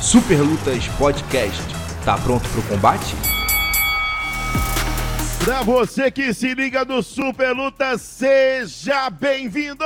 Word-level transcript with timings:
Super 0.00 0.40
Lutas 0.40 0.88
Podcast. 0.98 1.62
Tá 2.04 2.16
pronto 2.16 2.48
pro 2.48 2.62
combate? 2.62 3.14
Pra 5.44 5.62
você 5.62 6.10
que 6.10 6.32
se 6.32 6.54
liga 6.54 6.84
do 6.84 7.02
Super 7.02 7.52
Lutas, 7.52 8.00
seja 8.00 9.10
bem-vindo! 9.10 9.84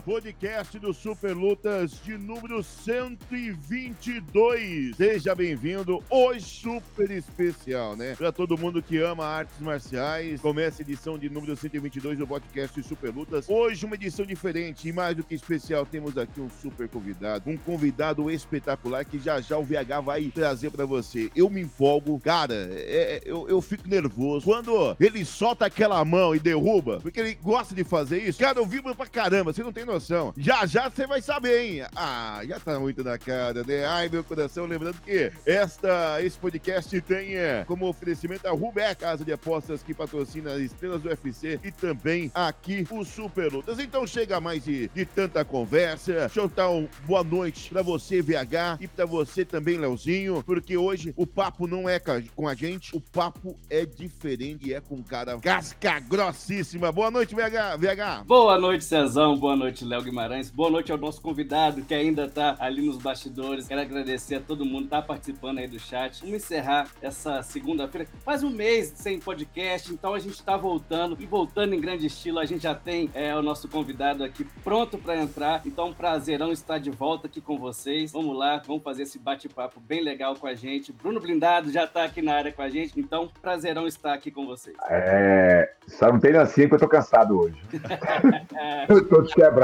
Podcast 0.00 0.78
do 0.78 0.94
Super 0.94 1.36
Lutas 1.36 2.00
de 2.02 2.16
número 2.16 2.62
122. 2.62 4.96
Seja 4.96 5.34
bem-vindo. 5.34 6.02
Hoje, 6.08 6.46
super 6.46 7.10
especial, 7.10 7.94
né? 7.94 8.14
Pra 8.16 8.32
todo 8.32 8.56
mundo 8.56 8.82
que 8.82 8.96
ama 8.98 9.26
artes 9.26 9.58
marciais. 9.60 10.40
Começa 10.40 10.80
a 10.80 10.84
edição 10.84 11.18
de 11.18 11.28
número 11.28 11.54
122 11.54 12.16
do 12.16 12.26
podcast 12.26 12.82
Super 12.82 13.14
Lutas. 13.14 13.44
Hoje, 13.48 13.84
uma 13.84 13.96
edição 13.96 14.24
diferente 14.24 14.88
e 14.88 14.92
mais 14.92 15.14
do 15.16 15.22
que 15.22 15.34
especial, 15.34 15.84
temos 15.84 16.16
aqui 16.16 16.40
um 16.40 16.48
super 16.48 16.88
convidado. 16.88 17.50
Um 17.50 17.58
convidado 17.58 18.30
espetacular 18.30 19.04
que 19.04 19.18
já 19.18 19.38
já 19.40 19.58
o 19.58 19.64
VH 19.64 20.00
vai 20.02 20.32
trazer 20.34 20.70
pra 20.70 20.86
você. 20.86 21.30
Eu 21.36 21.50
me 21.50 21.60
empolgo. 21.60 22.18
Cara, 22.20 22.54
é, 22.54 23.16
é, 23.16 23.20
eu, 23.24 23.48
eu 23.48 23.60
fico 23.60 23.88
nervoso. 23.88 24.46
Quando 24.46 24.96
ele 24.98 25.24
solta 25.24 25.66
aquela 25.66 26.02
mão 26.04 26.34
e 26.34 26.38
derruba, 26.38 27.00
porque 27.00 27.20
ele 27.20 27.34
gosta 27.34 27.74
de 27.74 27.84
fazer 27.84 28.22
isso, 28.22 28.38
cara, 28.38 28.58
eu 28.58 28.66
vibro 28.66 28.94
pra 28.94 29.06
caramba. 29.06 29.52
Você 29.52 29.62
não 29.62 29.72
tem 29.72 29.81
noção. 29.84 30.32
Já 30.36 30.66
já 30.66 30.88
você 30.88 31.06
vai 31.06 31.20
saber, 31.20 31.60
hein? 31.60 31.86
Ah, 31.94 32.40
já 32.46 32.58
tá 32.58 32.78
muito 32.78 33.02
na 33.04 33.18
cara, 33.18 33.62
né? 33.64 33.84
Ai, 33.84 34.08
meu 34.08 34.24
coração. 34.24 34.66
Lembrando 34.66 35.00
que 35.02 35.32
esta, 35.44 36.22
esse 36.22 36.38
podcast 36.38 37.00
tem 37.02 37.36
é, 37.36 37.64
como 37.66 37.88
oferecimento 37.88 38.46
a 38.46 38.50
Rubeck, 38.50 39.00
casa 39.00 39.24
de 39.24 39.32
apostas 39.32 39.82
que 39.82 39.92
patrocina 39.92 40.52
as 40.52 40.60
estrelas 40.60 41.02
do 41.02 41.08
UFC 41.08 41.58
e 41.64 41.72
também 41.72 42.30
aqui 42.34 42.86
o 42.90 43.04
Super 43.04 43.52
Lutas. 43.52 43.78
Então 43.78 44.06
chega 44.06 44.40
mais 44.40 44.64
de, 44.64 44.88
de 44.88 45.04
tanta 45.04 45.44
conversa. 45.44 46.12
Deixa 46.12 46.40
eu 46.40 46.48
dar 46.48 46.70
um 46.70 46.88
boa 47.04 47.24
noite 47.24 47.68
pra 47.70 47.82
você, 47.82 48.22
VH, 48.22 48.78
e 48.80 48.86
pra 48.86 49.04
você 49.04 49.44
também, 49.44 49.76
Leozinho, 49.76 50.42
porque 50.44 50.76
hoje 50.76 51.12
o 51.16 51.26
papo 51.26 51.66
não 51.66 51.88
é 51.88 52.00
com 52.34 52.48
a 52.48 52.54
gente, 52.54 52.96
o 52.96 53.00
papo 53.00 53.58
é 53.68 53.84
diferente 53.84 54.68
e 54.68 54.74
é 54.74 54.80
com 54.80 54.96
um 54.96 55.02
cara 55.02 55.38
casca 55.38 55.98
grossíssima. 56.00 56.92
Boa 56.92 57.10
noite, 57.10 57.34
VH. 57.34 57.76
VH. 57.78 58.24
Boa 58.26 58.58
noite, 58.58 58.84
Cezão. 58.84 59.36
Boa 59.36 59.56
noite, 59.56 59.71
Léo 59.80 60.02
Guimarães. 60.02 60.50
Boa 60.50 60.70
noite 60.70 60.92
ao 60.92 60.98
nosso 60.98 61.22
convidado 61.22 61.80
que 61.80 61.94
ainda 61.94 62.28
tá 62.28 62.54
ali 62.58 62.82
nos 62.82 62.98
bastidores. 62.98 63.66
Quero 63.66 63.80
agradecer 63.80 64.34
a 64.34 64.40
todo 64.40 64.66
mundo 64.66 64.84
que 64.84 64.90
tá 64.90 65.00
participando 65.00 65.58
aí 65.58 65.66
do 65.66 65.78
chat. 65.78 66.20
Vamos 66.20 66.36
encerrar 66.36 66.88
essa 67.00 67.42
segunda-feira. 67.42 68.06
Faz 68.22 68.42
um 68.42 68.50
mês 68.50 68.92
sem 68.94 69.18
podcast, 69.18 69.90
então 69.90 70.12
a 70.12 70.18
gente 70.18 70.42
tá 70.42 70.56
voltando 70.56 71.16
e 71.18 71.24
voltando 71.24 71.74
em 71.74 71.80
grande 71.80 72.06
estilo. 72.06 72.38
A 72.38 72.44
gente 72.44 72.64
já 72.64 72.74
tem 72.74 73.10
é, 73.14 73.34
o 73.34 73.40
nosso 73.40 73.66
convidado 73.68 74.22
aqui 74.22 74.44
pronto 74.62 74.98
para 74.98 75.16
entrar. 75.16 75.62
Então, 75.64 75.94
prazerão 75.94 76.52
estar 76.52 76.76
de 76.76 76.90
volta 76.90 77.26
aqui 77.26 77.40
com 77.40 77.56
vocês. 77.56 78.12
Vamos 78.12 78.36
lá, 78.36 78.62
vamos 78.66 78.82
fazer 78.82 79.04
esse 79.04 79.18
bate-papo 79.18 79.80
bem 79.80 80.02
legal 80.02 80.36
com 80.36 80.46
a 80.46 80.54
gente. 80.54 80.92
Bruno 80.92 81.18
Blindado 81.18 81.72
já 81.72 81.86
tá 81.86 82.04
aqui 82.04 82.20
na 82.20 82.34
área 82.34 82.52
com 82.52 82.60
a 82.60 82.68
gente, 82.68 83.00
então 83.00 83.30
prazerão 83.40 83.86
estar 83.86 84.12
aqui 84.12 84.30
com 84.30 84.44
vocês. 84.44 84.76
É, 84.90 85.72
só 85.86 86.12
não 86.12 86.20
tem 86.20 86.36
assim 86.36 86.68
que 86.68 86.74
eu 86.74 86.78
tô 86.78 86.88
cansado 86.88 87.38
hoje. 87.38 87.56
eu 88.88 89.08
tô 89.08 89.22
quebrado. 89.22 89.61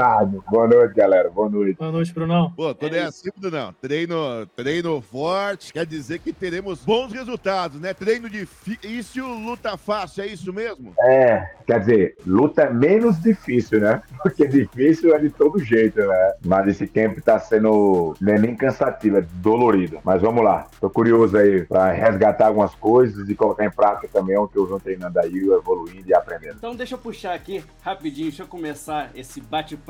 Boa 0.49 0.65
noite, 0.65 0.95
galera. 0.95 1.29
Boa 1.29 1.49
noite. 1.49 1.77
Boa 1.77 1.91
noite, 1.91 2.13
Brunão. 2.13 2.53
Pô, 2.55 2.73
quando 2.73 2.95
é, 2.95 2.99
é 2.99 3.03
assim, 3.03 3.29
Brunão, 3.37 3.73
treino, 3.81 4.45
treino 4.55 5.01
forte, 5.01 5.73
quer 5.73 5.85
dizer 5.85 6.19
que 6.19 6.31
teremos 6.31 6.85
bons 6.85 7.11
resultados, 7.11 7.81
né? 7.81 7.93
Treino 7.93 8.29
difícil, 8.29 9.27
luta 9.27 9.75
fácil, 9.75 10.23
é 10.23 10.27
isso 10.27 10.53
mesmo? 10.53 10.93
É, 11.01 11.51
quer 11.67 11.81
dizer, 11.81 12.15
luta 12.25 12.61
é 12.61 12.73
menos 12.73 13.21
difícil, 13.21 13.81
né? 13.81 14.01
Porque 14.23 14.47
difícil 14.47 15.13
é 15.13 15.19
de 15.19 15.29
todo 15.29 15.59
jeito, 15.59 15.99
né? 15.99 16.33
Mas 16.45 16.67
esse 16.69 16.87
camp 16.87 17.19
tá 17.19 17.37
sendo 17.37 18.15
não 18.21 18.33
é 18.33 18.39
nem 18.39 18.55
cansativo, 18.55 19.17
é 19.17 19.21
dolorido. 19.21 19.99
Mas 20.05 20.21
vamos 20.21 20.41
lá, 20.41 20.67
tô 20.79 20.89
curioso 20.89 21.35
aí 21.35 21.65
pra 21.65 21.91
resgatar 21.91 22.47
algumas 22.47 22.73
coisas 22.73 23.27
e 23.27 23.35
colocar 23.35 23.65
em 23.65 23.71
prática 23.71 24.07
também 24.07 24.37
o 24.37 24.47
que 24.47 24.57
eu 24.57 24.65
venho 24.65 24.79
treinando 24.79 25.19
aí, 25.19 25.37
evoluindo 25.39 26.07
e 26.07 26.13
aprendendo. 26.13 26.55
Então 26.55 26.73
deixa 26.73 26.95
eu 26.95 26.99
puxar 26.99 27.33
aqui 27.33 27.61
rapidinho, 27.81 28.29
deixa 28.29 28.43
eu 28.43 28.47
começar 28.47 29.11
esse 29.13 29.41
bate-papo. 29.41 29.88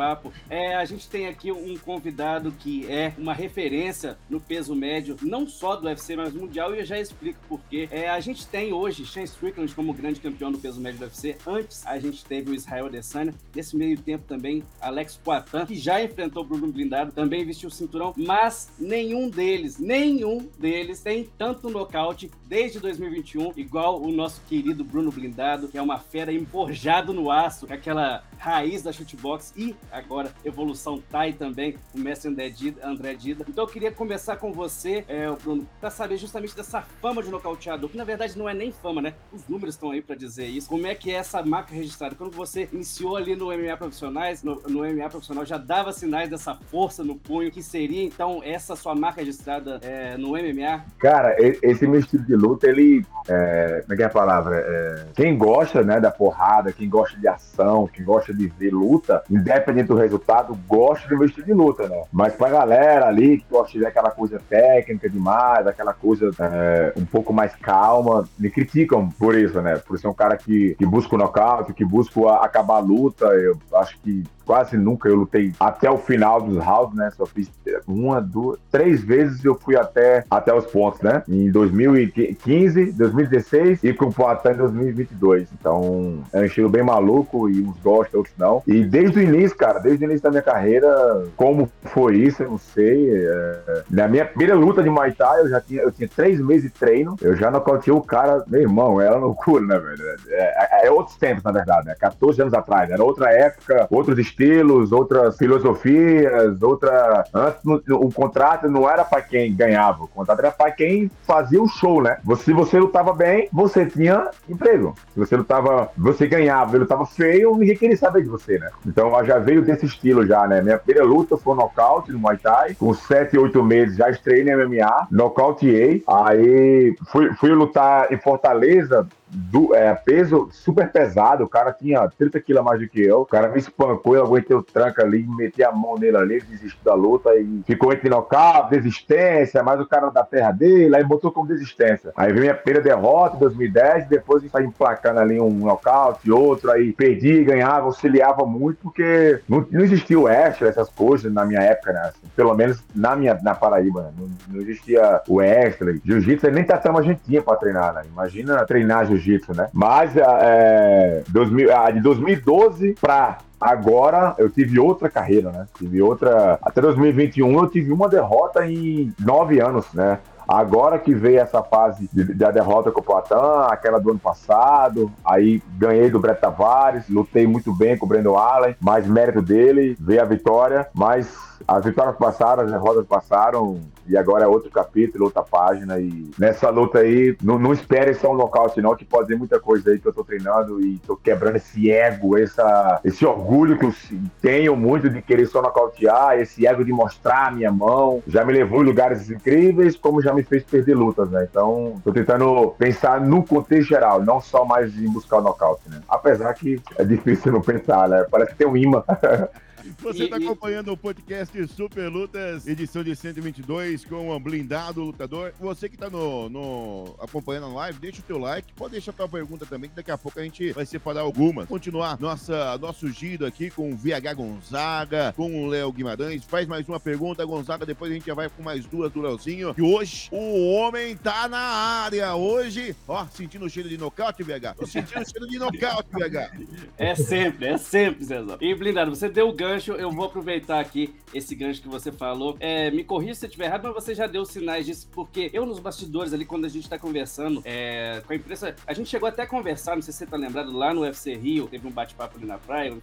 É, 0.50 0.76
a 0.76 0.86
gente 0.86 1.10
tem 1.10 1.28
aqui 1.28 1.52
um 1.52 1.78
convidado 1.78 2.52
que 2.52 2.90
é 2.90 3.14
uma 3.18 3.34
referência 3.34 4.18
no 4.30 4.40
peso 4.40 4.76
médio, 4.76 5.18
não 5.22 5.48
só 5.48 5.76
do 5.76 5.88
UFC, 5.88 6.16
mas 6.16 6.34
mundial, 6.34 6.74
e 6.74 6.80
eu 6.80 6.86
já 6.86 7.00
explico 7.00 7.40
por 7.48 7.60
quê. 7.70 7.88
É, 7.92 8.10
a 8.10 8.20
gente 8.20 8.48
tem 8.48 8.74
hoje 8.74 9.06
Shane 9.06 9.26
Strickland 9.26 9.74
como 9.74 9.94
grande 9.94 10.20
campeão 10.20 10.52
do 10.52 10.58
peso 10.58 10.80
médio 10.80 11.00
do 11.00 11.06
UFC. 11.06 11.38
Antes 11.46 11.86
a 11.86 12.00
gente 12.00 12.24
teve 12.24 12.52
o 12.52 12.56
Israel 12.56 12.88
Adesanya. 12.88 13.34
Nesse 13.54 13.76
meio 13.76 13.98
tempo 14.00 14.26
também 14.28 14.64
Alex 14.82 15.18
Poitin, 15.18 15.66
que 15.66 15.76
já 15.76 16.02
enfrentou 16.04 16.44
o 16.44 16.46
Bruno 16.46 16.72
Blindado, 16.72 17.12
também 17.12 17.46
vestiu 17.46 17.70
o 17.70 17.72
cinturão, 17.72 18.14
mas 18.16 18.72
nenhum 18.80 19.30
deles, 19.30 19.78
nenhum 19.78 20.50
deles 20.58 21.02
tem 21.02 21.30
tanto 21.38 21.70
nocaute 21.70 22.32
desde 22.48 22.80
2021, 22.80 23.54
igual 23.56 24.02
o 24.02 24.12
nosso 24.12 24.42
querido 24.48 24.84
Bruno 24.84 25.12
Blindado, 25.12 25.68
que 25.68 25.78
é 25.78 25.82
uma 25.82 26.00
fera 26.00 26.32
emborjado 26.32 27.14
no 27.14 27.32
aço, 27.32 27.68
aquela 27.70 28.24
raiz 28.38 28.82
da 28.82 28.92
shootbox 28.92 29.54
e 29.56 29.76
agora 29.92 30.32
evolução 30.44 31.02
Thai 31.10 31.34
também, 31.34 31.76
o 31.94 32.00
mestre 32.00 32.30
André 32.30 32.50
Dida. 32.50 32.88
André 32.88 33.14
Dida. 33.14 33.46
Então 33.48 33.64
eu 33.64 33.68
queria 33.68 33.92
começar 33.92 34.36
com 34.38 34.52
você, 34.52 35.04
é, 35.08 35.30
Bruno, 35.32 35.68
para 35.80 35.90
saber 35.90 36.18
justamente 36.18 36.56
dessa 36.56 36.82
fama 36.82 37.24
de 37.24 37.30
nocauteador, 37.30 37.90
que 37.90 37.98
na 37.98 38.04
verdade 38.04 38.38
não 38.38 38.48
é 38.48 38.54
nem 38.54 38.72
fama, 38.72 39.02
né? 39.02 39.14
Os 39.32 39.48
números 39.48 39.76
estão 39.76 39.92
aí 39.92 40.02
para 40.02 40.16
dizer 40.16 40.46
isso. 40.46 40.70
Como 40.70 40.86
é 40.86 40.96
que 40.96 41.12
é 41.12 41.16
essa 41.16 41.44
marca 41.44 41.74
registrada? 41.74 42.16
Quando 42.16 42.36
você 42.36 42.70
iniciou 42.72 43.16
ali 43.16 43.36
no 43.36 43.46
MMA 43.46 43.78
profissionais, 43.78 44.44
no, 44.44 44.62
no 44.68 44.80
MMA 44.80 45.10
profissional, 45.10 45.46
já 45.46 45.58
dava 45.58 45.92
sinais 45.92 46.30
dessa 46.30 46.56
força 46.56 47.04
no 47.04 47.16
punho, 47.16 47.52
que 47.52 47.64
seria 47.64 48.04
então 48.04 48.42
essa 48.44 48.76
sua 48.76 48.96
marca 48.96 49.22
registrada 49.22 49.80
é, 49.82 50.18
no 50.18 50.30
MMA? 50.30 50.86
Cara, 51.00 51.36
esse 51.40 51.88
meu 51.88 52.00
estilo 52.00 52.24
de 52.24 52.36
luta, 52.36 52.68
ele. 52.68 53.06
É, 53.28 53.82
como 53.82 53.94
é 53.94 53.98
que 53.98 54.04
é 54.04 54.06
a 54.06 54.10
palavra? 54.10 54.56
É, 54.58 55.06
quem 55.16 55.38
gosta 55.38 55.84
né, 55.84 56.00
da 56.00 56.12
porrada, 56.12 56.72
quem 56.72 56.90
gosta 56.90 57.18
de 57.20 57.28
ação, 57.28 57.88
quem 57.88 58.04
gosta 58.04 58.34
de 58.34 58.48
ver 58.48 58.72
luta, 58.72 59.24
independente 59.30 59.79
do 59.88 59.96
resultado, 59.96 60.58
gosta 60.68 61.08
do 61.08 61.18
meu 61.18 61.28
estilo 61.28 61.46
de 61.46 61.54
luta, 61.54 61.88
né? 61.88 62.04
Mas 62.12 62.34
pra 62.34 62.50
galera 62.50 63.08
ali 63.08 63.40
que 63.40 63.46
gosta 63.50 63.72
de 63.72 63.80
ver 63.80 63.88
aquela 63.88 64.12
coisa 64.12 64.42
técnica 64.50 65.10
demais, 65.10 65.66
aquela 65.68 65.94
coisa 65.94 66.32
é, 66.40 66.94
um 66.98 67.06
pouco 67.06 67.34
mais 67.34 67.56
calma, 67.56 68.28
me 68.38 68.50
criticam 68.50 69.10
por 69.10 69.36
isso, 69.36 69.62
né? 69.62 69.78
Por 69.78 69.98
ser 69.98 70.08
um 70.08 70.14
cara 70.14 70.38
que, 70.38 70.76
que 70.76 70.86
busca 70.86 71.16
o 71.16 71.18
nocaute, 71.18 71.74
que 71.74 71.86
busca 71.86 72.36
acabar 72.36 72.78
a 72.78 72.80
luta. 72.80 73.26
Eu 73.26 73.58
acho 73.74 74.00
que 74.02 74.24
quase 74.50 74.76
nunca 74.76 75.08
eu 75.08 75.16
lutei 75.16 75.54
até 75.60 75.92
o 75.92 75.98
final 76.00 76.42
dos 76.42 76.58
rounds, 76.58 76.96
né? 76.96 77.12
Só 77.16 77.24
fiz 77.24 77.52
uma, 77.88 78.20
duas, 78.20 78.58
três 78.72 79.00
vezes 79.00 79.46
eu 79.46 79.54
fui 79.54 79.76
até, 79.76 80.24
até 80.28 80.52
os 80.52 80.66
pontos, 80.66 81.02
né? 81.02 81.22
Em 81.30 81.52
2015, 81.52 82.94
2016 82.94 83.84
e 83.84 83.94
com 83.94 84.06
o 84.06 84.12
Poitin 84.12 84.48
em 84.48 84.58
2022. 84.58 85.50
Então, 85.54 86.24
é 86.34 86.40
um 86.40 86.46
estilo 86.46 86.68
bem 86.68 86.82
maluco 86.82 87.48
e 87.48 87.62
uns 87.62 87.78
gostam, 87.78 88.22
outros 88.22 88.36
não. 88.40 88.64
E 88.66 88.84
desde 88.84 89.20
o 89.20 89.22
início, 89.22 89.56
cara, 89.56 89.78
desde 89.78 90.04
o 90.04 90.08
início 90.08 90.24
da 90.24 90.32
minha 90.32 90.42
carreira, 90.42 91.28
como 91.38 91.70
foi 91.84 92.18
isso, 92.18 92.42
eu 92.42 92.50
não 92.50 92.58
sei. 92.58 93.08
É... 93.24 93.84
Na 93.88 94.08
minha 94.08 94.26
primeira 94.26 94.56
luta 94.56 94.82
de 94.82 94.90
Muay 94.90 95.12
Thai, 95.12 95.42
eu 95.42 95.50
já 95.50 95.62
tinha, 95.62 95.84
eu 95.84 95.92
tinha 95.92 96.10
três 96.10 96.42
meses 96.42 96.64
de 96.64 96.70
treino, 96.72 97.16
eu 97.22 97.36
já 97.36 97.52
nocauteei 97.52 97.96
o 97.96 98.02
cara, 98.02 98.44
meu 98.48 98.62
irmão, 98.62 99.00
era 99.00 99.16
loucura, 99.16 99.64
né, 99.64 99.78
velho? 99.78 100.04
É, 100.30 100.86
é, 100.86 100.88
é 100.88 100.92
outros 100.92 101.18
tempos, 101.18 101.44
na 101.44 101.52
verdade, 101.52 101.86
né? 101.86 101.96
14 102.00 102.42
anos 102.42 102.54
atrás, 102.56 102.90
era 102.90 103.04
outra 103.04 103.32
época, 103.32 103.86
outros 103.92 104.18
estilos 104.18 104.39
estilos, 104.40 104.92
outras 104.92 105.38
filosofias, 105.38 106.62
outra. 106.62 107.26
Antes 107.34 107.62
o 107.66 108.10
contrato 108.12 108.70
não 108.70 108.90
era 108.90 109.04
para 109.04 109.22
quem 109.22 109.54
ganhava, 109.54 110.06
o 110.06 110.08
contrato 110.08 110.40
era 110.40 110.52
para 110.52 110.72
quem 110.72 111.12
fazia 111.28 111.62
o 111.62 111.68
show, 111.68 112.02
né? 112.02 112.18
Se 112.38 112.54
você 112.54 112.80
lutava 112.80 113.14
bem, 113.14 113.50
você 113.52 113.86
tinha 113.86 114.30
emprego. 114.48 114.96
Se 115.14 115.20
você 115.20 115.36
lutava, 115.36 115.90
você 115.98 116.26
ganhava, 116.26 116.72
ele 116.72 116.84
lutava 116.84 117.06
feio, 117.06 117.56
ninguém 117.56 117.76
queria 117.76 117.98
saber 117.98 118.24
de 118.24 118.30
você, 118.30 118.58
né? 118.58 118.70
Então 118.86 119.10
já 119.26 119.38
veio 119.38 119.62
desse 119.62 119.86
estilo 119.86 120.26
já, 120.26 120.48
né? 120.48 120.62
Minha 120.62 120.78
primeira 120.78 121.06
luta 121.06 121.38
foi 121.38 121.56
nocaute 121.56 122.12
no 122.12 122.20
Muay 122.20 122.38
Thai, 122.38 122.76
com 122.76 122.94
7, 122.94 123.38
8 123.38 123.64
meses 123.64 123.98
já 123.98 124.10
estreiei 124.10 124.44
no 124.44 124.70
MMA, 124.70 125.08
nocauteei, 125.12 126.04
aí 126.08 126.96
fui, 127.12 127.34
fui 127.34 127.50
lutar 127.50 128.12
em 128.12 128.18
Fortaleza 128.18 129.08
do, 129.30 129.76
é, 129.76 129.94
peso 129.94 130.50
super 130.52 130.92
pesado, 130.92 131.44
o 131.44 131.50
cara 131.50 131.72
tinha 131.72 132.08
30 132.18 132.40
quilos 132.42 132.62
a 132.62 132.64
mais 132.64 132.80
do 132.80 132.88
que 132.88 133.02
eu, 133.02 133.22
o 133.22 133.26
cara 133.26 133.50
me 133.50 133.60
espancou, 133.60 134.16
eu 134.16 134.24
aguentei 134.24 134.56
o 134.56 134.64
tranco 134.64 135.02
ali, 135.02 135.26
meti 135.28 135.64
a 135.64 135.72
mão 135.72 135.96
nele 135.96 136.18
ali, 136.18 136.42
desistiu 136.42 136.80
da 136.84 136.94
luta 136.94 137.36
e 137.36 137.62
ficou 137.66 137.94
entre 137.94 138.10
nocaute, 138.10 138.72
desistência, 138.72 139.62
mas 139.64 139.80
o 139.80 139.86
cara 139.86 140.10
da 140.10 140.24
terra 140.24 140.52
dele, 140.52 140.96
aí 140.96 141.04
botou 141.04 141.32
como 141.32 141.48
desistência. 141.48 142.12
Aí 142.16 142.32
veio 142.32 142.42
minha 142.42 142.56
primeira 142.56 142.82
derrota 142.82 143.36
em 143.36 143.40
2010, 143.40 144.08
depois 144.08 144.44
saí 144.50 144.66
emplacando 144.66 145.20
ali 145.20 145.40
um 145.40 145.50
nocaute, 145.50 146.32
outro, 146.32 146.72
aí 146.72 146.92
perdi, 146.92 147.44
ganhava, 147.44 147.86
auxiliava 147.86 148.46
muito, 148.46 148.80
porque 148.82 149.40
não, 149.48 149.66
não 149.70 149.82
existia 149.82 150.20
o 150.20 150.28
extra, 150.28 150.70
essas 150.70 150.90
coisas 150.90 151.32
na 151.32 151.46
minha 151.46 151.62
época, 151.62 151.94
né? 151.94 152.00
Assim, 152.02 152.28
pelo 152.36 152.56
menos 152.56 152.84
na 152.96 153.16
minha 153.16 153.38
na 153.44 153.54
Paraíba, 153.54 154.04
né? 154.04 154.12
não, 154.18 154.30
não, 154.48 154.62
existia 154.62 155.22
o 155.28 155.42
extra, 155.42 155.96
jiu-jitsu 156.04 156.50
nem 156.50 156.64
tatame 156.64 157.00
a 157.00 157.02
gente 157.02 157.22
tinha 157.24 157.42
pra 157.42 157.56
treinar, 157.56 157.94
né? 157.94 158.02
Imagina 158.12 158.66
treinar 158.66 159.06
jiu 159.06 159.19
jiu-jitsu, 159.20 159.54
né? 159.56 159.70
Mas 159.74 160.16
é, 160.16 161.24
2000, 161.30 161.70
de 161.94 162.02
2012 162.02 162.96
para 163.00 163.38
Agora 163.60 164.36
eu 164.38 164.50
tive 164.50 164.80
outra 164.80 165.10
carreira, 165.10 165.52
né? 165.52 165.68
Tive 165.78 166.02
outra. 166.02 166.58
Até 166.62 166.80
2021 166.80 167.60
eu 167.60 167.68
tive 167.68 167.92
uma 167.92 168.08
derrota 168.08 168.66
em 168.66 169.14
nove 169.20 169.60
anos, 169.60 169.86
né? 169.94 170.20
Agora 170.48 170.98
que 170.98 171.14
veio 171.14 171.40
essa 171.40 171.62
fase 171.62 172.10
de, 172.12 172.34
da 172.34 172.50
derrota 172.50 172.90
com 172.90 173.02
o 173.02 173.04
Poitin, 173.04 173.36
aquela 173.70 174.00
do 174.00 174.10
ano 174.10 174.20
passado, 174.20 175.12
aí 175.24 175.62
ganhei 175.78 176.10
do 176.10 176.20
Brett 176.20 176.42
Tavares, 176.42 177.08
lutei 177.08 177.46
muito 177.46 177.72
bem 177.72 177.96
com 177.96 178.08
o 178.08 178.10
Brandon 178.10 178.36
Allen, 178.36 178.76
mais 178.80 179.06
mérito 179.06 179.44
dele, 179.44 179.96
veio 180.00 180.22
a 180.22 180.26
vitória, 180.26 180.88
mas 180.92 181.49
as 181.70 181.86
vitórias 181.86 182.16
passaram, 182.16 182.64
as 182.64 182.72
derrotas 182.72 183.06
passaram, 183.06 183.80
e 184.08 184.18
agora 184.18 184.46
é 184.46 184.48
outro 184.48 184.72
capítulo, 184.72 185.26
outra 185.26 185.44
página. 185.44 186.00
E 186.00 186.32
nessa 186.38 186.70
luta 186.72 187.00
aí, 187.00 187.38
não, 187.44 187.60
não 187.60 187.72
espere 187.72 188.16
só 188.16 188.32
um 188.32 188.36
nocaute, 188.36 188.82
não, 188.82 188.96
que 188.96 189.06
pode 189.06 189.28
ter 189.28 189.38
muita 189.38 189.60
coisa 189.60 189.92
aí 189.92 190.00
que 190.00 190.08
eu 190.08 190.14
tô 190.14 190.24
treinando 190.24 190.82
e 190.82 190.98
tô 191.06 191.16
quebrando 191.16 191.58
esse 191.58 191.92
ego, 191.92 192.36
essa, 192.36 193.00
esse 193.04 193.24
orgulho 193.24 193.78
que 193.78 193.86
eu 193.86 193.94
tenho 194.42 194.76
muito 194.76 195.10
de 195.10 195.22
querer 195.22 195.46
só 195.46 195.62
nocautear, 195.62 196.40
esse 196.40 196.66
ego 196.66 196.84
de 196.84 196.92
mostrar 196.92 197.50
a 197.50 197.52
minha 197.52 197.72
mão. 197.72 198.24
Já 198.28 198.44
me 198.44 198.52
levou 198.52 198.82
em 198.82 198.86
lugares 198.86 199.30
incríveis, 199.30 199.96
como 199.96 200.24
já 200.24 200.34
me 200.34 200.42
fez 200.42 200.64
perder 200.64 200.96
lutas, 200.96 201.30
né? 201.30 201.48
Então, 201.50 202.02
tô 202.04 202.12
tentando 202.12 202.74
pensar 202.80 203.22
no 203.22 203.46
contexto 203.46 203.90
geral, 203.90 204.24
não 204.24 204.42
só 204.42 204.66
mais 204.66 204.98
em 204.98 205.08
buscar 205.12 205.38
o 205.38 205.42
nocaute, 205.42 205.88
né? 205.88 206.02
Apesar 206.10 206.52
que 206.56 206.82
é 206.98 207.04
difícil 207.04 207.52
não 207.52 207.62
pensar, 207.62 208.10
né? 208.10 208.26
Parece 208.32 208.54
que 208.54 208.58
tem 208.58 208.68
um 208.68 208.76
imã. 208.76 209.04
Você 210.00 210.26
está 210.26 210.38
acompanhando 210.38 210.92
o 210.92 210.98
podcast 210.98 211.68
Super 211.68 212.10
Lutas, 212.10 212.68
edição 212.68 213.04
de 213.04 213.16
122, 213.16 214.04
com 214.04 214.30
o 214.30 214.40
blindado 214.40 215.02
lutador. 215.02 215.54
Você 215.60 215.88
que 215.88 215.96
está 215.96 216.10
no, 216.10 216.50
no, 216.50 217.16
acompanhando 217.20 217.68
a 217.68 217.74
live, 217.74 218.00
deixa 218.00 218.20
o 218.20 218.24
teu 218.24 218.38
like. 218.38 218.74
Pode 218.74 218.92
deixar 218.92 219.12
a 219.12 219.14
tua 219.14 219.30
pergunta 219.30 219.66
também, 219.66 219.90
que 219.90 219.96
daqui 219.96 220.12
a 220.12 220.18
pouco 220.18 220.40
a 220.40 220.44
gente 220.44 220.72
vai 220.74 220.86
separar 220.86 221.22
algumas. 221.22 221.68
Continuar 221.68 222.20
nossa, 222.20 222.78
nosso 222.78 223.10
giro 223.10 223.46
aqui 223.46 223.70
com 223.70 223.92
o 223.92 223.96
VH 223.96 224.34
Gonzaga, 224.36 225.34
com 225.36 225.64
o 225.64 225.68
Léo 225.68 225.92
Guimarães. 225.92 226.44
Faz 226.44 226.68
mais 226.68 226.88
uma 226.88 227.00
pergunta, 227.00 227.46
Gonzaga. 227.46 227.86
Depois 227.86 228.12
a 228.12 228.16
gente 228.16 228.28
já 228.28 228.34
vai 228.34 228.50
com 228.50 228.62
mais 228.62 228.86
duas 228.86 229.12
do 229.12 229.22
Léozinho. 229.22 229.74
E 229.78 229.82
hoje 229.82 230.28
o 230.32 230.74
homem 230.74 231.16
tá 231.16 231.48
na 231.48 231.60
área. 231.60 232.36
Hoje, 232.36 232.96
ó, 233.08 233.26
sentindo 233.28 233.66
o 233.66 233.70
cheiro 233.70 233.88
de 233.88 233.98
nocaute, 233.98 234.44
VH. 234.44 234.76
Tô 234.78 234.86
sentindo 234.86 235.22
o 235.22 235.30
cheiro 235.30 235.48
de 235.48 235.58
nocaute, 235.58 236.10
VH. 236.12 236.52
É 236.98 237.16
sempre, 237.16 237.68
é 237.68 237.78
sempre, 237.78 238.26
César. 238.26 238.58
E 238.60 238.76
blindado, 238.76 239.16
você 239.16 239.30
deu 239.30 239.48
o 239.48 239.54
gancho 239.54 239.69
gancho, 239.70 239.94
eu 239.94 240.12
vou 240.12 240.26
aproveitar 240.26 240.80
aqui 240.80 241.14
esse 241.34 241.54
gancho 241.56 241.82
que 241.82 241.88
você 241.88 242.12
falou. 242.12 242.58
É, 242.60 242.90
me 242.92 243.04
corrija 243.04 243.36
se 243.36 243.46
eu 243.46 243.48
estiver 243.48 243.66
errado, 243.66 243.84
mas 243.84 243.94
você 243.94 244.16
já 244.16 244.26
deu 244.26 244.44
sinais 244.46 244.86
disso, 244.86 245.08
porque 245.12 245.50
eu 245.54 245.66
nos 245.66 245.80
bastidores 245.80 246.34
ali, 246.34 246.46
quando 246.46 246.66
a 246.66 246.70
gente 246.70 246.90
tá 246.90 246.98
conversando 246.98 247.62
é, 247.64 248.22
com 248.26 248.34
a 248.34 248.36
imprensa, 248.36 248.76
a 248.88 248.94
gente 248.94 249.10
chegou 249.10 249.30
até 249.30 249.44
a 249.44 249.48
conversar, 249.48 249.96
não 249.96 250.02
sei 250.02 250.12
se 250.12 250.20
você 250.20 250.26
tá 250.26 250.38
lembrado, 250.38 250.76
lá 250.76 250.94
no 250.94 251.02
UFC 251.02 251.36
Rio, 251.36 251.68
teve 251.68 251.88
um 251.88 251.92
bate-papo 251.92 252.38
ali 252.38 252.46
na 252.46 252.58
praia, 252.58 252.94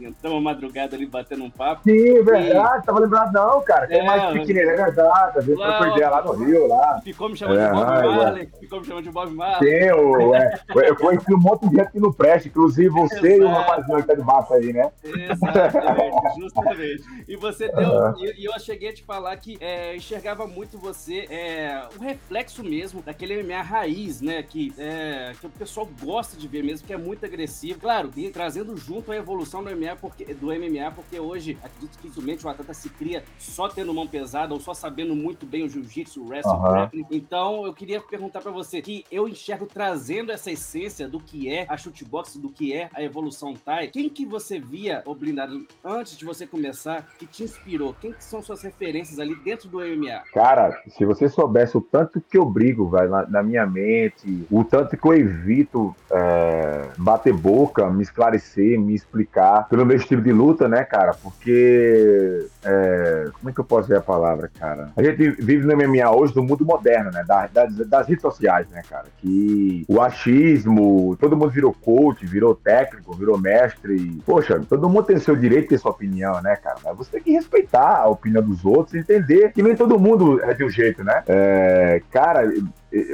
entramos 0.00 0.42
madrugada 0.42 0.94
ali 0.94 1.06
batendo 1.06 1.44
um 1.44 1.50
papo. 1.50 1.82
Sim, 1.84 2.22
verdade, 2.22 2.82
e... 2.82 2.86
tava 2.86 3.00
lembrado 3.00 3.32
não, 3.32 3.62
cara, 3.62 3.86
tem 3.86 4.00
é, 4.00 4.04
mais 4.04 4.32
pequenininho, 4.32 4.70
é 4.70 4.76
verdade, 4.84 5.38
a 5.38 5.40
gente 5.40 5.56
foi 5.56 5.78
perder 5.78 6.08
lá 6.10 6.22
no 6.22 6.32
Rio, 6.32 6.66
lá. 6.66 7.00
Ficou 7.02 7.28
me 7.28 7.36
chamando 7.36 7.60
é, 7.60 7.68
de 7.68 7.74
Bob 7.74 7.88
é. 7.88 8.16
Marley, 8.16 8.50
ficou 8.60 8.80
me 8.80 8.86
chamando 8.86 9.04
de 9.04 9.10
Bob 9.10 9.34
Marley. 9.34 9.70
Sim, 9.70 9.86
eu, 9.86 10.34
é, 10.34 10.60
eu 10.84 10.96
conheci 10.96 11.32
um 11.32 11.38
monte 11.38 11.68
de 11.68 11.76
gente 11.76 11.92
que 11.92 12.00
não 12.00 12.12
presta, 12.12 12.48
inclusive 12.48 12.88
você 12.90 13.14
Exato. 13.14 13.26
e 13.26 13.44
o 13.44 13.48
rapazinho 13.48 14.00
que 14.00 14.06
tá 14.06 14.14
debaixo 14.14 14.54
aí, 14.54 14.72
né? 14.72 14.90
Exatamente 15.04 15.93
justamente. 16.38 17.04
E 17.28 17.36
você 17.36 17.68
deu. 17.68 17.88
Uhum. 17.88 18.24
E, 18.24 18.44
eu 18.44 18.58
cheguei 18.60 18.90
a 18.90 18.94
te 18.94 19.02
falar 19.02 19.36
que 19.36 19.56
é, 19.60 19.96
enxergava 19.96 20.46
muito 20.46 20.78
você, 20.78 21.26
é, 21.30 21.88
o 21.96 22.02
reflexo 22.02 22.62
mesmo 22.62 23.02
daquele 23.02 23.42
MMA 23.42 23.62
raiz, 23.62 24.20
né? 24.20 24.42
Que, 24.42 24.72
é, 24.78 25.32
que 25.40 25.46
o 25.46 25.50
pessoal 25.50 25.88
gosta 26.02 26.36
de 26.36 26.46
ver 26.46 26.62
mesmo, 26.62 26.86
que 26.86 26.92
é 26.92 26.96
muito 26.96 27.24
agressivo. 27.24 27.80
Claro, 27.80 28.10
e, 28.16 28.30
trazendo 28.30 28.76
junto 28.76 29.12
a 29.12 29.16
evolução 29.16 29.62
do 29.62 29.70
MMA, 29.70 29.96
porque, 29.96 30.34
do 30.34 30.46
MMA, 30.46 30.90
porque 30.94 31.18
hoje, 31.18 31.58
acredito 31.62 31.98
que 31.98 32.08
dificilmente 32.14 32.46
o 32.46 32.48
atleta 32.48 32.74
se 32.74 32.88
cria 32.88 33.24
só 33.38 33.68
tendo 33.68 33.92
mão 33.92 34.06
pesada 34.06 34.54
ou 34.54 34.60
só 34.60 34.74
sabendo 34.74 35.14
muito 35.14 35.44
bem 35.46 35.64
o 35.64 35.68
jiu-jitsu, 35.68 36.22
o 36.22 36.28
wrestling, 36.28 36.54
uhum. 36.54 37.06
Então, 37.10 37.66
eu 37.66 37.74
queria 37.74 38.00
perguntar 38.00 38.40
para 38.40 38.50
você 38.50 38.80
que 38.80 39.04
eu 39.10 39.28
enxergo 39.28 39.66
trazendo 39.66 40.30
essa 40.32 40.50
essência 40.50 41.08
do 41.08 41.20
que 41.20 41.48
é 41.48 41.66
a 41.68 41.76
shootbox, 41.76 42.36
do 42.36 42.48
que 42.48 42.72
é 42.72 42.88
a 42.94 43.02
evolução 43.02 43.54
Thai. 43.54 43.88
Quem 43.88 44.08
que 44.08 44.24
você 44.24 44.58
via, 44.58 45.02
o 45.04 45.14
blindado, 45.14 45.66
antes 45.84 46.16
de 46.16 46.24
você 46.24 46.46
começar, 46.46 47.06
que 47.18 47.26
te 47.26 47.44
inspirou? 47.44 47.94
Quem 48.00 48.12
que 48.12 48.24
são 48.24 48.42
suas 48.42 48.62
referências 48.62 49.18
ali 49.18 49.34
dentro 49.34 49.68
do 49.68 49.78
MMA? 49.78 50.22
Cara, 50.32 50.80
se 50.88 51.04
você 51.04 51.28
soubesse 51.28 51.76
o 51.76 51.80
tanto 51.80 52.20
que 52.20 52.38
eu 52.38 52.44
brigo, 52.46 52.88
vai 52.88 53.06
na, 53.06 53.28
na, 53.28 53.42
minha 53.42 53.66
mente, 53.66 54.46
o 54.50 54.64
tanto 54.64 54.96
que 54.96 55.06
eu 55.06 55.14
evito 55.14 55.94
é, 56.10 56.88
bater 56.96 57.34
boca, 57.34 57.90
me 57.90 58.02
esclarecer, 58.02 58.80
me 58.80 58.94
explicar 58.94 59.68
pelo 59.68 59.84
meu 59.84 59.96
estilo 59.96 60.22
de 60.22 60.32
luta, 60.32 60.66
né, 60.66 60.84
cara? 60.84 61.12
Porque 61.12 62.48
é, 62.64 63.28
como 63.38 63.50
é 63.50 63.52
que 63.52 63.60
eu 63.60 63.64
posso 63.64 63.88
ver 63.88 63.98
a 63.98 64.02
palavra, 64.02 64.50
cara? 64.58 64.90
A 64.96 65.02
gente 65.02 65.30
vive 65.42 65.66
no 65.66 65.76
MMA 65.76 66.10
hoje, 66.10 66.34
no 66.34 66.42
mundo 66.42 66.64
moderno, 66.64 67.10
né? 67.10 67.22
Das, 67.26 67.50
das, 67.50 67.76
das 67.88 68.06
redes 68.08 68.22
sociais, 68.22 68.66
né, 68.70 68.82
cara? 68.88 69.06
Que 69.18 69.84
o 69.86 70.00
achismo, 70.00 71.16
todo 71.20 71.36
mundo 71.36 71.50
virou 71.50 71.74
coach, 71.74 72.24
virou 72.24 72.54
técnico, 72.54 73.14
virou 73.14 73.38
mestre. 73.38 74.22
Poxa, 74.24 74.60
todo 74.66 74.88
mundo 74.88 75.04
tem 75.04 75.18
seu 75.18 75.36
direito 75.36 75.73
ter 75.74 75.78
sua 75.78 75.90
opinião, 75.90 76.40
né, 76.40 76.56
cara? 76.56 76.76
Mas 76.84 76.96
você 76.96 77.12
tem 77.12 77.22
que 77.22 77.32
respeitar 77.32 77.98
a 77.98 78.08
opinião 78.08 78.42
dos 78.42 78.64
outros 78.64 78.94
e 78.94 78.98
entender 78.98 79.52
que 79.52 79.62
nem 79.62 79.74
todo 79.74 79.98
mundo 79.98 80.42
é 80.42 80.54
de 80.54 80.64
um 80.64 80.70
jeito, 80.70 81.02
né? 81.02 81.22
É, 81.26 82.00
cara, 82.10 82.50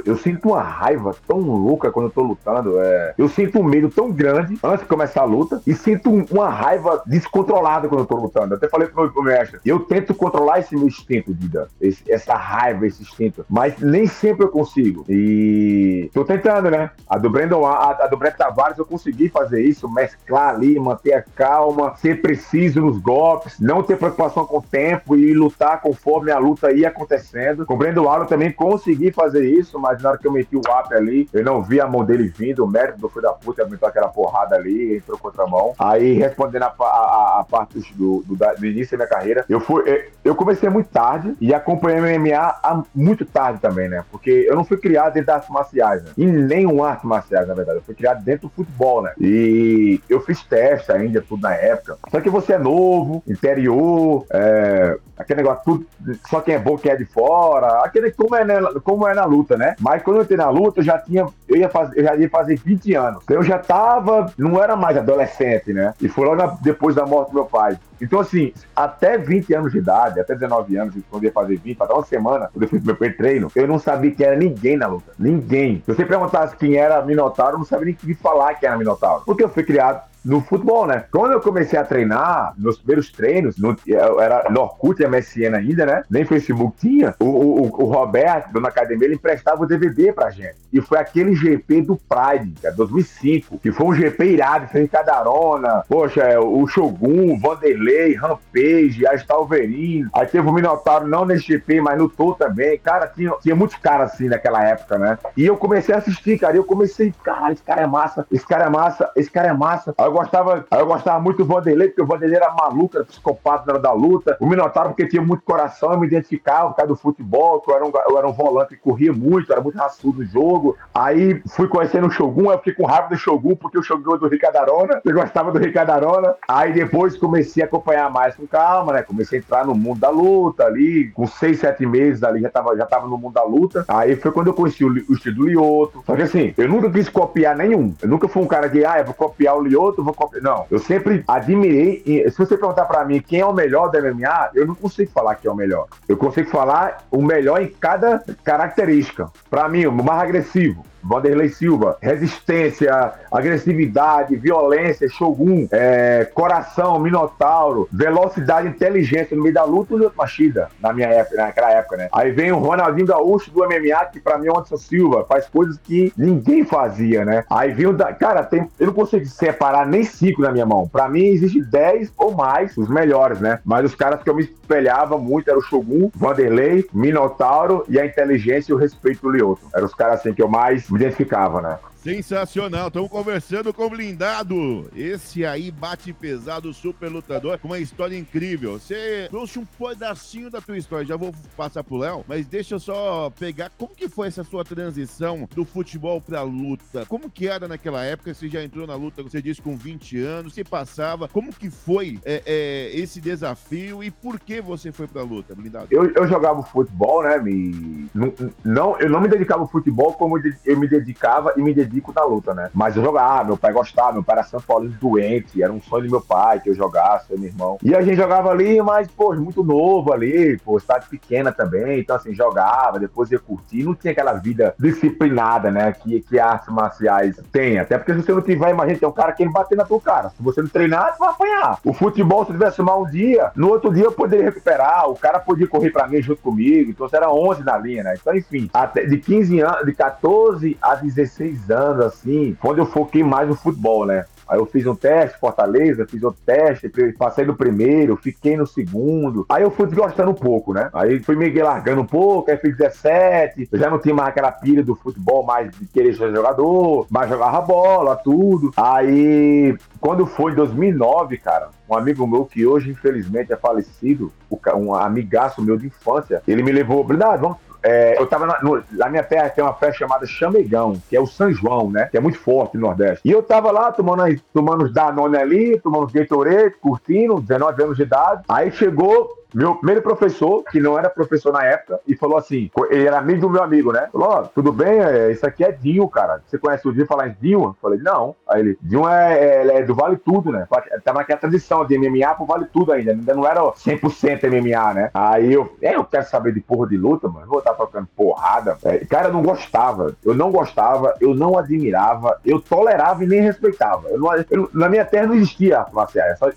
eu 0.04 0.16
sinto 0.16 0.50
uma 0.50 0.62
raiva 0.62 1.14
tão 1.26 1.38
louca 1.38 1.90
quando 1.90 2.06
eu 2.06 2.10
tô 2.10 2.22
lutando. 2.22 2.78
É... 2.80 3.14
Eu 3.16 3.28
sinto 3.28 3.58
um 3.58 3.64
medo 3.64 3.88
tão 3.88 4.12
grande 4.12 4.58
antes 4.62 4.80
de 4.80 4.86
começar 4.88 5.22
a 5.22 5.24
luta 5.24 5.62
e 5.66 5.74
sinto 5.74 6.10
uma 6.30 6.50
raiva 6.50 7.02
descontrolada 7.06 7.88
quando 7.88 8.00
eu 8.00 8.06
tô 8.06 8.16
lutando. 8.16 8.54
Eu 8.54 8.56
até 8.58 8.68
falei 8.68 8.88
pro 8.88 9.10
meu 9.12 9.22
mestre, 9.22 9.58
eu 9.64 9.80
tento 9.80 10.14
controlar 10.14 10.58
esse 10.58 10.76
meu 10.76 10.86
instinto, 10.86 11.32
Dida, 11.34 11.68
esse, 11.80 12.02
essa 12.10 12.34
raiva, 12.34 12.86
esse 12.86 13.02
instinto, 13.02 13.44
mas 13.48 13.78
nem 13.78 14.06
sempre 14.06 14.44
eu 14.44 14.48
consigo. 14.50 15.04
E 15.08 16.10
tô 16.12 16.24
tentando, 16.24 16.70
né? 16.70 16.90
A 17.08 17.16
do 17.16 17.30
Brandon, 17.30 17.64
a, 17.64 17.90
a 17.90 18.06
do 18.06 18.16
Brett 18.16 18.36
Tavares, 18.36 18.78
eu 18.78 18.84
consegui 18.84 19.28
fazer 19.28 19.62
isso, 19.62 19.88
mesclar 19.88 20.54
ali, 20.54 20.78
manter 20.78 21.14
a 21.14 21.22
calma, 21.22 21.94
ser 21.96 22.20
preciso 22.20 22.80
nos 22.80 22.98
golpes, 22.98 23.58
não 23.58 23.82
ter 23.82 23.96
preocupação 23.96 24.44
com 24.44 24.58
o 24.58 24.62
tempo 24.62 25.16
e 25.16 25.32
lutar 25.32 25.80
conforme 25.80 26.30
a 26.30 26.38
luta 26.38 26.72
ia 26.72 26.88
acontecendo. 26.88 27.64
Com 27.64 27.74
o 27.74 27.76
Brandon 27.76 28.08
Allen 28.08 28.26
também 28.28 28.52
consegui 28.52 29.10
fazer 29.10 29.48
isso 29.48 29.69
isso, 29.70 29.78
mas 29.78 30.02
na 30.02 30.11
hora 30.11 30.19
que 30.19 30.26
eu 30.26 30.32
meti 30.32 30.56
o 30.56 30.61
up 30.61 30.93
ali, 30.93 31.28
eu 31.32 31.44
não 31.44 31.62
vi 31.62 31.81
a 31.81 31.87
mão 31.87 32.05
dele 32.05 32.28
vindo, 32.28 32.64
o 32.64 32.69
mérito 32.69 32.99
do 32.99 33.08
filho 33.08 33.22
da 33.22 33.32
puta 33.32 33.62
aguentou 33.62 33.88
aquela 33.88 34.08
porrada 34.08 34.56
ali, 34.56 34.96
entrou 34.96 35.17
contra 35.17 35.44
a 35.44 35.46
mão. 35.46 35.72
Aí, 35.78 36.14
respondendo 36.14 36.64
a, 36.64 36.75
a, 36.81 37.40
a 37.40 37.46
parte 37.49 37.78
do, 37.94 38.22
do, 38.26 38.37
do, 38.37 38.67
início 38.67 38.99
da 38.99 39.05
minha 39.05 39.17
carreira, 39.17 39.44
eu 39.49 39.61
fui. 39.61 40.11
Eu 40.25 40.34
comecei 40.34 40.69
muito 40.69 40.88
tarde 40.88 41.34
e 41.40 41.55
acompanhei 41.55 42.19
MMA 42.19 42.84
muito 42.94 43.25
tarde 43.25 43.61
também, 43.61 43.88
né? 43.88 44.04
Porque 44.11 44.30
eu 44.30 44.54
não 44.54 44.64
fui 44.64 44.76
criado 44.76 45.14
dentro 45.14 45.28
das 45.28 45.37
artes 45.37 45.50
marciais, 45.50 46.02
né? 46.02 46.11
E 46.16 46.26
nenhum 46.26 46.83
arte 46.85 47.06
marciais, 47.06 47.47
na 47.47 47.54
verdade. 47.54 47.78
Eu 47.78 47.83
fui 47.83 47.94
criado 47.94 48.23
dentro 48.23 48.49
do 48.49 48.54
futebol, 48.54 49.02
né? 49.02 49.12
E 49.18 50.00
eu 50.09 50.21
fiz 50.21 50.42
teste 50.42 50.92
ainda, 50.92 51.23
tudo 51.23 51.42
na 51.42 51.54
época. 51.54 51.97
Só 52.11 52.21
que 52.21 52.28
você 52.28 52.54
é 52.54 52.59
novo, 52.59 53.23
interior, 53.26 54.26
é, 54.30 54.99
aquele 55.21 55.42
negócio, 55.42 55.62
tudo, 55.64 55.87
só 56.28 56.40
quem 56.40 56.54
é 56.54 56.59
bom 56.59 56.78
quem 56.78 56.92
é 56.92 56.97
de 56.97 57.04
fora, 57.04 57.85
aquele 57.85 58.11
como 58.11 58.35
é, 58.35 58.44
né, 58.44 58.59
como 58.83 59.06
é 59.06 59.14
na 59.14 59.25
luta, 59.25 59.56
né? 59.56 59.60
Mas 59.79 60.02
quando 60.02 60.19
eu 60.19 60.23
entrei 60.23 60.38
na 60.38 60.49
luta, 60.49 60.81
eu 60.81 60.85
já 60.85 60.99
tinha, 60.99 61.26
eu 61.49 61.57
ia 61.57 61.69
fazer, 61.69 61.99
eu 61.99 62.05
já 62.05 62.17
ia 62.17 62.29
fazer 62.29 62.57
20 62.57 62.95
anos. 62.95 63.23
Então 63.25 63.37
eu 63.37 63.43
já 63.43 63.59
tava, 63.59 64.33
não 64.37 64.62
era 64.62 64.76
mais 64.76 64.97
adolescente, 64.97 65.73
né? 65.73 65.95
E 66.00 66.09
foi 66.09 66.26
logo 66.26 66.59
depois 66.62 66.95
da 66.95 67.07
morte 67.07 67.31
do 67.31 67.35
meu 67.35 67.45
pai. 67.45 67.79
Então, 68.00 68.19
assim, 68.19 68.52
até 68.75 69.19
20 69.19 69.52
anos 69.55 69.73
de 69.73 69.79
idade, 69.79 70.21
até 70.21 70.35
19 70.35 70.76
anos, 70.76 70.95
quando 71.11 71.25
eu 71.25 71.29
ia 71.29 71.33
fazer 71.33 71.57
20, 71.59 71.83
até 71.83 71.93
uma 71.93 72.05
semana, 72.05 72.49
quando 72.52 72.62
eu 72.62 72.69
fui 72.69 72.79
pro 72.79 72.87
meu 72.87 72.97
primeiro 72.97 73.19
treino, 73.19 73.52
eu 73.55 73.69
não 73.69 73.79
sabia 73.79 74.11
quem 74.11 74.26
era 74.26 74.37
ninguém 74.37 74.76
na 74.76 74.87
luta. 74.87 75.12
Ninguém. 75.19 75.83
Se 75.85 75.95
você 75.95 76.07
perguntasse 76.07 76.57
quem 76.57 76.76
era 76.76 77.05
Minotauro, 77.05 77.55
eu 77.55 77.59
não 77.59 77.67
sabia 77.67 77.95
nem 78.02 78.14
falar 78.14 78.55
quem 78.55 78.69
era 78.69 78.79
Minotauro. 78.79 79.23
Porque 79.26 79.45
eu 79.45 79.49
fui 79.49 79.62
criado 79.62 80.10
no 80.24 80.40
futebol, 80.40 80.86
né? 80.86 81.04
Quando 81.10 81.32
eu 81.32 81.40
comecei 81.40 81.78
a 81.78 81.84
treinar, 81.84 82.54
nos 82.58 82.78
primeiros 82.78 83.10
treinos, 83.10 83.56
no, 83.58 83.76
era 84.20 84.48
Norcute 84.50 85.02
e 85.02 85.06
MSN 85.06 85.54
ainda, 85.56 85.86
né? 85.86 86.02
Nem 86.10 86.24
Facebook 86.24 86.76
tinha. 86.78 87.14
O, 87.18 87.24
o, 87.24 87.62
o 87.82 87.84
Roberto, 87.86 88.60
na 88.60 88.68
academia, 88.68 89.06
ele 89.06 89.14
emprestava 89.14 89.62
o 89.62 89.66
DVD 89.66 90.12
pra 90.12 90.30
gente. 90.30 90.56
E 90.72 90.80
foi 90.80 90.98
aquele 90.98 91.34
GP 91.34 91.82
do 91.82 91.96
Pride, 91.96 92.54
é 92.62 92.70
2005, 92.70 93.58
que 93.58 93.72
foi 93.72 93.86
um 93.86 93.94
GP 93.94 94.24
irado, 94.24 94.68
fez 94.68 94.90
Cadarona, 94.90 95.82
poxa, 95.88 96.22
é, 96.22 96.38
o 96.38 96.66
Shogun, 96.66 97.38
Vanderlei, 97.40 98.14
Rampage, 98.14 99.06
Astalverino. 99.06 100.10
Aí 100.14 100.26
teve 100.26 100.48
o 100.48 100.52
Minotauro, 100.52 101.08
não 101.08 101.24
nesse 101.24 101.46
GP, 101.46 101.80
mas 101.80 101.98
no 101.98 102.08
Tô 102.08 102.34
também. 102.34 102.78
Cara, 102.78 103.06
tinha, 103.06 103.32
tinha 103.40 103.56
muitos 103.56 103.76
caras 103.76 104.12
assim 104.12 104.28
naquela 104.28 104.62
época, 104.64 104.98
né? 104.98 105.18
E 105.36 105.46
eu 105.46 105.56
comecei 105.56 105.94
a 105.94 105.98
assistir, 105.98 106.38
cara. 106.38 106.54
E 106.54 106.58
eu 106.58 106.64
comecei, 106.64 107.12
cara, 107.24 107.52
esse 107.52 107.62
cara 107.62 107.82
é 107.82 107.86
massa, 107.86 108.26
esse 108.30 108.46
cara 108.46 108.64
é 108.66 108.68
massa, 108.68 109.10
esse 109.16 109.30
cara 109.30 109.48
é 109.48 109.52
massa. 109.52 109.94
Aí 109.96 110.10
eu 110.11 110.14
gostava, 110.14 110.67
eu 110.71 110.87
gostava 110.87 111.21
muito 111.21 111.38
do 111.38 111.45
Vanderlei, 111.45 111.88
porque 111.88 112.02
o 112.02 112.07
Vanderlei 112.07 112.37
era 112.37 112.52
maluco, 112.52 112.97
era 112.97 113.05
psicopata 113.05 113.64
na 113.67 113.75
hora 113.75 113.83
da 113.83 113.93
luta. 113.93 114.37
O 114.40 114.47
Minotauro, 114.47 114.90
porque 114.90 115.07
tinha 115.07 115.23
muito 115.23 115.43
coração, 115.45 115.93
eu 115.93 116.00
me 116.00 116.07
identificava 116.07 116.71
por 116.71 116.76
causa 116.76 116.88
do 116.88 116.97
futebol, 116.97 117.61
que 117.61 117.71
eu 117.71 117.76
era 117.76 117.87
um, 117.87 117.93
eu 118.09 118.19
era 118.19 118.29
um 118.29 118.33
volante 118.33 118.75
que 118.75 118.81
corria 118.81 119.12
muito, 119.12 119.52
era 119.52 119.61
muito 119.61 119.79
raçudo 119.79 120.19
no 120.19 120.25
jogo. 120.25 120.76
Aí 120.93 121.40
fui 121.49 121.69
conhecendo 121.69 122.09
o 122.09 122.11
Shogun, 122.11 122.50
eu 122.50 122.59
fiquei 122.59 122.75
com 122.75 122.87
raiva 122.87 123.09
do 123.09 123.17
Shogun, 123.17 123.55
porque 123.55 123.79
o 123.79 123.83
Shogun 123.83 124.17
é 124.17 124.19
do 124.19 124.29
Ricardo 124.29 124.57
Arona, 124.57 125.00
eu 125.05 125.14
gostava 125.14 125.52
do 125.52 125.59
Ricardo 125.59 125.90
Arona. 125.90 126.35
Aí 126.49 126.73
depois 126.73 127.17
comecei 127.17 127.62
a 127.62 127.67
acompanhar 127.67 128.11
mais 128.11 128.35
com 128.35 128.47
calma, 128.47 128.93
né? 128.93 129.02
Comecei 129.02 129.38
a 129.38 129.43
entrar 129.43 129.64
no 129.64 129.75
mundo 129.75 130.00
da 130.00 130.11
luta 130.11 130.64
ali, 130.64 131.11
com 131.12 131.26
seis, 131.26 131.61
sete 131.61 131.87
meses 131.87 132.23
ali, 132.23 132.40
já 132.40 132.50
tava, 132.50 132.76
já 132.76 132.87
tava 132.87 133.07
no 133.07 133.17
mundo 133.17 133.35
da 133.35 133.45
luta. 133.45 133.85
Aí 133.87 134.17
foi 134.17 134.33
quando 134.33 134.49
eu 134.49 134.55
conheci 134.55 134.85
o, 134.85 134.88
o 134.88 135.14
estilo 135.14 135.37
do 135.37 135.47
Lioto. 135.47 136.02
Só 136.05 136.17
que 136.17 136.23
assim, 136.23 136.52
eu 136.57 136.69
nunca 136.69 136.90
quis 136.90 137.09
copiar 137.09 137.57
nenhum. 137.57 137.95
Eu 138.02 138.09
nunca 138.09 138.29
fui 138.29 138.43
um 138.43 138.47
cara 138.47 138.69
que, 138.69 138.85
ah, 138.85 138.99
eu 138.99 139.05
vou 139.05 139.14
copiar 139.14 139.57
o 139.57 139.62
Lioto, 139.62 140.00
vou 140.04 140.14
copiar. 140.14 140.42
Não, 140.42 140.66
eu 140.71 140.78
sempre 140.78 141.25
admirei. 141.26 142.02
Se 142.30 142.38
você 142.38 142.57
perguntar 142.57 142.85
pra 142.85 143.04
mim 143.04 143.21
quem 143.21 143.40
é 143.40 143.47
o 143.47 143.52
melhor 143.52 143.90
do 143.90 143.99
MMA, 144.00 144.50
eu 144.54 144.66
não 144.66 144.75
consigo 144.75 145.11
falar 145.11 145.35
quem 145.37 145.49
é 145.49 145.52
o 145.52 145.57
melhor. 145.57 145.87
Eu 146.09 146.16
consigo 146.16 146.50
falar 146.50 147.04
o 147.11 147.23
melhor 147.23 147.62
em 147.62 147.69
cada 147.69 148.23
característica. 148.42 149.30
Pra 149.49 149.69
mim, 149.69 149.87
o 149.87 149.92
mais 149.92 150.23
agressivo, 150.23 150.85
Vanderlei 151.02 151.49
Silva, 151.49 151.97
resistência, 152.00 153.12
agressividade, 153.30 154.37
violência, 154.37 155.09
Shogun, 155.09 155.66
é, 155.71 156.25
coração, 156.35 156.99
Minotauro, 156.99 157.88
velocidade, 157.92 158.69
inteligência 158.69 159.37
no 159.37 159.42
meio 159.42 159.54
da 159.54 159.64
luta, 159.64 159.95
o 159.95 159.99
Lyoto 159.99 160.16
Machida, 160.16 160.69
na 160.80 160.92
minha 160.92 161.09
época, 161.09 161.37
naquela 161.37 161.71
época, 161.73 161.97
né? 161.97 162.09
Aí 162.12 162.30
vem 162.30 162.52
o 162.52 162.59
Ronaldinho 162.59 163.07
Gaúcho 163.07 163.50
do 163.50 163.61
MMA, 163.61 164.04
que 164.12 164.21
pra 164.21 164.38
mim 164.38 164.49
é 164.49 164.50
o 164.50 164.57
Anderson 164.57 164.76
Silva, 164.76 165.25
faz 165.28 165.47
coisas 165.49 165.78
que 165.78 166.12
ninguém 166.16 166.64
fazia, 166.64 167.25
né? 167.25 167.45
Aí 167.50 167.73
vem 167.73 167.87
o 167.87 167.92
da... 167.92 168.12
Cara, 168.12 168.42
tem... 168.42 168.69
eu 168.78 168.87
não 168.88 168.95
consigo 168.95 169.25
separar 169.26 169.87
nem 169.87 170.04
cinco 170.04 170.42
na 170.42 170.52
minha 170.52 170.66
mão. 170.66 170.88
Pra 170.88 171.09
mim 171.09 171.25
existe 171.25 171.62
dez 171.62 172.12
ou 172.16 172.33
mais, 172.33 172.76
os 172.76 172.88
melhores, 172.88 173.40
né? 173.40 173.61
Mas 173.64 173.85
os 173.85 173.95
caras 173.95 174.23
que 174.23 174.30
eu 174.30 174.35
me 174.35 174.42
espelhava 174.42 175.19
muito 175.19 175.49
eram 175.49 175.61
o 175.61 175.62
Shogun, 175.62 176.11
Vanderlei, 176.14 176.87
Minotauro 176.92 177.85
e 177.88 177.99
a 177.99 178.07
inteligência 178.07 178.73
e 178.73 178.75
o 178.75 178.78
respeito 178.78 179.23
do 179.23 179.30
Lyoto. 179.30 179.62
Eram 179.75 179.87
os 179.87 179.95
caras 179.95 180.21
assim 180.21 180.33
que 180.33 180.42
eu 180.42 180.49
mais 180.49 180.89
identificava, 180.97 181.61
né? 181.61 181.78
Sensacional, 182.02 182.88
estamos 182.88 183.11
conversando 183.11 183.75
com 183.75 183.85
o 183.85 183.90
Blindado. 183.90 184.90
Esse 184.97 185.45
aí 185.45 185.71
bate 185.71 186.14
pesado, 186.14 186.73
super 186.73 187.11
lutador, 187.11 187.59
com 187.59 187.69
uma 187.69 187.78
história 187.78 188.16
incrível. 188.16 188.78
Você 188.78 189.26
trouxe 189.28 189.59
um 189.59 189.66
pedacinho 189.66 190.50
da 190.50 190.62
tua 190.62 190.78
história, 190.78 191.04
já 191.04 191.16
vou 191.16 191.35
passar 191.54 191.85
pro 191.85 191.99
Léo, 191.99 192.25
mas 192.26 192.47
deixa 192.47 192.76
eu 192.76 192.80
só 192.80 193.28
pegar 193.38 193.71
como 193.76 193.95
que 193.95 194.09
foi 194.09 194.28
essa 194.28 194.42
sua 194.42 194.64
transição 194.64 195.47
do 195.54 195.62
futebol 195.62 196.23
pra 196.23 196.40
luta. 196.40 197.04
Como 197.04 197.28
que 197.28 197.47
era 197.47 197.69
naquela 197.69 198.02
época? 198.02 198.33
Você 198.33 198.49
já 198.49 198.64
entrou 198.64 198.87
na 198.87 198.95
luta, 198.95 199.23
você 199.23 199.42
disse, 199.42 199.61
com 199.61 199.76
20 199.76 200.23
anos, 200.23 200.54
você 200.54 200.64
passava. 200.64 201.28
Como 201.28 201.52
que 201.52 201.69
foi 201.69 202.19
é, 202.25 202.42
é, 202.47 202.99
esse 202.99 203.21
desafio 203.21 204.02
e 204.02 204.11
por 204.11 204.40
que 204.40 204.62
você 204.62 204.90
foi 204.90 205.07
pra 205.07 205.23
luta, 205.23 205.54
Blindado? 205.54 205.88
Eu, 205.90 206.11
eu 206.12 206.26
jogava 206.26 206.62
futebol, 206.62 207.23
né? 207.23 207.37
Me, 207.37 208.09
não, 208.14 208.33
não, 208.64 208.99
eu 208.99 209.11
não 209.11 209.21
me 209.21 209.28
dedicava 209.28 209.61
ao 209.61 209.69
futebol 209.69 210.14
como 210.14 210.38
eu 210.64 210.78
me 210.78 210.88
dedicava 210.88 211.52
e 211.59 211.61
me 211.61 211.75
dedicava 211.75 211.89
dedico 211.90 212.12
na 212.14 212.25
luta, 212.25 212.54
né? 212.54 212.70
Mas 212.73 212.97
eu 212.97 213.02
jogava, 213.02 213.44
meu 213.44 213.56
pai 213.56 213.73
gostava, 213.73 214.12
meu 214.12 214.23
pai 214.23 214.37
era 214.37 214.47
São 214.47 214.61
Paulo 214.61 214.88
doente, 214.88 215.62
era 215.62 215.73
um 215.73 215.80
sonho 215.80 216.04
do 216.04 216.11
meu 216.11 216.20
pai 216.20 216.61
que 216.61 216.70
eu 216.70 216.75
jogasse, 216.75 217.26
eu 217.30 217.38
meu 217.38 217.49
irmão. 217.49 217.78
E 217.82 217.94
a 217.94 218.00
gente 218.00 218.16
jogava 218.16 218.50
ali, 218.50 218.80
mas, 218.80 219.09
pô, 219.09 219.35
muito 219.35 219.64
novo 219.64 220.12
ali, 220.12 220.59
pô, 220.59 220.78
cidade 220.78 221.06
pequena 221.09 221.50
também, 221.52 222.00
então 222.00 222.16
assim, 222.16 222.35
jogava, 222.35 222.99
depois 222.99 223.30
ia 223.30 223.38
curtir, 223.38 223.82
não 223.82 223.94
tinha 223.94 224.12
aquela 224.12 224.35
vida 224.35 224.75
disciplinada, 224.78 225.70
né, 225.70 225.92
que, 225.92 226.20
que 226.20 226.38
artes 226.38 226.68
marciais 226.68 227.40
tem, 227.50 227.78
até 227.78 227.99
porque 227.99 228.14
se 228.14 228.23
você 228.23 228.32
não 228.32 228.42
tiver, 228.42 228.70
imagina, 228.70 228.99
tem 228.99 229.09
um 229.09 229.12
cara 229.12 229.32
querendo 229.32 229.52
bater 229.52 229.76
na 229.76 229.85
tua 229.85 230.00
cara, 230.00 230.30
se 230.30 230.42
você 230.42 230.62
não 230.62 230.68
treinar, 230.68 231.12
você 231.12 231.18
vai 231.18 231.30
apanhar. 231.30 231.78
O 231.85 231.92
futebol, 231.92 232.44
se 232.44 232.52
tivesse 232.52 232.80
mal 232.82 233.02
um 233.02 233.06
dia, 233.06 233.50
no 233.56 233.68
outro 233.68 233.92
dia 233.92 234.04
eu 234.04 234.12
poderia 234.12 234.47
recuperar, 234.47 235.09
o 235.09 235.16
cara 235.16 235.40
podia 235.40 235.66
correr 235.66 235.90
pra 235.90 236.06
mim 236.06 236.23
junto 236.23 236.42
comigo, 236.42 236.90
então 236.90 237.09
era 237.12 237.30
11 237.30 237.64
na 237.64 237.76
linha, 237.76 238.04
né, 238.04 238.14
então 238.20 238.35
enfim, 238.35 238.70
até 238.73 239.04
de 239.04 239.18
15 239.18 239.61
anos, 239.61 239.87
de 239.87 239.92
14 239.92 240.78
a 240.80 240.94
16 240.94 241.70
anos, 241.70 241.79
assim, 241.80 242.56
quando 242.60 242.78
eu 242.78 242.87
foquei 242.87 243.22
mais 243.22 243.49
no 243.49 243.54
futebol, 243.54 244.06
né? 244.06 244.25
Aí 244.50 244.58
eu 244.58 244.66
fiz 244.66 244.84
um 244.84 244.96
teste, 244.96 245.38
Fortaleza, 245.38 246.04
fiz 246.08 246.20
outro 246.25 246.40
teste, 246.44 246.90
passei 247.16 247.44
no 247.44 247.54
primeiro, 247.54 248.16
fiquei 248.16 248.56
no 248.56 248.66
segundo. 248.66 249.46
Aí 249.49 249.62
eu 249.62 249.70
fui 249.70 249.87
desgostando 249.87 250.32
um 250.32 250.34
pouco, 250.34 250.75
né? 250.75 250.90
Aí 250.92 251.20
fui 251.20 251.37
meio 251.37 251.64
largando 251.64 252.00
um 252.00 252.06
pouco, 252.06 252.50
aí 252.50 252.56
fiz 252.56 252.76
17. 252.76 253.68
Eu 253.70 253.78
já 253.78 253.88
não 253.88 254.00
tinha 254.00 254.12
mais 254.12 254.30
aquela 254.30 254.50
pilha 254.50 254.82
do 254.82 254.96
futebol, 254.96 255.44
mais 255.44 255.70
de 255.70 255.87
querer 255.87 256.16
ser 256.16 256.34
jogador, 256.34 257.06
mas 257.08 257.28
jogava 257.30 257.60
bola, 257.60 258.16
tudo. 258.16 258.72
Aí, 258.76 259.78
quando 260.00 260.26
foi 260.26 260.50
em 260.50 260.56
2009, 260.56 261.38
cara, 261.38 261.68
um 261.88 261.96
amigo 261.96 262.26
meu 262.26 262.44
que 262.44 262.66
hoje, 262.66 262.90
infelizmente, 262.90 263.52
é 263.52 263.56
falecido, 263.56 264.32
um 264.75 264.92
amigaço 264.92 265.62
meu 265.62 265.76
de 265.76 265.87
infância, 265.87 266.42
ele 266.49 266.64
me 266.64 266.72
levou, 266.72 267.04
blindado, 267.04 267.40
vamos 267.40 267.58
é, 267.82 268.20
eu 268.20 268.26
tava 268.26 268.46
na, 268.46 268.60
no, 268.62 268.82
na, 268.92 269.08
minha 269.08 269.22
terra 269.22 269.49
tem 269.49 269.64
uma 269.64 269.75
festa 269.75 269.99
chamada 269.99 270.26
Chamegão, 270.26 271.00
que 271.08 271.16
é 271.16 271.20
o 271.20 271.26
São 271.26 271.50
João, 271.50 271.90
né? 271.90 272.06
Que 272.10 272.16
é 272.16 272.20
muito 272.20 272.38
forte 272.38 272.76
no 272.76 272.82
Nordeste. 272.82 273.20
E 273.25 273.30
eu 273.30 273.42
tava 273.42 273.70
lá 273.70 273.90
tomando, 273.92 274.40
tomando 274.52 274.84
os 274.84 274.92
Danone 274.92 275.37
ali, 275.37 275.80
tomando 275.80 276.06
os 276.06 276.12
Gatorade, 276.12 276.75
curtindo, 276.80 277.40
19 277.40 277.82
anos 277.82 277.96
de 277.96 278.02
idade. 278.02 278.42
Aí 278.49 278.70
chegou 278.70 279.39
meu 279.54 279.75
primeiro 279.76 280.02
professor, 280.02 280.62
que 280.64 280.80
não 280.80 280.99
era 280.99 281.09
professor 281.11 281.52
na 281.52 281.64
época, 281.64 282.00
e 282.07 282.16
falou 282.16 282.37
assim: 282.37 282.71
ele 282.90 283.07
era 283.07 283.19
amigo 283.19 283.40
do 283.40 283.50
meu 283.50 283.62
amigo, 283.62 283.92
né? 283.92 284.09
Falou: 284.12 284.40
oh, 284.40 284.49
tudo 284.49 284.73
bem? 284.73 285.00
É, 285.00 285.30
isso 285.30 285.47
aqui 285.47 285.64
é 285.64 285.73
Dinho, 285.73 286.09
cara. 286.09 286.42
Você 286.47 286.59
conhece 286.59 286.87
o 286.87 286.92
Dinho 286.92 287.07
falar 287.07 287.28
em 287.28 287.37
Dinho? 287.40 287.61
Eu 287.61 287.76
falei: 287.80 287.99
Não. 288.00 288.35
Aí 288.49 288.61
ele: 288.61 288.78
Dinho 288.83 289.09
é, 289.09 289.38
é, 289.38 289.78
é, 289.78 289.83
do 289.83 289.95
Vale 289.95 290.16
Tudo, 290.16 290.50
né? 290.50 290.66
Tava 291.04 291.19
naquela 291.19 291.40
tradição 291.40 291.85
de 291.85 291.99
MMA 291.99 292.35
pro 292.35 292.47
Vale 292.47 292.66
Tudo 292.66 292.92
ainda. 292.92 293.12
Ainda 293.12 293.35
não 293.35 293.47
era 293.47 293.61
100% 293.61 294.49
MMA, 294.49 294.95
né? 294.95 295.11
Aí 295.14 295.52
eu: 295.52 295.73
É, 295.83 295.95
eu 295.95 296.04
quero 296.04 296.26
saber 296.26 296.52
de 296.52 296.61
porra 296.61 296.88
de 296.88 296.97
luta, 296.97 297.28
mano. 297.28 297.47
Vou 297.47 297.59
estar 297.59 297.75
trocando 297.75 298.09
porrada. 298.16 298.76
É, 298.85 298.99
cara, 298.99 299.28
eu 299.28 299.33
não 299.33 299.42
gostava. 299.42 300.14
Eu 300.25 300.35
não 300.35 300.50
gostava, 300.50 301.14
eu 301.21 301.35
não 301.35 301.59
admirava, 301.59 302.38
eu 302.45 302.61
tolerava 302.61 303.25
e 303.25 303.26
nem 303.26 303.40
respeitava. 303.40 304.09
Eu 304.09 304.19
não, 304.19 304.30
eu, 304.50 304.71
na 304.73 304.88
minha 304.88 305.04
terra 305.04 305.26
não 305.26 305.35
existia 305.35 305.80
A. 305.80 306.09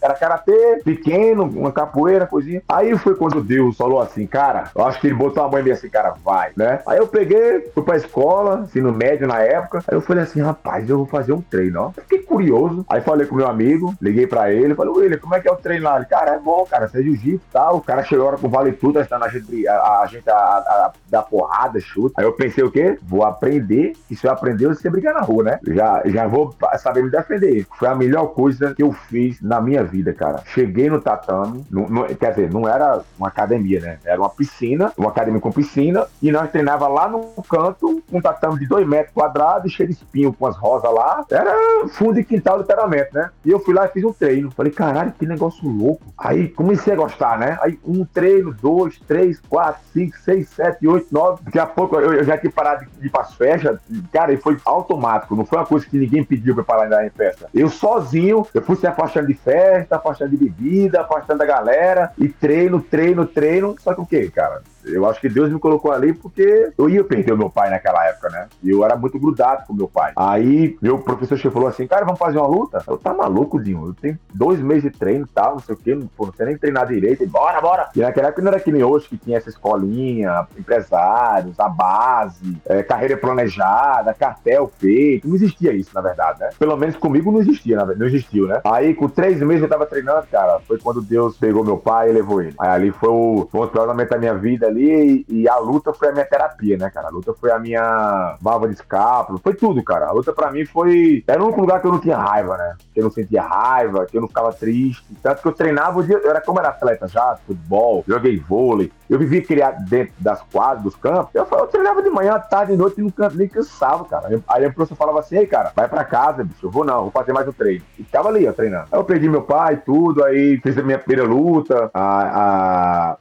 Era 0.02 0.14
karatê, 0.14 0.82
pequeno, 0.84 1.44
uma 1.44 1.72
capoeira, 1.72 2.26
coisinha. 2.26 2.62
Aí 2.68 2.83
Aí 2.84 2.98
foi 2.98 3.16
quando 3.16 3.42
Deus 3.42 3.78
falou 3.78 4.02
assim, 4.02 4.28
cara, 4.28 4.66
eu 4.75 4.86
acho 4.86 5.00
que 5.00 5.08
ele 5.08 5.16
botou 5.16 5.42
a 5.42 5.50
mãe 5.50 5.63
meio 5.63 5.74
assim, 5.74 5.88
cara, 5.88 6.13
vai, 6.24 6.52
né? 6.58 6.82
Aí 6.86 6.98
eu 6.98 7.08
peguei, 7.08 7.62
fui 7.74 7.82
pra 7.82 7.96
escola, 7.96 8.63
ensino 8.63 8.92
médio 8.92 9.25
na 9.25 9.40
época. 9.40 9.82
Aí 9.88 9.96
eu 9.96 10.02
falei 10.02 10.24
assim, 10.24 10.42
rapaz, 10.42 10.90
eu 10.90 10.98
vou 10.98 11.06
fazer 11.06 11.32
um 11.32 11.40
treino, 11.40 11.82
ó. 11.82 11.92
Fiquei 11.92 12.20
curioso. 12.20 12.86
Aí 12.90 13.00
falei 13.00 13.25
com 13.25 13.36
meu 13.36 13.48
amigo, 13.48 13.96
liguei 14.02 14.28
pra 14.28 14.52
ele, 14.52 14.75
falei, 14.75 14.94
William, 14.94 15.18
como 15.18 15.34
é 15.34 15.40
que 15.40 15.48
é 15.48 15.52
o 15.52 15.56
treino 15.56 15.86
lá? 15.86 15.96
Ele, 15.96 16.06
cara, 16.06 16.32
é 16.32 16.40
bom, 16.40 16.66
cara, 16.70 16.90
você 16.90 17.00
é 17.00 17.04
jiu-jitsu 17.04 17.46
e 17.50 17.54
tal. 17.54 17.78
O 17.78 17.82
cara 17.82 18.04
chegou 18.04 18.28
agora 18.28 18.42
com 18.42 18.50
vale 18.50 18.74
tudo, 18.74 19.04
tá 19.06 19.18
a 19.18 19.30
gente, 19.30 19.66
a, 19.66 20.02
a 20.02 20.06
gente 20.08 20.30
a, 20.30 20.34
a, 20.34 20.92
a, 21.13 21.22
porrada, 21.22 21.80
chuta. 21.80 22.20
Aí 22.20 22.25
eu 22.25 22.34
pensei 22.34 22.66
o 22.66 22.72
quê? 22.72 22.98
Vou 23.02 23.24
aprender, 23.24 23.94
e 24.12 24.16
se 24.16 24.28
eu 24.28 24.32
aprender, 24.32 24.68
você 24.68 24.90
brigar 24.90 25.13
na 25.13 25.22
rua, 25.22 25.44
né? 25.44 25.60
Já, 25.68 26.02
já 26.06 26.28
vou 26.28 26.54
saber 26.78 27.02
me 27.02 27.10
defender. 27.10 27.66
Foi 27.80 27.88
a 27.88 27.96
melhor 27.96 28.28
coisa 28.28 28.74
que 28.75 28.84
eu 28.84 28.92
fiz 28.92 29.42
na 29.42 29.62
minha 29.62 29.86
vida, 29.86 30.13
cara. 30.13 30.42
Cheguei 30.46 30.90
no 30.90 31.00
tatame, 31.00 31.66
no, 31.72 31.90
no, 31.90 32.06
quer 32.16 32.32
dizer, 32.32 32.52
não 32.52 32.68
era 32.75 33.01
uma 33.18 33.27
academia, 33.27 33.80
né? 33.80 34.00
Era 34.03 34.20
uma 34.20 34.30
piscina, 34.30 34.92
uma 34.98 35.10
academia 35.10 35.39
com 35.39 35.51
piscina, 35.51 36.06
e 36.22 36.32
nós 36.32 36.50
treinava 36.51 36.88
lá 36.88 37.08
no 37.08 37.22
canto, 37.50 38.01
um 38.12 38.22
tatame 38.22 38.60
de 38.60 38.68
dois 38.68 38.88
metros 38.88 39.13
quadrados, 39.13 39.72
cheio 39.72 39.89
de 39.89 39.96
espinho 39.96 40.34
com 40.34 40.46
as 40.46 40.56
rosas 40.58 40.92
lá. 40.94 41.25
Era 41.30 41.53
fundo 41.89 42.15
de 42.15 42.24
quintal, 42.24 42.60
literalmente, 42.60 43.13
né? 43.13 43.30
E 43.46 43.51
eu 43.51 43.60
fui 43.60 43.74
lá 43.74 43.86
e 43.86 43.89
fiz 43.89 44.03
um 44.03 44.13
treino. 44.13 44.51
Falei, 44.51 44.72
caralho, 44.72 45.13
que 45.18 45.25
negócio 45.25 45.68
louco. 45.68 46.03
Aí 46.18 46.48
comecei 46.50 46.94
a 46.94 46.96
gostar, 46.96 47.38
né? 47.38 47.58
Aí 47.62 47.80
um 47.86 48.06
treino, 48.06 48.53
dois, 48.53 49.00
três, 49.08 49.39
quatro, 49.50 49.82
cinco, 49.92 50.18
seis, 50.18 50.50
sete, 50.50 50.88
oito, 50.88 51.08
nove. 51.12 51.42
Daqui 51.44 51.60
a 51.60 51.65
pouco 51.65 52.00
eu, 52.00 52.24
já 52.24 52.38
tinha 52.38 52.51
parado 52.51 52.86
de 53.00 53.08
ir 53.08 53.10
pras 53.10 53.34
festas. 53.34 53.80
Cara, 54.12 54.34
e 54.34 54.38
foi 54.38 54.58
automático. 54.65 55.36
Não 55.36 55.46
foi 55.46 55.60
uma 55.60 55.65
coisa 55.65 55.86
que 55.86 55.98
ninguém 55.98 56.24
pediu 56.24 56.56
pra 56.56 56.63
parar 56.63 57.06
em 57.06 57.10
festa. 57.10 57.50
Eu 57.53 57.70
sozinho, 57.70 58.46
eu 58.53 58.62
fui 58.62 58.75
se 58.75 58.88
afastando 58.88 59.27
de 59.27 59.34
festa, 59.34 59.96
afastando 59.96 60.32
de 60.32 60.38
bebida, 60.38 61.01
afastando 61.01 61.39
da 61.39 61.46
galera. 61.46 62.12
E 62.18 62.27
treino, 62.27 62.62
treino, 62.79 63.25
treino. 63.25 63.75
Só 63.79 63.93
que 63.93 64.01
o 64.01 64.05
quê, 64.05 64.29
cara? 64.29 64.62
Eu 64.86 65.08
acho 65.08 65.22
que 65.22 65.30
Deus 65.30 65.52
me 65.52 65.60
colocou 65.60 65.92
ali 65.92 66.13
porque 66.13 66.72
eu 66.78 66.90
ia 66.90 67.04
perder 67.04 67.34
o 67.34 67.38
meu 67.38 67.50
pai 67.50 67.70
naquela 67.70 68.06
época, 68.06 68.30
né? 68.30 68.48
E 68.62 68.70
eu 68.70 68.84
era 68.84 68.96
muito 68.96 69.18
grudado 69.20 69.66
com 69.66 69.74
meu 69.74 69.88
pai. 69.88 70.13
Aí 70.16 70.78
meu 70.82 71.00
professor 71.00 71.38
chegou 71.38 71.54
falou 71.54 71.68
assim: 71.70 71.88
Cara, 71.88 72.04
vamos 72.04 72.20
fazer 72.20 72.38
uma 72.38 72.48
luta? 72.48 72.84
Eu 72.88 72.98
tá 72.98 73.13
maluco, 73.13 73.62
Dinho. 73.62 73.88
Eu 73.88 73.94
tenho 73.94 74.20
dois 74.34 74.60
meses 74.60 74.84
de 74.84 74.92
treino 74.92 75.25
e 75.25 75.34
tal, 75.34 75.54
não 75.54 75.60
sei 75.60 75.75
o 75.75 75.78
quê, 75.78 75.96
não, 75.96 76.08
pô, 76.08 76.25
não 76.25 76.34
sei 76.34 76.48
nem 76.48 76.58
treinar 76.58 76.88
direito. 76.88 77.24
E 77.24 77.28
bora, 77.28 77.62
bora. 77.62 77.90
E 77.96 78.00
naquela 78.00 78.28
época 78.28 78.42
não 78.42 78.52
era 78.52 78.60
que 78.60 78.72
nem 78.72 78.84
hoje, 78.84 79.08
que 79.08 79.18
tinha 79.18 79.38
essa 79.38 79.50
escolinha, 79.50 80.48
empresários, 80.58 81.60
a 81.60 81.70
base, 81.70 82.58
é, 82.66 82.82
carreira 82.84 83.16
planejada, 83.16 84.13
cartel 84.13 84.72
feito. 84.78 85.28
Não 85.28 85.36
existia 85.36 85.72
isso, 85.74 85.92
na 85.94 86.02
verdade, 86.02 86.40
né? 86.40 86.50
Pelo 86.58 86.75
menos 86.75 86.96
comigo 86.96 87.32
não 87.32 87.40
existia, 87.40 87.75
na 87.75 87.84
verdade, 87.84 88.00
não 88.00 88.08
existiu, 88.08 88.48
né? 88.48 88.62
Aí 88.66 88.94
com 88.94 89.08
três 89.08 89.40
meses 89.42 89.63
eu 89.63 89.70
tava 89.70 89.86
treinando, 89.86 90.25
cara. 90.32 90.60
Foi 90.68 90.78
quando 90.80 91.02
Deus 91.02 91.38
pegou 91.38 91.63
meu 91.63 91.78
pai 91.78 92.10
e 92.10 92.13
levou 92.13 92.42
ele. 92.42 92.56
Aí 92.60 92.70
ali 92.70 92.92
foi 92.92 93.10
o, 93.10 93.48
foi 93.52 93.68
o 93.68 93.88
momento 93.88 94.10
da 94.10 94.18
minha 94.18 94.34
vida 94.34 94.68
ali 94.74 95.25
e 95.30 95.48
a 95.48 95.58
luta 95.58 95.94
foi 95.94 96.10
a 96.10 96.12
minha 96.12 96.25
terapia, 96.25 96.77
né, 96.77 96.89
cara? 96.89 97.08
A 97.08 97.12
luta 97.12 97.34
foi 97.34 97.51
a 97.51 97.60
minha 97.60 98.38
bava 98.42 98.68
de 98.68 98.74
escápulo, 98.74 99.39
foi 99.42 99.53
tudo, 99.53 99.84
cara. 99.84 100.08
A 100.08 100.12
luta 100.12 100.34
pra 100.34 100.51
mim 100.51 100.65
foi. 100.65 101.24
Era 101.27 101.42
o 101.42 101.46
único 101.46 101.62
lugar 101.62 101.80
que 101.80 101.88
eu 101.88 101.92
não 101.92 102.00
tinha 102.00 102.18
raiva, 102.18 102.58
né? 102.58 102.75
Que 102.94 103.00
eu 103.00 103.03
não 103.03 103.12
sentia 103.12 103.42
raiva, 103.42 104.06
que 104.06 104.18
eu 104.18 104.22
não 104.22 104.27
ficava 104.27 104.51
triste. 104.51 105.06
Tanto 105.22 105.42
que 105.42 105.48
eu 105.48 105.53
treinava 105.53 106.00
o 106.00 106.03
dia. 106.03 106.18
Eu 106.18 106.30
era 106.30 106.42
como 106.42 106.60
era 106.60 106.70
atleta 106.70 107.08
já, 107.08 107.38
futebol, 107.46 108.03
joguei 108.08 108.39
vôlei. 108.39 108.92
Eu 109.10 109.20
vivia 109.20 109.44
criado 109.44 109.86
dentro 109.88 110.13
das 110.20 110.42
quadras, 110.51 110.84
dos 110.84 110.96
campos. 110.96 111.34
Eu, 111.34 111.48
eu 111.51 111.68
treinava 111.68 112.01
de 112.01 112.10
manhã, 112.10 112.39
tarde 112.39 112.74
e 112.74 112.77
noite 112.77 113.00
e 113.00 113.03
não 113.03 113.30
nem 113.34 113.48
cansava, 113.48 114.06
cara. 114.06 114.42
Aí 114.48 114.65
a 114.65 114.72
professora 114.72 114.98
falava 114.98 115.20
assim: 115.20 115.38
ei, 115.38 115.46
cara, 115.46 115.72
vai 115.75 115.88
pra 115.88 116.03
casa, 116.03 116.44
bicho. 116.44 116.65
Eu 116.65 116.72
vou 116.72 116.84
não, 116.84 117.03
vou 117.03 117.12
fazer 117.12 117.34
mais 117.34 117.48
um 117.48 117.51
treino. 117.51 117.84
E 117.98 118.03
ficava 118.03 118.30
ali, 118.30 118.48
ó, 118.48 118.53
treinando. 118.53 118.88
Aí 118.92 119.00
eu 119.00 119.03
perdi 119.03 119.30
meu 119.30 119.44
pai, 119.44 119.82
tudo, 119.86 120.24
aí 120.24 120.60
fiz 120.62 120.77
a 120.77 120.84
minha 120.84 120.98
primeira 120.98 121.27
luta. 121.30 121.92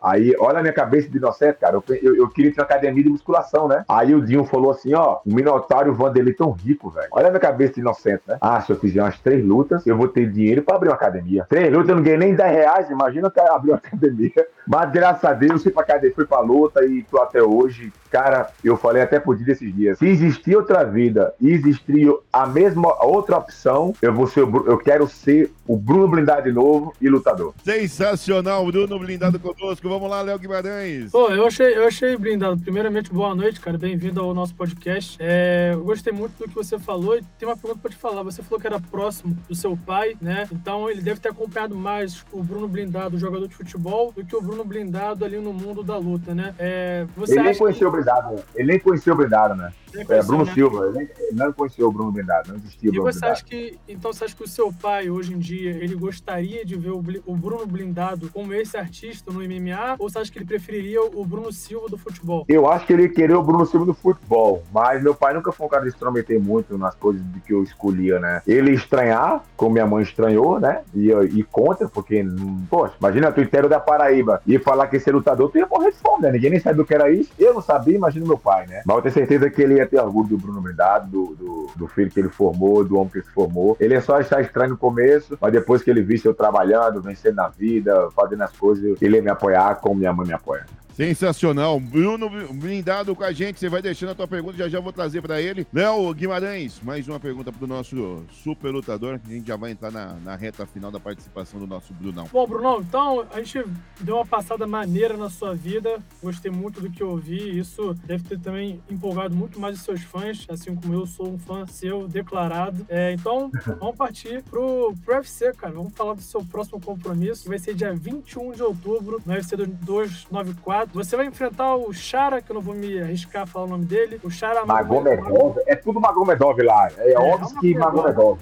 Aí, 0.02 0.35
olha 0.38 0.59
a 0.59 0.62
minha 0.62 0.73
cabeça 0.73 1.09
de 1.09 1.18
inocente, 1.18 1.41
cara. 1.50 1.75
Eu, 1.76 1.84
eu, 2.02 2.16
eu 2.16 2.28
queria 2.28 2.50
ir 2.50 2.56
na 2.56 2.64
academia 2.64 3.02
de 3.02 3.08
musculação, 3.08 3.66
né? 3.66 3.84
Aí 3.88 4.14
o 4.14 4.20
Dinho 4.20 4.44
falou 4.44 4.70
assim: 4.70 4.94
ó, 4.94 5.20
o 5.25 5.34
Minotauro 5.34 5.88
e 5.88 5.90
o 5.90 5.94
Vanderlei 5.94 6.34
tão 6.34 6.50
rico, 6.50 6.90
velho. 6.90 7.08
Olha 7.11 7.28
a 7.28 7.30
minha 7.30 7.40
cabeça 7.40 7.75
de 7.75 7.80
inocente, 7.80 8.22
né? 8.28 8.37
Ah, 8.40 8.61
se 8.61 8.70
eu 8.70 8.76
fizer 8.76 9.02
umas 9.02 9.18
três 9.18 9.44
lutas, 9.44 9.87
eu 9.87 9.96
vou 9.96 10.08
ter 10.08 10.30
dinheiro 10.30 10.62
pra 10.62 10.76
abrir 10.76 10.88
uma 10.88 10.94
academia. 10.94 11.46
Três 11.49 11.72
lutas, 11.72 11.88
eu 11.88 11.96
não 11.96 12.02
ganhei 12.02 12.18
nem 12.18 12.34
10 12.34 12.52
reais. 12.52 12.90
Imagina 12.90 13.32
eu 13.34 13.54
abrir 13.54 13.70
uma 13.70 13.78
academia. 13.82 14.46
Mas 14.66 14.90
graças 14.92 15.25
a 15.25 15.32
Deus, 15.32 15.62
fui 15.62 15.72
pra 15.72 15.82
academia, 15.82 16.14
fui 16.14 16.26
pra 16.26 16.40
luta 16.40 16.84
e 16.84 17.02
tô 17.04 17.20
até 17.20 17.42
hoje. 17.42 17.92
Cara, 18.11 18.50
eu 18.62 18.76
falei 18.76 19.02
até 19.02 19.18
por 19.18 19.37
dia 19.37 19.46
desses 19.46 19.75
dias. 19.75 19.99
Se 19.99 20.06
existir 20.06 20.54
outra 20.54 20.84
vida 20.84 21.34
e 21.40 21.50
existir 21.50 22.12
a 22.32 22.46
mesma 22.46 23.02
outra 23.04 23.38
opção, 23.38 23.94
eu 24.02 24.12
vou 24.12 24.26
ser 24.26 24.42
o, 24.42 24.66
eu 24.66 24.78
quero 24.78 25.08
ser 25.08 25.50
o 25.66 25.76
Bruno 25.76 26.08
Blindado 26.08 26.42
de 26.42 26.52
novo 26.52 26.92
e 27.00 27.08
lutador. 27.08 27.54
Sensacional, 27.64 28.64
Bruno 28.66 28.99
Blindado 28.99 29.38
conosco. 29.40 29.88
Vamos 29.88 30.11
lá, 30.11 30.20
Léo 30.20 30.38
Guimarães. 30.38 31.11
Pô, 31.11 31.32
eu 31.37 31.47
achei, 31.47 31.77
eu 31.77 31.87
achei 31.87 32.17
blindado. 32.17 32.61
Primeiramente, 32.61 33.12
boa 33.12 33.35
noite, 33.35 33.61
cara. 33.61 33.79
Bem-vindo 33.79 34.21
ao 34.21 34.35
nosso 34.35 34.55
podcast. 34.55 35.17
É, 35.21 35.71
eu 35.73 35.85
gostei 35.85 36.12
muito 36.12 36.37
do 36.39 36.49
que 36.49 36.55
você 36.55 36.79
falou 36.79 37.17
e 37.17 37.23
tem 37.39 37.49
uma 37.49 37.57
pergunta 37.57 37.81
pra 37.81 37.91
te 37.91 37.97
falar. 37.97 38.23
Você 38.23 38.43
falou 38.43 38.61
que 38.61 38.67
era 38.67 38.81
próximo 38.81 39.37
do 39.49 39.55
seu 39.55 39.77
pai, 39.77 40.17
né? 40.21 40.49
Então 40.53 40.91
ele 40.91 41.01
deve 41.01 41.21
ter 41.21 41.31
acompanhado 41.31 41.75
mais 41.75 42.25
o 42.33 42.43
Bruno 42.43 42.69
Blindado, 42.69 43.19
jogador 43.19 43.47
de 43.49 43.55
futebol, 43.55 44.12
do 44.12 44.25
que 44.25 44.35
o 44.37 44.41
Bruno 44.41 44.65
Blindado 44.65 45.25
ali 45.25 45.39
no 45.39 45.53
mundo 45.53 45.83
da 45.83 45.97
luta, 45.97 46.35
né? 46.35 46.55
É, 46.59 47.07
ele 47.29 47.43
nem 47.43 47.57
conheceu 47.57 47.73
que... 47.73 47.85
o 47.85 47.91
Blindado, 47.91 48.35
né? 48.35 48.43
Ele 48.55 48.69
nem 48.69 48.81
conheceu 48.81 49.15
o 49.15 49.17
Blindado, 49.17 49.55
né? 49.55 49.73
É, 49.94 50.22
Bruno 50.22 50.44
né? 50.44 50.54
Silva, 50.54 50.92
ele 50.94 51.11
não 51.32 51.52
conheceu 51.52 51.88
o 51.88 51.92
Bruno 51.92 52.12
Blindado, 52.12 52.49
não 52.49 52.56
existia 52.56 52.90
o 52.90 52.92
Bruno 52.92 53.08
e 53.08 53.12
você 53.12 53.20
Blindado. 53.20 53.32
Acha 53.32 53.44
que, 53.44 53.78
então 53.88 54.12
você 54.12 54.25
acha 54.25 54.37
que 54.37 54.42
o 54.42 54.49
seu 54.49 54.72
pai, 54.72 55.11
hoje 55.11 55.34
em 55.34 55.38
dia, 55.38 55.70
ele 55.70 55.94
gostaria 55.94 56.64
de 56.64 56.76
ver 56.76 56.90
o, 56.90 57.02
o 57.26 57.37
Bruno 57.37 57.66
Blindado 57.66 58.30
como 58.30 58.52
esse 58.52 58.76
artista 58.76 59.32
no 59.32 59.40
MMA, 59.40 59.96
ou 59.99 60.08
você 60.08 60.18
acha 60.18 60.32
que 60.32 60.38
ele 60.38 60.46
preferiria 60.46 61.02
o 61.02 61.25
Bruno 61.25 61.52
Silva 61.52 61.88
do 61.88 61.99
futebol? 61.99 62.44
Eu 62.49 62.70
acho 62.70 62.87
que 62.87 62.92
ele 62.92 63.08
queria 63.08 63.38
o 63.38 63.42
Bruno 63.42 63.66
Silva 63.66 63.87
do 63.87 63.94
futebol, 63.94 64.62
mas 64.72 65.02
meu 65.02 65.14
pai 65.14 65.34
nunca 65.34 65.52
foi 65.52 65.66
um 65.66 65.70
cara 65.70 65.84
de 65.84 65.90
se 65.90 65.96
intrometer 65.96 66.40
muito 66.40 66.76
nas 66.78 66.94
coisas 66.94 67.22
de 67.32 67.40
que 67.40 67.52
eu 67.52 67.62
escolhia, 67.62 68.18
né? 68.18 68.42
Ele 68.46 68.72
estranhar, 68.72 69.42
como 69.56 69.72
minha 69.72 69.87
mãe 69.87 70.02
estranhou, 70.02 70.58
né? 70.58 70.82
E, 70.94 71.11
e 71.11 71.42
contra, 71.44 71.88
porque, 71.88 72.25
poxa, 72.68 72.94
imagina 73.00 73.32
tu 73.32 73.40
inteiro 73.40 73.68
da 73.68 73.80
Paraíba 73.80 74.40
e 74.46 74.58
falar 74.58 74.87
que 74.87 74.96
esse 74.96 75.11
lutador, 75.11 75.50
tu 75.50 75.58
ia 75.58 75.66
morrer 75.66 75.90
de 75.90 75.99
fome, 75.99 76.22
né? 76.22 76.32
Ninguém 76.32 76.50
nem 76.50 76.61
sabia 76.61 76.82
o 76.82 76.87
que 76.87 76.94
era 76.94 77.11
isso. 77.11 77.30
Eu 77.38 77.54
não 77.54 77.62
sabia, 77.62 77.96
imagina 77.96 78.26
meu 78.26 78.38
pai, 78.38 78.66
né? 78.66 78.82
Mas 78.87 78.96
eu 78.96 79.02
tenho 79.02 79.14
certeza 79.14 79.50
que 79.50 79.62
ele 79.62 79.80
ia 79.83 79.87
ter 79.87 80.01
orgulho 80.01 80.29
do 80.29 80.39
Bruno 80.39 80.61
Blindado, 80.61 81.09
do, 81.09 81.35
do, 81.35 81.71
do, 81.77 81.89
filho 81.89 82.11
que 82.11 82.21
ele 82.21 82.29
formou, 82.29 82.85
do 82.85 82.97
homem 82.97 83.11
que 83.11 83.23
se 83.23 83.31
formou. 83.31 83.77
Ele 83.79 83.95
é 83.95 84.01
só 84.01 84.21
estar 84.21 84.41
estranho 84.41 84.71
no 84.71 84.77
começo, 84.77 85.37
mas 85.41 85.53
depois 85.53 85.83
que 85.83 85.91
ele 85.91 86.03
visse 86.03 86.27
eu 86.27 86.35
trabalhando, 86.35 87.03
vencendo 87.03 87.37
na 87.37 87.49
vida, 87.49 88.09
fazendo 88.15 88.43
as 88.43 88.57
coisas, 88.57 89.01
ele 89.01 89.17
ia 89.17 89.23
me 89.23 89.31
apoiar 89.31 89.77
como 89.77 89.97
minha 89.97 90.12
mãe 90.12 90.27
me 90.27 90.35
apoia. 90.35 90.65
Sensacional. 90.94 91.80
Bruno 91.80 92.28
blindado 92.52 93.14
com 93.16 93.25
a 93.25 93.32
gente. 93.32 93.58
Você 93.58 93.68
vai 93.68 93.80
deixando 93.80 94.11
a 94.11 94.14
tua 94.14 94.28
pergunta, 94.28 94.58
já 94.58 94.68
já 94.68 94.80
vou 94.80 94.92
trazer 94.92 95.22
para 95.22 95.40
ele. 95.40 95.66
Léo 95.72 96.12
Guimarães, 96.12 96.80
mais 96.82 97.08
uma 97.08 97.18
pergunta 97.18 97.50
pro 97.50 97.66
nosso 97.66 98.25
super 98.30 98.70
lutador. 98.70 99.18
A 99.25 99.30
gente 99.30 99.46
já 99.46 99.56
vai 99.56 99.70
entrar 99.70 99.90
na, 99.90 100.14
na 100.25 100.37
reta 100.37 100.66
final 100.66 100.90
da 100.90 101.00
participação 101.00 101.58
do 101.58 101.66
nosso 101.66 101.92
Brunão. 101.94 102.28
Bom, 102.32 102.46
Brunão, 102.46 102.80
então 102.80 103.26
a 103.32 103.38
gente 103.42 103.64
deu 104.00 104.16
uma 104.16 104.26
passada 104.26 104.66
maneira 104.66 105.16
na 105.16 105.30
sua 105.30 105.54
vida. 105.54 105.99
Gostei 106.22 106.50
muito 106.50 106.80
do 106.80 106.90
que 106.90 107.02
eu 107.02 107.11
ouvi. 107.11 107.58
Isso 107.58 107.94
deve 108.04 108.25
ter 108.25 108.38
também 108.38 108.80
empolgado 108.90 109.34
muito 109.34 109.58
mais 109.58 109.76
os 109.76 109.82
seus 109.82 110.02
fãs, 110.02 110.46
assim 110.49 110.75
como 110.75 110.92
eu 110.92 111.06
sou 111.06 111.32
um 111.32 111.38
fã 111.38 111.66
seu 111.66 112.06
declarado. 112.06 112.84
É, 112.88 113.12
então, 113.12 113.50
vamos 113.80 113.96
partir 113.96 114.42
pro, 114.42 114.94
pro 115.04 115.16
UFC, 115.16 115.52
cara. 115.54 115.72
Vamos 115.72 115.94
falar 115.94 116.14
do 116.14 116.22
seu 116.22 116.44
próximo 116.44 116.80
compromisso, 116.80 117.44
que 117.44 117.49
vai 117.49 117.58
ser 117.58 117.75
dia 117.75 117.94
21 117.94 118.52
de 118.52 118.62
outubro, 118.62 119.22
no 119.25 119.32
UFC 119.32 119.56
294 119.56 120.82
você 120.93 121.17
vai 121.17 121.27
enfrentar 121.27 121.75
o 121.77 121.93
Chara, 121.93 122.41
que 122.41 122.51
eu 122.51 122.55
não 122.55 122.61
vou 122.61 122.75
me 122.75 123.01
arriscar 123.01 123.43
a 123.43 123.47
falar 123.47 123.67
o 123.67 123.69
nome 123.69 123.85
dele. 123.85 124.21
O 124.23 124.31
Chara 124.31 124.65
Magomedov. 124.65 125.59
É 125.67 125.77
tudo 125.77 126.01
Magomedov 126.01 126.61
lá. 126.62 126.88
É, 126.99 127.12
é 127.12 127.18
óbvio 127.18 127.61
que 127.61 127.75
Magomedov. 127.75 128.38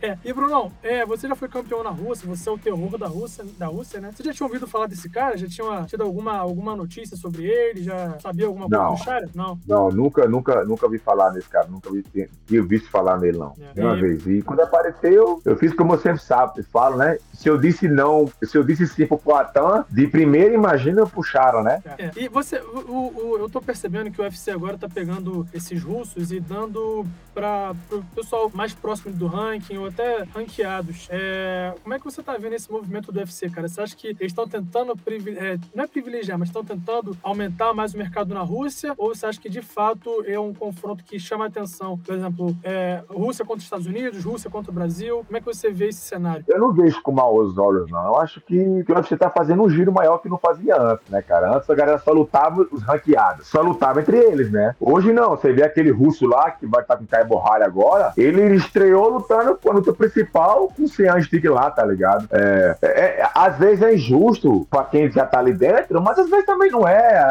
é. 0.00 0.18
E, 0.24 0.32
Brunão, 0.32 0.70
é, 0.82 1.04
você 1.04 1.26
já 1.26 1.34
foi 1.34 1.48
campeão 1.48 1.82
na 1.82 1.90
Rússia, 1.90 2.28
você 2.28 2.48
é 2.48 2.52
o 2.52 2.58
terror 2.58 2.96
da 2.96 3.06
Rússia, 3.06 3.44
da 3.58 3.66
Rússia, 3.66 4.00
né? 4.00 4.10
Você 4.14 4.22
já 4.22 4.32
tinha 4.32 4.46
ouvido 4.46 4.66
falar 4.66 4.86
desse 4.86 5.08
cara? 5.08 5.36
Já 5.36 5.48
tinha 5.48 5.84
tido 5.84 6.02
alguma, 6.02 6.36
alguma 6.36 6.76
notícia 6.76 7.16
sobre 7.16 7.44
ele? 7.44 7.82
Já 7.82 8.18
sabia 8.20 8.46
alguma 8.46 8.68
coisa 8.68 8.84
não. 8.84 8.94
do 8.94 8.98
Chara? 8.98 9.28
Não. 9.34 9.58
Não, 9.66 9.90
nunca, 9.90 10.28
nunca, 10.28 10.64
nunca 10.64 10.88
vi 10.88 10.98
falar 10.98 11.32
nesse 11.32 11.48
cara. 11.48 11.66
Nunca 11.68 11.90
vi, 11.90 12.04
tinha 12.46 12.62
visto 12.62 12.90
falar 12.90 13.18
nele, 13.18 13.38
não. 13.38 13.54
É. 13.74 13.84
Uma 13.84 13.96
e... 13.96 14.00
vez. 14.00 14.26
E 14.26 14.42
quando 14.42 14.60
apareceu, 14.60 15.40
eu 15.44 15.56
fiz 15.56 15.72
como 15.74 15.94
eu 15.94 15.98
sempre 15.98 16.22
sabe, 16.22 16.62
falo, 16.62 16.96
né? 16.96 17.18
Se 17.32 17.48
eu 17.48 17.58
disse 17.58 17.88
não, 17.88 18.30
se 18.42 18.56
eu 18.56 18.62
disse 18.62 18.86
sim 18.86 19.06
pro 19.06 19.18
Poitin, 19.18 19.84
de 19.90 20.06
primeira 20.06 20.54
imagina 20.54 21.06
pro 21.06 21.22
Chara, 21.22 21.51
né? 21.60 21.82
É. 21.98 22.10
E 22.16 22.28
você, 22.28 22.58
o, 22.58 23.12
o, 23.14 23.36
eu 23.38 23.50
tô 23.50 23.60
percebendo 23.60 24.10
que 24.10 24.20
o 24.20 24.24
UFC 24.24 24.50
agora 24.52 24.78
tá 24.78 24.88
pegando 24.88 25.46
esses 25.52 25.82
russos 25.82 26.30
e 26.30 26.38
dando 26.38 27.04
para 27.34 27.74
o 27.90 28.02
pessoal 28.14 28.50
mais 28.54 28.72
próximo 28.74 29.12
do 29.14 29.26
ranking 29.26 29.78
ou 29.78 29.86
até 29.86 30.22
ranqueados. 30.34 31.08
É, 31.10 31.74
como 31.82 31.94
é 31.94 31.98
que 31.98 32.04
você 32.04 32.22
tá 32.22 32.36
vendo 32.36 32.54
esse 32.54 32.70
movimento 32.70 33.10
do 33.10 33.18
UFC, 33.18 33.48
cara? 33.50 33.68
Você 33.68 33.80
acha 33.80 33.96
que 33.96 34.08
eles 34.08 34.32
estão 34.32 34.46
tentando, 34.46 34.92
é, 35.36 35.58
não 35.74 35.84
é 35.84 35.86
privilegiar, 35.86 36.38
mas 36.38 36.48
estão 36.48 36.64
tentando 36.64 37.16
aumentar 37.22 37.72
mais 37.74 37.94
o 37.94 37.98
mercado 37.98 38.34
na 38.34 38.42
Rússia? 38.42 38.94
Ou 38.96 39.14
você 39.14 39.26
acha 39.26 39.40
que 39.40 39.48
de 39.48 39.62
fato 39.62 40.24
é 40.26 40.38
um 40.38 40.54
confronto 40.54 41.02
que 41.04 41.18
chama 41.18 41.46
atenção? 41.46 41.98
Por 41.98 42.14
exemplo, 42.14 42.56
é, 42.62 43.02
Rússia 43.08 43.44
contra 43.44 43.58
os 43.58 43.64
Estados 43.64 43.86
Unidos, 43.86 44.24
Rússia 44.24 44.50
contra 44.50 44.70
o 44.70 44.74
Brasil? 44.74 45.24
Como 45.26 45.36
é 45.36 45.40
que 45.40 45.46
você 45.46 45.70
vê 45.70 45.88
esse 45.88 46.00
cenário? 46.00 46.44
Eu 46.46 46.58
não 46.58 46.72
vejo 46.72 47.02
com 47.02 47.12
maus 47.12 47.56
olhos, 47.58 47.90
não. 47.90 48.04
Eu 48.04 48.18
acho 48.18 48.40
que, 48.40 48.84
que 48.84 48.92
o 48.92 48.94
UFC 48.94 49.16
tá 49.16 49.30
fazendo 49.30 49.62
um 49.62 49.70
giro 49.70 49.92
maior 49.92 50.18
que 50.18 50.28
não 50.28 50.38
fazia 50.38 50.80
antes, 50.80 51.08
né, 51.08 51.22
cara? 51.22 51.41
Antes 51.48 51.68
a 51.68 51.74
galera 51.74 51.98
só 51.98 52.12
lutava 52.12 52.66
os 52.70 52.82
ranqueados, 52.82 53.48
só 53.48 53.60
lutava 53.60 54.00
entre 54.00 54.16
eles, 54.16 54.50
né? 54.50 54.74
Hoje 54.80 55.12
não, 55.12 55.30
você 55.30 55.52
vê 55.52 55.62
aquele 55.62 55.90
russo 55.90 56.26
lá 56.26 56.50
que 56.50 56.66
vai 56.66 56.82
estar 56.82 56.94
tá 56.94 57.00
com 57.00 57.06
Caio 57.06 57.26
Borralho 57.26 57.64
agora, 57.64 58.12
ele 58.16 58.54
estreou 58.54 59.08
lutando 59.08 59.58
com 59.62 59.70
a 59.70 59.74
luta 59.74 59.92
principal 59.92 60.68
com 60.68 60.84
o 60.84 60.88
Sean 60.88 61.20
Stick 61.22 61.44
lá, 61.44 61.70
tá 61.70 61.84
ligado? 61.84 62.26
É, 62.30 62.76
é, 62.82 62.88
é, 62.88 63.28
às 63.34 63.56
vezes 63.58 63.82
é 63.82 63.94
injusto 63.94 64.66
pra 64.70 64.84
quem 64.84 65.10
já 65.10 65.26
tá 65.26 65.38
ali 65.38 65.52
dentro, 65.52 66.00
mas 66.00 66.18
às 66.18 66.28
vezes 66.28 66.46
também 66.46 66.70
não 66.70 66.86
é. 66.86 67.24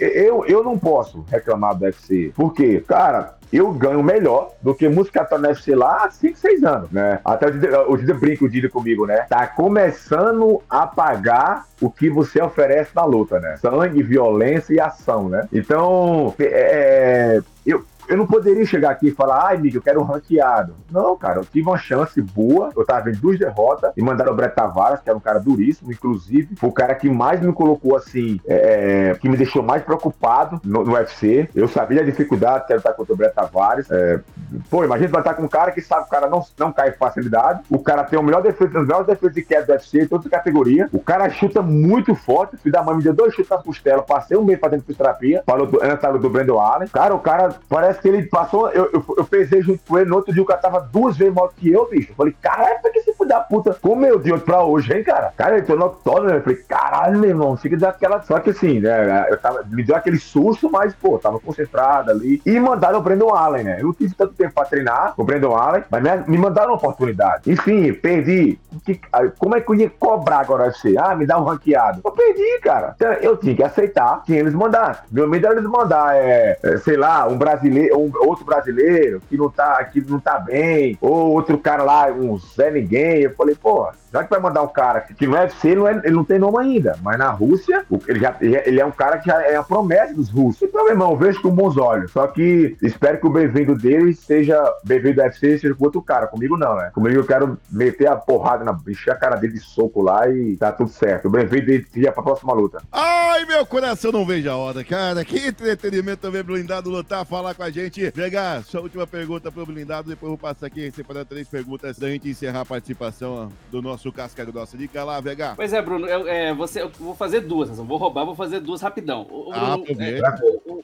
Eu, 0.00 0.44
eu 0.46 0.62
não 0.62 0.78
posso 0.78 1.24
reclamar 1.30 1.74
do 1.74 1.84
UFC, 1.84 2.32
porque, 2.34 2.80
cara, 2.80 3.34
eu 3.52 3.70
ganho 3.72 4.02
melhor 4.02 4.50
do 4.62 4.74
que 4.74 4.88
no 4.88 5.02
UFC 5.02 5.74
lá 5.74 6.04
há 6.04 6.10
5, 6.10 6.38
6 6.38 6.64
anos, 6.64 6.90
né? 6.90 7.20
Até 7.24 7.48
o 7.86 7.96
Dida 7.96 8.14
brinca 8.14 8.44
o 8.44 8.48
Dida 8.48 8.68
comigo, 8.68 9.06
né? 9.06 9.26
Tá 9.28 9.46
começando 9.46 10.62
a 10.68 10.86
pagar 10.86 11.66
o 11.80 11.90
que 11.90 12.08
você 12.08 12.40
oferece 12.40 12.90
na 12.94 13.04
luta, 13.04 13.38
né? 13.38 13.56
Sangue, 13.58 14.02
violência 14.02 14.72
e 14.72 14.80
ação, 14.80 15.28
né? 15.28 15.46
Então, 15.52 16.34
é, 16.38 16.44
é 16.44 17.42
eu, 17.64 17.84
eu 18.08 18.16
não 18.16 18.26
poderia 18.26 18.64
chegar 18.64 18.90
aqui 18.90 19.08
e 19.08 19.12
falar, 19.12 19.46
ai, 19.46 19.56
amigo, 19.56 19.76
eu 19.76 19.82
quero 19.82 20.00
um 20.00 20.04
ranqueado. 20.04 20.74
Não, 20.90 21.16
cara, 21.16 21.40
eu 21.40 21.44
tive 21.44 21.68
uma 21.68 21.78
chance 21.78 22.20
boa. 22.20 22.70
Eu 22.76 22.84
tava 22.84 23.04
vendo 23.04 23.20
duas 23.20 23.38
derrotas 23.38 23.92
e 23.96 24.02
mandaram 24.02 24.32
o 24.32 24.36
Brett 24.36 24.54
Tavares, 24.54 25.00
que 25.00 25.08
era 25.08 25.16
um 25.16 25.20
cara 25.20 25.38
duríssimo, 25.38 25.92
inclusive. 25.92 26.56
Foi 26.56 26.68
o 26.68 26.72
cara 26.72 26.94
que 26.94 27.08
mais 27.08 27.40
me 27.40 27.52
colocou 27.52 27.96
assim, 27.96 28.40
é, 28.46 29.10
é 29.10 29.14
que 29.14 29.28
me 29.28 29.36
deixou 29.36 29.62
mais 29.62 29.82
preocupado 29.82 30.60
no, 30.64 30.84
no, 30.84 30.92
UFC. 30.92 31.48
Eu 31.54 31.68
sabia 31.68 32.02
a 32.02 32.04
dificuldade 32.04 32.66
que 32.66 32.72
era 32.72 32.80
estar 32.80 32.92
contra 32.92 33.12
o 33.12 33.16
Brett 33.16 33.34
Tavares. 33.34 33.90
É, 33.90 34.20
pô, 34.68 34.84
imagina 34.84 35.18
estar 35.18 35.34
com 35.34 35.44
um 35.44 35.48
cara 35.48 35.70
que 35.70 35.80
sabe 35.80 36.02
que 36.02 36.08
o 36.08 36.10
cara 36.10 36.28
não, 36.28 36.44
não 36.58 36.72
cai 36.72 36.92
com 36.92 36.98
facilidade. 36.98 37.62
O 37.70 37.78
cara 37.78 38.04
tem 38.04 38.18
o 38.18 38.22
melhor 38.22 38.42
defesa, 38.42 38.78
os 38.78 38.86
melhores 38.86 39.06
defesas 39.06 39.34
de 39.34 39.42
queda 39.42 39.66
do 39.66 39.72
UFC, 39.72 40.08
as 40.12 40.28
categorias. 40.28 40.88
O 40.92 41.00
cara 41.00 41.28
chuta 41.30 41.62
muito 41.62 42.14
forte. 42.14 42.56
Filho 42.56 42.72
da 42.72 42.82
mãe 42.82 42.96
me 42.96 43.02
deu 43.02 43.14
dois 43.14 43.34
chutes 43.34 43.50
nas 43.50 43.62
costelas, 43.62 44.04
passei 44.06 44.36
um 44.36 44.44
mês 44.44 44.60
fazendo 44.60 44.82
fisioterapia. 44.82 45.42
Falou 45.46 45.66
do, 45.66 45.82
antes 45.82 46.20
do 46.20 46.30
Brandon 46.30 46.58
Allen. 46.58 46.88
Cara, 46.88 47.14
o 47.14 47.18
cara 47.18 47.54
parece 47.68 47.91
parece 47.92 48.00
que 48.00 48.08
ele 48.08 48.22
passou. 48.26 48.70
Eu, 48.70 48.90
eu, 48.92 49.04
eu 49.18 49.24
pesei 49.24 49.62
junto 49.62 49.82
com 49.86 49.98
ele. 49.98 50.08
No 50.08 50.16
outro 50.16 50.32
dia 50.32 50.42
o 50.42 50.46
cara 50.46 50.60
tava 50.60 50.80
duas 50.80 51.16
vezes 51.16 51.34
maior 51.34 51.52
que 51.54 51.70
eu, 51.70 51.88
bicho. 51.88 52.10
Eu 52.10 52.14
falei, 52.14 52.34
caralho, 52.40 52.80
que 52.92 53.01
filho 53.22 53.28
da 53.28 53.40
puta, 53.40 53.76
como 53.80 54.04
eu 54.04 54.18
de 54.18 54.32
hoje 54.32 54.42
pra 54.42 54.62
hoje, 54.62 54.92
hein, 54.92 55.04
cara? 55.04 55.32
Cara, 55.36 55.56
ele 55.56 55.66
tornou 55.66 55.90
todo, 56.04 56.26
né? 56.26 56.36
Eu 56.36 56.42
falei, 56.42 56.58
caralho, 56.68 57.18
meu 57.18 57.30
irmão, 57.30 57.56
fica 57.56 57.76
daquela. 57.76 58.22
Só 58.22 58.38
que 58.40 58.50
assim, 58.50 58.80
né? 58.80 59.26
Eu 59.30 59.38
tava, 59.38 59.64
me 59.68 59.82
deu 59.82 59.96
aquele 59.96 60.18
susto, 60.18 60.70
mas, 60.70 60.94
pô, 60.94 61.18
tava 61.18 61.38
concentrado 61.40 62.10
ali. 62.10 62.42
E 62.44 62.58
mandaram 62.58 62.98
o 62.98 63.02
Brandon 63.02 63.34
Allen, 63.34 63.64
né? 63.64 63.80
Eu 63.80 63.86
não 63.86 63.92
tive 63.92 64.14
tanto 64.14 64.34
tempo 64.34 64.54
pra 64.54 64.64
treinar 64.64 65.14
o 65.16 65.24
Brandon 65.24 65.54
Allen, 65.54 65.84
mas 65.90 66.02
me, 66.02 66.10
me 66.28 66.38
mandaram 66.38 66.70
uma 66.70 66.76
oportunidade. 66.76 67.50
Enfim, 67.50 67.92
perdi. 67.92 68.58
Que, 68.84 69.00
como 69.38 69.56
é 69.56 69.60
que 69.60 69.70
eu 69.70 69.74
ia 69.74 69.90
cobrar 69.90 70.40
agora 70.40 70.64
UFC? 70.64 70.96
Ah, 70.98 71.14
me 71.14 71.26
dá 71.26 71.38
um 71.38 71.44
ranqueado. 71.44 72.00
Eu 72.04 72.10
perdi, 72.10 72.60
cara. 72.60 72.94
Então, 72.96 73.12
eu 73.14 73.36
tinha 73.36 73.54
que 73.54 73.62
aceitar, 73.62 74.22
tinha 74.24 74.40
eles 74.40 74.54
mandar. 74.54 75.04
Meu 75.10 75.28
medo 75.28 75.46
era 75.46 75.56
eles 75.56 75.68
mandar, 75.68 76.16
é, 76.16 76.58
é, 76.62 76.76
sei 76.78 76.96
lá, 76.96 77.26
um 77.28 77.36
brasileiro, 77.36 77.98
um, 77.98 78.10
outro 78.26 78.44
brasileiro 78.44 79.20
que 79.28 79.36
não 79.36 79.50
tá, 79.50 79.82
que 79.84 80.00
não 80.00 80.18
tá 80.18 80.38
bem, 80.38 80.96
ou 81.00 81.32
outro 81.32 81.58
cara 81.58 81.82
lá, 81.82 82.06
um 82.10 82.38
Zé 82.38 82.70
Ninguém. 82.70 83.11
Eu 83.20 83.34
falei, 83.34 83.54
pô, 83.54 83.88
já 84.12 84.24
que 84.24 84.30
vai 84.30 84.40
mandar 84.40 84.62
um 84.62 84.68
cara 84.68 85.00
que 85.00 85.26
no 85.26 85.34
UFC 85.34 85.68
ele 85.68 85.80
não, 85.80 85.88
é, 85.88 86.00
ele 86.04 86.14
não 86.14 86.24
tem 86.24 86.38
nome 86.38 86.58
ainda, 86.58 86.98
mas 87.02 87.18
na 87.18 87.30
Rússia, 87.30 87.84
ele, 88.06 88.20
já, 88.20 88.36
ele 88.40 88.80
é 88.80 88.84
um 88.84 88.90
cara 88.90 89.18
que 89.18 89.26
já 89.26 89.42
é 89.42 89.56
a 89.56 89.62
promessa 89.62 90.14
dos 90.14 90.28
russos. 90.28 90.62
Então, 90.62 90.84
meu 90.84 90.92
irmão, 90.92 91.16
vejo 91.16 91.40
com 91.40 91.50
bons 91.50 91.76
olhos. 91.76 92.10
Só 92.12 92.26
que 92.26 92.76
espero 92.82 93.18
que 93.18 93.26
o 93.26 93.30
bem-vindo 93.30 93.76
dele 93.76 94.14
seja 94.14 94.62
bem-vindo 94.84 95.16
do 95.16 95.22
UFC, 95.22 95.58
seja 95.58 95.74
com 95.74 95.84
outro 95.84 96.02
cara. 96.02 96.26
Comigo 96.26 96.56
não, 96.56 96.76
né? 96.76 96.90
Comigo 96.94 97.20
eu 97.20 97.26
quero 97.26 97.58
meter 97.70 98.08
a 98.08 98.16
porrada, 98.16 98.64
na, 98.64 98.78
encher 98.88 99.12
a 99.12 99.16
cara 99.16 99.36
dele 99.36 99.54
de 99.54 99.60
soco 99.60 100.02
lá 100.02 100.28
e 100.28 100.56
tá 100.56 100.72
tudo 100.72 100.90
certo. 100.90 101.28
O 101.28 101.30
bem-vindo 101.30 101.66
dele 101.66 101.86
seja 101.90 102.12
pra 102.12 102.22
próxima 102.22 102.52
luta. 102.52 102.82
Ai, 102.92 103.44
meu 103.44 103.64
coração 103.64 104.12
não 104.12 104.26
vejo 104.26 104.50
a 104.50 104.56
hora, 104.56 104.84
cara. 104.84 105.24
Que 105.24 105.48
entretenimento 105.48 106.22
também 106.22 106.42
blindado 106.42 106.90
lutar, 106.90 107.24
falar 107.24 107.54
com 107.54 107.62
a 107.62 107.70
gente. 107.70 108.10
Pegar 108.10 108.62
sua 108.64 108.80
última 108.80 109.06
pergunta 109.06 109.50
pro 109.50 109.66
blindado, 109.66 110.08
depois 110.08 110.30
eu 110.30 110.36
vou 110.36 110.38
passar 110.38 110.66
aqui 110.66 110.90
separando 110.90 111.26
três 111.26 111.48
perguntas 111.48 111.98
da 111.98 112.08
gente 112.08 112.28
encerrar 112.28 112.60
a 112.60 112.66
participação 112.66 113.50
do 113.70 113.80
nosso 113.80 114.01
Casca 114.10 114.44
Grossa. 114.44 114.76
Diga 114.76 115.04
lá, 115.04 115.20
VH. 115.20 115.54
Pois 115.54 115.72
é, 115.72 115.82
Bruno, 115.82 116.06
eu, 116.06 116.26
é, 116.26 116.54
você, 116.54 116.82
eu 116.82 116.88
vou 116.88 117.14
fazer 117.14 117.40
duas, 117.40 117.78
eu 117.78 117.84
vou 117.84 117.98
roubar, 117.98 118.24
vou 118.24 118.34
fazer 118.34 118.60
duas 118.60 118.80
rapidão. 118.80 119.26
O, 119.30 119.52
ah, 119.52 119.76
Bruno, 119.76 120.02
é, 120.02 120.20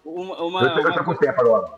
uma, 0.05 0.43
uma, 0.43 0.63
eu 0.63 0.81
uma... 0.81 1.05
com 1.05 1.11
o 1.13 1.17
tempo 1.17 1.41
agora. 1.41 1.73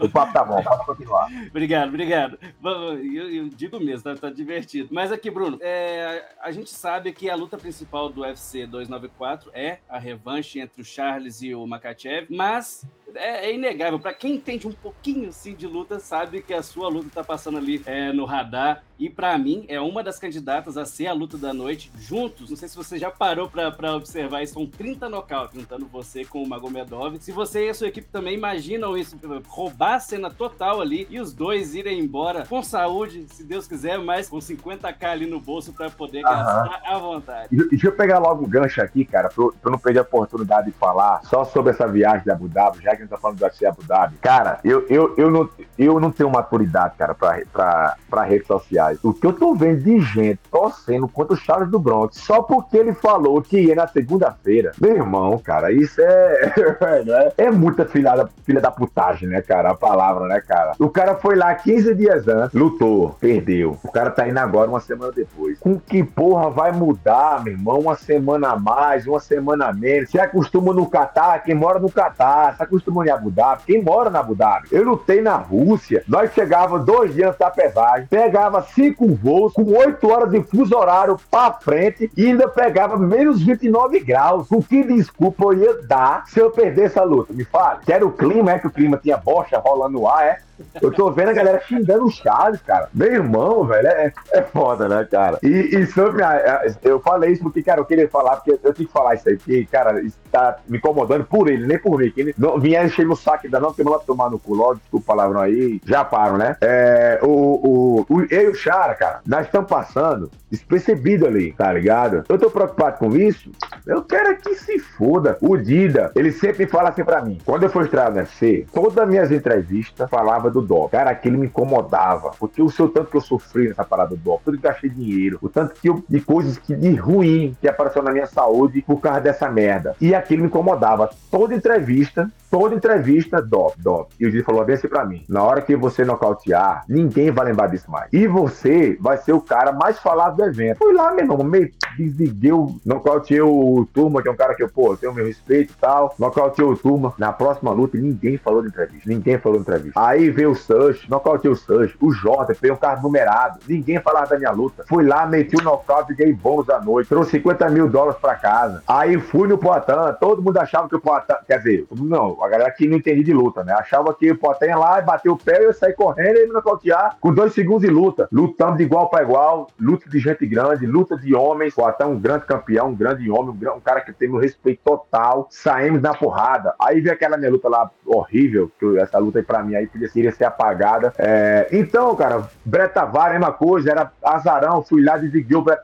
o 0.00 0.08
papo 0.08 0.32
tá 0.32 0.44
bom, 0.44 0.62
pode 0.62 0.86
continuar. 0.86 1.28
obrigado, 1.50 1.88
obrigado. 1.88 2.38
Eu, 2.62 3.32
eu, 3.32 3.48
digo 3.48 3.80
mesmo, 3.80 4.04
tá, 4.04 4.14
tá, 4.14 4.30
divertido. 4.30 4.88
Mas 4.92 5.10
aqui, 5.10 5.30
Bruno, 5.30 5.58
é, 5.60 6.24
a 6.40 6.50
gente 6.52 6.70
sabe 6.70 7.12
que 7.12 7.28
a 7.28 7.34
luta 7.34 7.58
principal 7.58 8.08
do 8.08 8.22
UFC 8.22 8.66
294 8.66 9.50
é 9.52 9.78
a 9.88 9.98
revanche 9.98 10.60
entre 10.60 10.80
o 10.80 10.84
Charles 10.84 11.42
e 11.42 11.54
o 11.54 11.66
Makachev, 11.66 12.26
mas 12.30 12.86
é, 13.14 13.46
é 13.46 13.54
inegável. 13.54 13.98
Para 13.98 14.14
quem 14.14 14.34
entende 14.34 14.66
um 14.66 14.72
pouquinho 14.72 15.28
assim, 15.28 15.54
de 15.54 15.66
luta, 15.66 15.98
sabe 15.98 16.42
que 16.42 16.52
a 16.52 16.62
sua 16.62 16.88
luta 16.88 17.08
tá 17.12 17.24
passando 17.24 17.58
ali 17.58 17.82
é, 17.86 18.12
no 18.12 18.24
radar. 18.24 18.82
E 18.98 19.10
para 19.10 19.36
mim 19.36 19.66
é 19.68 19.78
uma 19.78 20.02
das 20.02 20.18
candidatas 20.18 20.78
a 20.78 20.86
ser 20.86 21.06
a 21.06 21.12
luta 21.12 21.36
da 21.36 21.52
noite. 21.52 21.92
Juntos, 21.98 22.48
não 22.48 22.56
sei 22.56 22.66
se 22.66 22.76
você 22.76 22.98
já 22.98 23.10
parou 23.10 23.48
para 23.48 23.94
observar 23.94 24.42
isso, 24.42 24.54
são 24.54 24.66
30 24.66 25.08
nocautes, 25.08 25.60
juntando 25.60 25.86
você 25.86 26.24
com 26.24 26.42
o 26.42 26.48
Magomedov. 26.48 27.18
Se 27.20 27.30
você 27.30 27.66
e 27.66 27.68
a 27.68 27.74
sua 27.74 27.88
equipe 27.88 28.08
também 28.10 28.34
imaginam 28.34 28.96
isso, 28.96 29.18
roubar 29.46 29.96
a 29.96 30.00
cena 30.00 30.30
total 30.30 30.80
ali 30.80 31.06
e 31.10 31.20
os 31.20 31.34
dois 31.34 31.74
irem 31.74 32.00
embora 32.00 32.46
com 32.46 32.62
saúde, 32.62 33.26
se 33.28 33.44
Deus 33.44 33.68
quiser, 33.68 33.98
mas 33.98 34.30
com 34.30 34.38
50k 34.38 35.04
ali 35.04 35.26
no 35.26 35.40
bolso 35.40 35.74
para 35.74 35.90
poder 35.90 36.24
Aham. 36.24 36.34
gastar 36.34 36.82
à 36.86 36.98
vontade. 36.98 37.48
Deixa 37.50 37.88
eu 37.88 37.92
pegar 37.92 38.18
logo 38.18 38.44
o 38.44 38.48
gancho 38.48 38.80
aqui, 38.80 39.04
cara, 39.04 39.28
pra 39.28 39.44
eu 39.44 39.70
não 39.70 39.78
perder 39.78 39.98
a 39.98 40.02
oportunidade 40.02 40.70
de 40.70 40.72
falar 40.72 41.22
só 41.24 41.44
sobre 41.44 41.72
essa 41.72 41.86
viagem 41.86 42.24
de 42.24 42.30
Abu 42.30 42.48
Dhabi, 42.48 42.82
já 42.82 42.94
que 42.96 43.02
a 43.02 43.04
gente 43.04 43.10
tá 43.10 43.18
falando 43.18 43.38
do 43.38 43.44
UFC 43.44 43.66
Abu 43.66 43.82
Dhabi. 43.84 44.16
Cara, 44.20 44.60
eu, 44.64 44.86
eu, 44.88 45.14
eu, 45.16 45.30
não, 45.30 45.48
eu 45.78 46.00
não 46.00 46.10
tenho 46.10 46.30
maturidade, 46.30 46.94
cara, 46.96 47.14
pra, 47.14 47.40
pra, 47.52 47.96
pra 48.08 48.22
redes 48.22 48.46
sociais. 48.46 48.98
O 49.02 49.12
que 49.12 49.26
eu 49.26 49.32
tô 49.32 49.54
vendo 49.54 49.82
de 49.82 50.00
gente 50.00 50.40
torcendo 50.50 51.08
contra 51.08 51.34
o 51.34 51.36
Charles 51.36 51.70
do 51.70 51.78
Bronx 51.78 52.16
só 52.18 52.42
porque 52.42 52.76
ele 52.76 52.92
falou 52.92 53.40
que 53.42 53.60
ia 53.60 53.74
na 53.74 53.86
segunda-feira. 53.86 54.72
Meu 54.80 54.94
irmão, 54.94 55.38
cara, 55.38 55.72
isso 55.72 56.00
é. 56.00 56.52
é, 57.38 57.44
é 57.44 57.50
muita 57.50 57.84
filha 57.84 58.14
da, 58.14 58.28
filha 58.44 58.60
da 58.60 58.70
putagem, 58.70 59.28
né, 59.28 59.42
cara? 59.42 59.70
A 59.70 59.74
palavra, 59.74 60.26
né, 60.26 60.40
cara? 60.40 60.72
O 60.78 60.88
cara 60.88 61.14
foi 61.16 61.36
lá 61.36 61.54
15 61.54 61.94
dias 61.94 62.28
antes, 62.28 62.54
lutou, 62.54 63.16
perdeu. 63.20 63.78
O 63.82 63.90
cara 63.90 64.10
tá 64.10 64.28
indo 64.28 64.38
agora 64.38 64.68
uma 64.68 64.80
semana 64.80 65.12
depois. 65.12 65.58
Com 65.58 65.78
que 65.78 66.02
porra 66.02 66.50
vai 66.50 66.72
mudar, 66.72 67.42
meu 67.42 67.52
irmão? 67.52 67.80
Uma 67.80 67.96
semana 67.96 68.50
a 68.50 68.58
mais, 68.58 69.06
uma 69.06 69.20
semana 69.20 69.66
a 69.66 69.72
menos. 69.72 70.10
Se 70.10 70.18
acostuma 70.18 70.72
no 70.72 70.88
Catar, 70.88 71.42
quem 71.42 71.54
mora 71.54 71.78
no 71.78 71.90
Catar, 71.90 72.56
se 72.56 72.62
acostuma 72.62 72.85
em 72.90 73.10
Abu 73.10 73.30
Dhabi, 73.30 73.62
quem 73.66 73.82
mora 73.82 74.10
na 74.10 74.20
Abu 74.20 74.34
Dhabi. 74.34 74.68
Eu 74.70 74.84
lutei 74.84 75.20
na 75.20 75.36
Rússia, 75.36 76.02
nós 76.08 76.32
chegava 76.32 76.78
dois 76.78 77.14
dias 77.14 77.36
da 77.36 77.50
pesagem, 77.50 78.06
pegava 78.06 78.62
cinco 78.62 79.06
voos 79.14 79.52
com 79.52 79.64
oito 79.76 80.10
horas 80.10 80.30
de 80.30 80.42
fuso 80.42 80.76
horário 80.76 81.18
pra 81.30 81.52
frente 81.52 82.10
e 82.16 82.26
ainda 82.26 82.48
pegava 82.48 82.96
menos 82.96 83.42
29 83.42 84.00
graus. 84.00 84.46
O 84.50 84.62
que 84.62 84.82
desculpa 84.84 85.44
eu 85.44 85.52
ia 85.54 85.82
dar 85.82 86.24
se 86.26 86.40
eu 86.40 86.50
perdesse 86.50 86.98
a 86.98 87.04
luta? 87.04 87.32
Me 87.32 87.44
fale. 87.44 87.80
Que 87.84 87.92
era 87.92 88.06
o 88.06 88.12
clima, 88.12 88.52
é 88.52 88.58
que 88.58 88.66
o 88.66 88.70
clima 88.70 88.96
tinha 88.96 89.16
bocha 89.16 89.58
rolando 89.58 89.98
no 89.98 90.08
ar, 90.08 90.24
é? 90.24 90.45
Eu 90.80 90.90
tô 90.90 91.10
vendo 91.10 91.30
a 91.30 91.32
galera 91.32 91.60
xingando 91.60 92.04
o 92.04 92.10
Charles, 92.10 92.60
cara. 92.62 92.88
Meu 92.92 93.12
irmão, 93.12 93.64
velho, 93.64 93.88
é, 93.88 94.12
é 94.32 94.42
foda, 94.42 94.88
né, 94.88 95.06
cara? 95.10 95.38
E, 95.42 95.48
e 95.48 95.86
sobre 95.86 96.22
a, 96.22 96.62
eu 96.82 97.00
falei 97.00 97.32
isso 97.32 97.42
porque, 97.42 97.62
cara, 97.62 97.80
eu 97.80 97.84
queria 97.84 98.08
falar, 98.08 98.36
porque 98.36 98.52
eu 98.52 98.72
tinha 98.74 98.86
que 98.86 98.92
falar 98.92 99.14
isso 99.14 99.28
aí, 99.28 99.36
porque, 99.36 99.66
cara, 99.66 100.00
isso 100.00 100.16
tá 100.30 100.58
me 100.68 100.78
incomodando 100.78 101.24
por 101.24 101.48
ele, 101.48 101.66
nem 101.66 101.78
por 101.78 101.98
mim. 101.98 102.10
Que 102.10 102.20
ele 102.20 102.34
não, 102.36 102.58
vinha 102.58 102.84
encher 102.84 103.08
o 103.08 103.16
saco 103.16 103.46
ainda 103.46 103.60
não, 103.60 103.68
porque 103.68 103.84
não 103.84 103.98
tomar 103.98 104.30
no 104.30 104.38
cu 104.38 104.54
logo, 104.54 104.76
desculpa 104.76 105.04
o 105.04 105.06
palavrão 105.06 105.40
aí, 105.40 105.80
já 105.84 106.04
paro, 106.04 106.36
né? 106.36 106.56
É, 106.60 107.18
o, 107.22 107.26
o, 107.28 108.06
o, 108.08 108.26
eu 108.30 108.42
e 108.42 108.48
o 108.48 108.54
Chara, 108.54 108.94
cara, 108.94 109.20
nós 109.26 109.46
estamos 109.46 109.68
passando 109.68 110.30
despercebido 110.50 111.26
ali, 111.26 111.52
tá 111.52 111.72
ligado? 111.72 112.24
Eu 112.28 112.38
tô 112.38 112.50
preocupado 112.50 112.98
com 112.98 113.14
isso, 113.16 113.50
eu 113.86 114.02
quero 114.02 114.30
é 114.30 114.34
que 114.34 114.54
se 114.54 114.78
foda. 114.78 115.36
O 115.40 115.56
Dida, 115.56 116.12
ele 116.14 116.32
sempre 116.32 116.66
fala 116.66 116.90
assim 116.90 117.04
pra 117.04 117.22
mim, 117.22 117.38
quando 117.44 117.64
eu 117.64 117.70
for 117.70 117.84
estrear 117.84 118.12
UFC, 118.12 118.66
todas 118.72 118.96
as 118.98 119.08
minhas 119.08 119.30
entrevistas 119.30 120.08
falavam 120.08 120.45
do 120.50 120.62
dó. 120.62 120.88
Cara, 120.88 121.10
aquilo 121.10 121.38
me 121.38 121.46
incomodava. 121.46 122.32
Porque 122.38 122.62
o 122.62 122.70
seu 122.70 122.88
tanto 122.88 123.10
que 123.10 123.16
eu 123.16 123.20
sofri 123.20 123.68
nessa 123.68 123.84
parada 123.84 124.10
do 124.10 124.16
dó, 124.16 124.40
tudo 124.44 124.56
que 124.56 124.62
gastei 124.62 124.90
dinheiro, 124.90 125.38
o 125.42 125.48
tanto 125.48 125.74
que 125.74 125.88
eu, 125.88 126.02
de 126.08 126.20
coisas 126.20 126.58
que 126.58 126.74
de 126.74 126.94
ruim 126.94 127.56
que 127.60 127.68
apareceu 127.68 128.02
na 128.02 128.12
minha 128.12 128.26
saúde 128.26 128.82
por 128.82 129.00
causa 129.00 129.20
dessa 129.20 129.48
merda. 129.50 129.94
E 130.00 130.14
aquilo 130.14 130.42
me 130.42 130.48
incomodava. 130.48 131.10
Toda 131.30 131.54
entrevista, 131.54 132.30
toda 132.50 132.74
entrevista, 132.74 133.42
dó, 133.42 133.72
dó. 133.76 134.06
E 134.18 134.26
o 134.26 134.30
juiz 134.30 134.44
falou 134.44 134.64
bem 134.64 134.74
assim 134.74 134.88
pra 134.88 135.04
mim: 135.04 135.24
na 135.28 135.42
hora 135.42 135.60
que 135.60 135.76
você 135.76 136.04
nocautear, 136.04 136.84
ninguém 136.88 137.30
vai 137.30 137.46
lembrar 137.46 137.68
disso 137.68 137.90
mais. 137.90 138.08
E 138.12 138.26
você 138.26 138.96
vai 139.00 139.16
ser 139.18 139.32
o 139.32 139.40
cara 139.40 139.72
mais 139.72 139.98
falado 139.98 140.36
do 140.36 140.44
evento. 140.44 140.78
Fui 140.78 140.92
lá, 140.92 141.10
meu 141.12 141.24
irmão, 141.24 141.38
meio 141.38 141.70
desliguei 141.96 142.52
o. 142.52 142.76
Nocauteei 142.84 143.40
o 143.40 143.86
Turma, 143.92 144.22
que 144.22 144.28
é 144.28 144.30
um 144.30 144.36
cara 144.36 144.54
que 144.54 144.62
eu, 144.62 144.68
pô, 144.68 144.96
tenho 144.96 145.12
meu 145.12 145.26
respeito 145.26 145.72
e 145.72 145.76
tal. 145.76 146.14
Nocauteei 146.18 146.66
o 146.66 146.76
Turma. 146.76 147.14
Na 147.18 147.32
próxima 147.32 147.70
luta, 147.72 147.96
ninguém 147.98 148.36
falou 148.36 148.62
de 148.62 148.68
entrevista. 148.68 149.08
Ninguém 149.08 149.38
falou 149.38 149.58
de 149.58 149.62
entrevista. 149.62 150.00
Aí 150.00 150.30
veio 150.36 150.50
o 150.50 150.54
Sush, 150.54 151.08
nocauteei 151.08 151.50
o 151.50 151.56
Sush. 151.56 151.96
O 152.00 152.12
Jordan, 152.12 152.54
peguei 152.54 152.70
um 152.70 152.76
carro 152.76 153.02
numerado. 153.02 153.58
Ninguém 153.66 153.98
falava 154.00 154.26
da 154.26 154.38
minha 154.38 154.50
luta. 154.50 154.84
Fui 154.86 155.04
lá, 155.04 155.26
meti 155.26 155.56
o 155.56 155.62
nocaute 155.62 156.12
e 156.12 156.16
dei 156.16 156.32
bônus 156.32 156.66
da 156.66 156.78
noite. 156.80 157.08
Trouxe 157.08 157.30
50 157.32 157.70
mil 157.70 157.88
dólares 157.88 158.20
pra 158.20 158.34
casa. 158.34 158.82
Aí 158.86 159.18
fui 159.18 159.48
no 159.48 159.56
Poitin. 159.56 159.92
Todo 160.20 160.42
mundo 160.42 160.58
achava 160.58 160.88
que 160.88 160.94
o 160.94 161.00
Poitin. 161.00 161.32
Quer 161.46 161.58
dizer, 161.58 161.86
não, 161.90 162.42
a 162.44 162.48
galera 162.48 162.70
que 162.70 162.86
não 162.86 162.98
entendia 162.98 163.24
de 163.24 163.32
luta, 163.32 163.64
né? 163.64 163.72
Achava 163.72 164.12
que 164.14 164.30
o 164.30 164.36
Poitin 164.36 164.66
ia 164.66 164.76
lá 164.76 164.98
e 164.98 165.02
bateu 165.02 165.32
o 165.32 165.38
pé, 165.38 165.64
eu 165.64 165.72
saí 165.72 165.94
correndo 165.94 166.36
e 166.38 166.46
me 166.46 166.52
nocautear 166.52 167.16
com 167.18 167.32
dois 167.32 167.54
segundos 167.54 167.82
de 167.82 167.88
luta. 167.88 168.28
Lutando 168.30 168.76
de 168.76 168.82
igual 168.82 169.08
para 169.08 169.22
igual, 169.22 169.68
luta 169.80 170.08
de 170.10 170.18
gente 170.18 170.46
grande, 170.46 170.86
luta 170.86 171.16
de 171.16 171.34
homens. 171.34 171.74
Poitin 171.74 172.02
é 172.02 172.06
um 172.06 172.18
grande 172.18 172.44
campeão, 172.44 172.88
um 172.88 172.94
grande 172.94 173.30
homem, 173.30 173.56
um 173.74 173.80
cara 173.80 174.02
que 174.02 174.12
tem 174.12 174.28
meu 174.28 174.38
respeito 174.38 174.80
total. 174.84 175.46
Saímos 175.50 176.02
na 176.02 176.12
porrada. 176.12 176.74
Aí 176.78 177.00
veio 177.00 177.14
aquela 177.14 177.38
minha 177.38 177.50
luta 177.50 177.68
lá 177.68 177.90
horrível, 178.04 178.70
que 178.78 178.98
essa 178.98 179.18
luta 179.18 179.38
aí 179.38 179.44
pra 179.44 179.62
mim 179.62 179.74
aí 179.74 179.86
podia 179.86 180.08
ser 180.08 180.25
apagada. 180.44 181.12
É... 181.18 181.68
Então, 181.72 182.14
cara, 182.16 182.48
Brett 182.64 182.94
Tavares, 182.94 183.38
mesma 183.38 183.52
coisa, 183.52 183.90
era 183.90 184.12
azarão, 184.22 184.82
fui 184.82 185.02
lá, 185.02 185.16
desliguei 185.16 185.56
o 185.56 185.62
Brett 185.62 185.82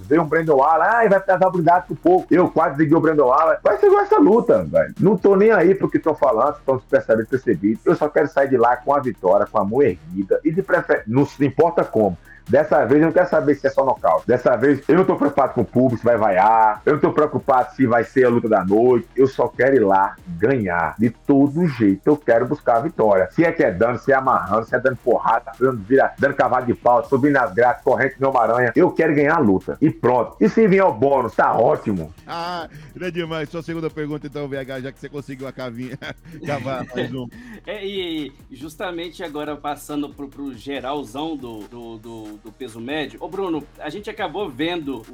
veio 0.00 0.22
um 0.22 0.26
Brandon 0.26 0.62
Allen, 0.62 0.88
ai, 0.88 1.08
vai 1.08 1.22
dar 1.24 1.46
habilidade 1.46 1.86
por 1.88 1.96
pouco. 1.96 2.26
Eu 2.30 2.48
quase 2.48 2.70
desliguei 2.70 2.96
o 2.96 3.00
Brandon 3.00 3.32
Allen. 3.32 3.58
Vai 3.62 3.78
ser 3.78 3.92
essa 3.92 4.18
luta, 4.18 4.64
velho. 4.64 4.94
Não 4.98 5.16
tô 5.16 5.36
nem 5.36 5.50
aí 5.50 5.74
porque 5.74 5.98
tô 5.98 6.14
falando 6.14 6.56
estão 6.56 6.78
percebendo, 6.78 7.26
percebido. 7.26 7.80
Eu 7.84 7.96
só 7.96 8.08
quero 8.08 8.28
sair 8.28 8.48
de 8.48 8.56
lá 8.56 8.76
com 8.76 8.94
a 8.94 9.00
vitória, 9.00 9.46
com 9.46 9.58
a 9.58 9.64
mão 9.64 9.82
erguida 9.82 10.40
e 10.44 10.50
de 10.50 10.62
preferência, 10.62 11.04
não 11.06 11.26
importa 11.40 11.84
como. 11.84 12.16
Dessa 12.50 12.84
vez 12.84 13.00
eu 13.00 13.06
não 13.06 13.12
quero 13.12 13.28
saber 13.28 13.54
se 13.54 13.66
é 13.68 13.70
só 13.70 13.84
nocaute. 13.84 14.26
Dessa 14.26 14.56
vez 14.56 14.82
eu 14.88 14.96
não 14.96 15.04
tô 15.04 15.14
preocupado 15.14 15.54
com 15.54 15.60
o 15.60 15.64
público, 15.64 15.98
se 15.98 16.04
vai 16.04 16.16
vaiar. 16.16 16.82
Eu 16.84 16.94
não 16.94 17.00
tô 17.00 17.12
preocupado 17.12 17.74
se 17.76 17.86
vai 17.86 18.02
ser 18.02 18.24
a 18.24 18.28
luta 18.28 18.48
da 18.48 18.64
noite. 18.64 19.06
Eu 19.14 19.28
só 19.28 19.46
quero 19.46 19.76
ir 19.76 19.84
lá 19.84 20.16
ganhar. 20.26 20.96
De 20.98 21.10
todo 21.10 21.68
jeito 21.68 22.02
eu 22.04 22.16
quero 22.16 22.48
buscar 22.48 22.78
a 22.78 22.80
vitória. 22.80 23.28
Se 23.30 23.44
é 23.44 23.52
que 23.52 23.62
é 23.62 23.70
dando, 23.70 23.98
se 23.98 24.10
é 24.10 24.16
amarrando, 24.16 24.66
se 24.66 24.74
é 24.74 24.80
dando 24.80 24.96
porrada, 24.96 25.52
dando, 25.60 25.78
vira, 25.78 26.12
dando 26.18 26.34
cavalo 26.34 26.66
de 26.66 26.74
pau, 26.74 27.04
subindo 27.04 27.34
nas 27.34 27.54
grades, 27.54 27.84
corrente 27.84 28.18
de 28.18 28.24
uma 28.24 28.42
aranha. 28.42 28.72
Eu 28.74 28.90
quero 28.90 29.14
ganhar 29.14 29.36
a 29.36 29.38
luta. 29.38 29.78
E 29.80 29.88
pronto. 29.88 30.36
E 30.40 30.48
se 30.48 30.66
vier 30.66 30.84
o 30.84 30.92
bônus, 30.92 31.36
tá 31.36 31.56
ótimo. 31.56 32.12
Ah, 32.26 32.68
é 33.00 33.10
demais. 33.12 33.48
Sua 33.48 33.62
segunda 33.62 33.88
pergunta, 33.88 34.26
então, 34.26 34.48
VH, 34.48 34.80
já 34.82 34.92
que 34.92 34.98
você 34.98 35.08
conseguiu 35.08 35.46
a 35.46 35.52
cavinha. 35.52 35.96
Cavar 36.44 36.84
mais 36.94 37.14
um. 37.14 37.28
É, 37.64 37.86
e 37.86 38.32
justamente 38.50 39.22
agora 39.22 39.56
passando 39.56 40.08
pro, 40.08 40.28
pro 40.28 40.52
geralzão 40.52 41.36
do, 41.36 41.60
do, 41.68 41.98
do 41.98 42.39
do 42.42 42.52
peso 42.52 42.80
médio. 42.80 43.18
Ô, 43.22 43.28
Bruno, 43.28 43.62
a 43.78 43.90
gente 43.90 44.08
acabou 44.08 44.48
vendo, 44.48 45.04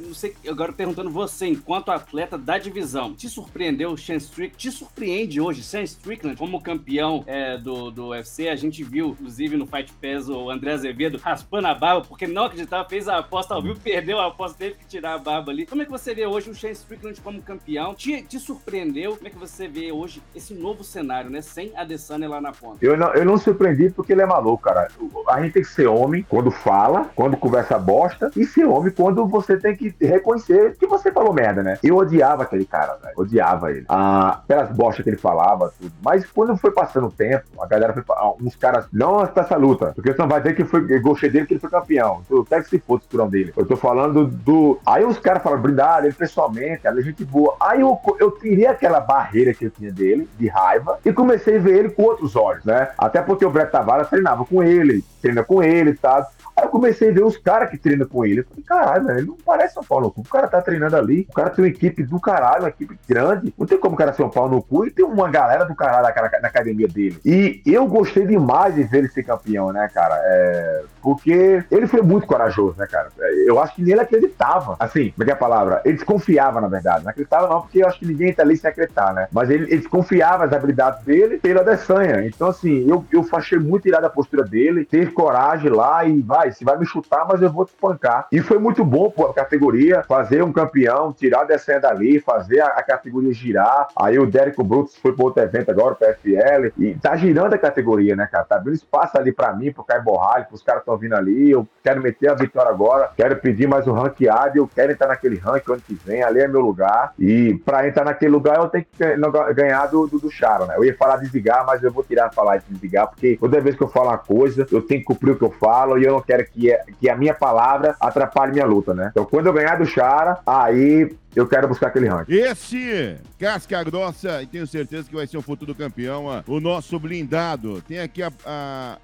não 0.00 0.14
sei, 0.14 0.34
agora 0.46 0.72
perguntando 0.72 1.10
você, 1.10 1.46
enquanto 1.46 1.90
atleta 1.90 2.36
da 2.36 2.58
divisão, 2.58 3.14
te 3.14 3.28
surpreendeu 3.28 3.90
o 3.92 3.98
Sean 3.98 4.16
Strickland? 4.16 4.56
Te 4.56 4.70
surpreende 4.70 5.40
hoje 5.40 5.62
Sean 5.62 5.82
Strickland 5.82 6.36
como 6.36 6.60
campeão 6.60 7.24
é, 7.26 7.56
do, 7.56 7.90
do 7.90 8.08
UFC? 8.08 8.48
A 8.48 8.56
gente 8.56 8.82
viu, 8.82 9.10
inclusive, 9.10 9.56
no 9.56 9.66
Fight 9.66 9.92
Pass, 9.94 10.28
o 10.28 10.50
André 10.50 10.72
Azevedo 10.72 11.18
raspando 11.18 11.68
a 11.68 11.74
barba, 11.74 12.06
porque 12.06 12.26
não 12.26 12.44
acreditava, 12.44 12.88
fez 12.88 13.08
a 13.08 13.18
aposta 13.18 13.54
ao 13.54 13.62
vivo, 13.62 13.78
perdeu 13.82 14.20
a 14.20 14.26
aposta, 14.26 14.58
teve 14.58 14.76
que 14.76 14.86
tirar 14.86 15.14
a 15.14 15.18
barba 15.18 15.52
ali. 15.52 15.66
Como 15.66 15.82
é 15.82 15.84
que 15.84 15.90
você 15.90 16.14
vê 16.14 16.26
hoje 16.26 16.50
o 16.50 16.54
Sean 16.54 16.72
Strickland 16.72 17.20
como 17.20 17.40
campeão? 17.42 17.94
Te, 17.94 18.22
te 18.22 18.38
surpreendeu? 18.38 19.16
Como 19.16 19.28
é 19.28 19.30
que 19.30 19.38
você 19.38 19.68
vê 19.68 19.92
hoje 19.92 20.22
esse 20.34 20.54
novo 20.54 20.84
cenário, 20.84 21.30
né? 21.30 21.40
Sem 21.40 21.72
a 21.76 21.82
Adesanya 21.82 22.28
lá 22.28 22.40
na 22.40 22.52
ponta. 22.52 22.84
Eu 22.84 22.96
não, 22.96 23.14
eu 23.14 23.24
não 23.24 23.38
surpreendi 23.38 23.90
porque 23.90 24.12
ele 24.12 24.22
é 24.22 24.26
maluco, 24.26 24.62
cara. 24.62 24.88
A 25.28 25.42
gente 25.42 25.52
tem 25.52 25.62
que 25.62 25.68
ser 25.68 25.86
homem 25.86 26.24
quando 26.28 26.50
fala, 26.62 27.10
quando 27.14 27.36
conversa 27.36 27.78
bosta, 27.78 28.30
e 28.36 28.64
homem 28.64 28.92
quando 28.92 29.26
você 29.26 29.56
tem 29.56 29.76
que 29.76 29.94
reconhecer 30.00 30.76
que 30.76 30.86
você 30.86 31.10
falou 31.10 31.32
merda, 31.32 31.62
né? 31.62 31.78
Eu 31.82 31.96
odiava 31.96 32.44
aquele 32.44 32.64
cara. 32.64 32.98
Odiava 33.16 33.70
ele. 33.70 33.84
Ah, 33.88 34.40
pelas 34.46 34.70
bostas 34.70 35.02
que 35.02 35.10
ele 35.10 35.16
falava, 35.16 35.72
tudo. 35.78 35.92
Mas 36.02 36.24
quando 36.26 36.56
foi 36.56 36.70
passando 36.70 37.08
o 37.08 37.10
tempo, 37.10 37.44
a 37.60 37.66
galera 37.66 37.92
foi. 37.92 38.02
Uns 38.40 38.56
caras. 38.56 38.86
Não 38.92 39.22
essa 39.22 39.56
luta. 39.56 39.92
Porque 39.94 40.12
você 40.12 40.18
não 40.18 40.28
vai 40.28 40.40
dizer 40.40 40.54
que 40.54 40.64
foi. 40.64 41.00
Gostei 41.00 41.30
dele 41.30 41.46
que 41.46 41.54
ele 41.54 41.60
foi 41.60 41.70
campeão. 41.70 42.22
Eu 42.30 42.44
quero 42.44 42.62
que 42.64 42.70
se 42.70 42.78
fosse 42.78 43.06
por 43.08 43.28
dele. 43.28 43.52
Eu 43.56 43.66
tô 43.66 43.76
falando 43.76 44.26
do. 44.26 44.78
Aí 44.86 45.04
os 45.04 45.18
caras 45.18 45.42
falam, 45.42 45.60
brindar 45.60 46.04
ele 46.04 46.12
pessoalmente, 46.12 46.86
ela 46.86 47.00
é 47.00 47.02
gente 47.02 47.24
boa. 47.24 47.56
Aí 47.60 47.80
eu, 47.80 47.98
eu 48.20 48.30
tirei 48.32 48.66
aquela 48.66 49.00
barreira 49.00 49.54
que 49.54 49.66
eu 49.66 49.70
tinha 49.70 49.92
dele, 49.92 50.28
de 50.38 50.48
raiva, 50.48 50.98
e 51.04 51.12
comecei 51.12 51.56
a 51.56 51.60
ver 51.60 51.78
ele 51.78 51.90
com 51.90 52.02
outros 52.02 52.36
olhos, 52.36 52.64
né? 52.64 52.90
Até 52.98 53.20
porque 53.22 53.44
o 53.44 53.50
Brett 53.50 53.72
Tavares 53.72 54.08
treinava 54.08 54.44
com 54.44 54.62
ele, 54.62 55.04
treina 55.20 55.42
com 55.42 55.62
ele, 55.62 55.94
tá? 55.94 56.28
Aí 56.56 56.64
eu 56.64 56.68
comecei 56.68 57.10
a 57.10 57.12
ver 57.12 57.24
os 57.24 57.36
caras 57.36 57.70
que 57.70 57.78
treinam 57.78 58.06
com 58.06 58.24
ele. 58.24 58.40
Eu 58.40 58.44
falei, 58.44 58.64
caralho, 58.64 59.10
ele 59.10 59.26
não 59.26 59.36
parece 59.44 59.78
um 59.78 59.82
pau 59.82 60.00
no 60.00 60.10
cu. 60.10 60.20
O 60.20 60.28
cara 60.28 60.48
tá 60.48 60.60
treinando 60.60 60.96
ali. 60.96 61.26
O 61.30 61.32
cara 61.32 61.50
tem 61.50 61.64
uma 61.64 61.68
equipe 61.68 62.02
do 62.02 62.20
caralho, 62.20 62.62
uma 62.62 62.68
equipe 62.68 62.98
grande. 63.08 63.54
Não 63.56 63.66
tem 63.66 63.78
como 63.78 63.94
o 63.94 63.98
cara 63.98 64.12
ser 64.12 64.22
um 64.22 64.30
pau 64.30 64.48
no 64.48 64.62
cu 64.62 64.86
e 64.86 64.90
tem 64.90 65.04
uma 65.04 65.30
galera 65.30 65.64
do 65.64 65.74
caralho 65.74 66.02
na, 66.02 66.40
na 66.40 66.48
academia 66.48 66.88
dele. 66.88 67.18
E 67.24 67.62
eu 67.64 67.86
gostei 67.86 68.26
demais 68.26 68.74
de 68.74 68.82
ver 68.84 68.98
ele 68.98 69.08
ser 69.08 69.22
campeão, 69.22 69.72
né, 69.72 69.88
cara? 69.92 70.14
É, 70.24 70.84
porque 71.02 71.64
ele 71.70 71.86
foi 71.86 72.00
muito 72.00 72.26
corajoso, 72.26 72.76
né, 72.78 72.86
cara? 72.86 73.08
Eu 73.46 73.60
acho 73.60 73.74
que 73.74 73.82
nele 73.82 74.00
acreditava. 74.00 74.76
Assim, 74.78 75.10
como 75.10 75.22
é 75.22 75.24
que 75.24 75.30
é 75.30 75.34
a 75.34 75.36
palavra? 75.36 75.82
Ele 75.84 75.94
desconfiava, 75.94 76.60
na 76.60 76.68
verdade. 76.68 77.04
Não 77.04 77.10
acreditava 77.10 77.48
não, 77.48 77.62
porque 77.62 77.82
eu 77.82 77.88
acho 77.88 77.98
que 77.98 78.06
ninguém 78.06 78.32
tá 78.32 78.42
ali 78.42 78.56
sem 78.56 78.70
acreditar, 78.70 79.12
né? 79.12 79.28
Mas 79.32 79.50
ele, 79.50 79.64
ele 79.64 79.78
desconfiava 79.78 80.46
das 80.46 80.56
habilidades 80.56 81.04
dele 81.04 81.38
pela 81.38 81.64
Desanha. 81.64 82.24
Então, 82.26 82.48
assim, 82.48 82.88
eu, 82.88 83.04
eu 83.12 83.26
achei 83.32 83.58
muito 83.58 83.88
irada 83.88 84.06
a 84.06 84.10
postura 84.10 84.44
dele. 84.44 84.84
Teve 84.84 85.10
coragem 85.10 85.70
lá 85.70 86.04
e 86.04 86.20
vai, 86.20 86.52
você 86.52 86.64
vai 86.64 86.78
me 86.78 86.86
chutar, 86.86 87.26
mas 87.28 87.42
eu 87.42 87.50
vou 87.50 87.64
te 87.64 87.70
espancar. 87.70 88.28
E 88.30 88.40
foi 88.40 88.58
muito 88.58 88.84
bom, 88.84 89.10
pô, 89.10 89.26
a 89.26 89.34
categoria, 89.34 90.02
fazer 90.04 90.42
um 90.42 90.52
campeão, 90.52 91.12
tirar 91.12 91.40
a 91.40 91.44
Desanha 91.44 91.80
dali, 91.80 92.20
fazer 92.20 92.60
a, 92.60 92.66
a, 92.66 92.82
categoria 92.82 93.32
girar. 93.32 93.88
Aí 93.96 94.18
o 94.18 94.26
Derek 94.26 94.62
Brutus 94.62 94.96
foi 94.96 95.12
para 95.12 95.24
outro 95.24 95.42
evento 95.42 95.70
agora, 95.70 95.94
o 95.94 95.96
PFL, 95.96 96.72
e 96.78 96.94
tá 96.94 97.16
girando 97.16 97.54
a 97.54 97.58
categoria, 97.58 98.14
né, 98.14 98.28
cara? 98.30 98.44
Tá 98.44 98.56
abrindo 98.56 98.74
espaço 98.74 99.18
ali 99.18 99.32
para 99.32 99.52
mim, 99.52 99.72
pro 99.72 99.84
Caio 99.84 100.02
Borralho, 100.02 100.46
pros 100.46 100.62
caras 100.62 100.82
estão 100.92 100.98
vindo 100.98 101.14
ali. 101.14 101.50
Eu 101.50 101.66
quero 101.82 102.00
meter 102.00 102.30
a 102.30 102.34
vitória 102.34 102.70
agora, 102.70 103.10
quero 103.16 103.36
pedir 103.36 103.66
mais 103.66 103.86
um 103.86 103.92
ranqueado, 103.92 104.58
eu 104.58 104.68
quero 104.68 104.92
entrar 104.92 105.08
naquele 105.08 105.36
ranking 105.36 105.72
ano 105.72 105.82
que 105.86 105.94
vem, 105.94 106.22
ali 106.22 106.40
é 106.40 106.48
meu 106.48 106.60
lugar. 106.60 107.12
E 107.18 107.54
para 107.64 107.88
entrar 107.88 108.04
naquele 108.04 108.32
lugar, 108.32 108.58
eu 108.58 108.68
tenho 108.68 108.84
que 108.84 109.54
ganhar 109.54 109.86
do, 109.86 110.06
do, 110.06 110.18
do 110.18 110.30
Charo, 110.30 110.66
né? 110.66 110.74
Eu 110.76 110.84
ia 110.84 110.96
falar 110.96 111.16
de 111.16 111.26
Zigar, 111.26 111.64
mas 111.66 111.82
eu 111.82 111.92
vou 111.92 112.04
tirar 112.04 112.32
falar 112.32 112.58
de 112.58 112.74
Zigar, 112.76 113.08
porque 113.08 113.36
toda 113.40 113.60
vez 113.60 113.76
que 113.76 113.82
eu 113.82 113.88
falo 113.88 114.08
uma 114.08 114.18
coisa, 114.18 114.66
eu 114.70 114.82
tenho 114.82 115.00
que 115.00 115.06
cumprir 115.06 115.32
o 115.32 115.38
que 115.38 115.44
eu 115.44 115.50
falo 115.50 115.98
e 115.98 116.04
eu 116.04 116.12
não 116.12 116.20
quero 116.20 116.44
que, 116.44 116.76
que 117.00 117.08
a 117.08 117.16
minha 117.16 117.34
palavra 117.34 117.96
atrapalhe 118.00 118.52
minha 118.52 118.66
luta, 118.66 118.94
né? 118.94 119.08
Então, 119.10 119.24
quando 119.24 119.46
eu 119.46 119.52
ganhar 119.52 119.76
do 119.76 119.86
Chara, 119.86 120.38
aí 120.46 121.14
eu 121.34 121.46
quero 121.46 121.68
buscar 121.68 121.88
aquele 121.88 122.08
ranking. 122.08 122.32
Esse 122.32 123.16
casca 123.38 123.82
grossa, 123.82 124.42
e 124.42 124.46
tenho 124.46 124.66
certeza 124.66 125.08
que 125.08 125.14
vai 125.14 125.26
ser 125.26 125.38
o 125.38 125.42
futuro 125.42 125.74
campeão, 125.74 126.26
o 126.46 126.60
nosso 126.60 126.98
blindado. 126.98 127.82
Tem 127.82 127.98
aqui 127.98 128.22
a, 128.22 128.30
a, 128.44 128.98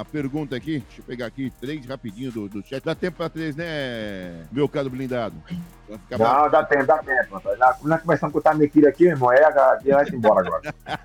a, 0.00 0.04
pergunta 0.12 0.56
aqui, 0.56 0.82
deixa 0.86 1.00
eu 1.00 1.04
pegar 1.04 1.26
aqui 1.26 1.52
três 1.60 1.84
rapidinho 1.86 2.30
do, 2.30 2.48
do 2.48 2.62
chat. 2.62 2.84
Dá 2.84 2.94
tempo 2.94 3.16
pra 3.16 3.28
três, 3.28 3.56
né, 3.56 4.44
meu 4.52 4.68
caro 4.68 4.90
blindado? 4.90 5.36
Não, 6.10 6.50
dá 6.50 6.64
tempo, 6.64 6.86
dá 6.86 6.98
tempo. 6.98 7.40
Nós 7.82 8.02
começamos 8.02 8.32
com 8.32 8.38
o 8.38 8.42
Tamequira 8.42 8.88
aqui, 8.88 9.06
irmão, 9.06 9.32
é, 9.32 9.50
vai 9.50 10.08
embora 10.12 10.46
agora. 10.46 10.74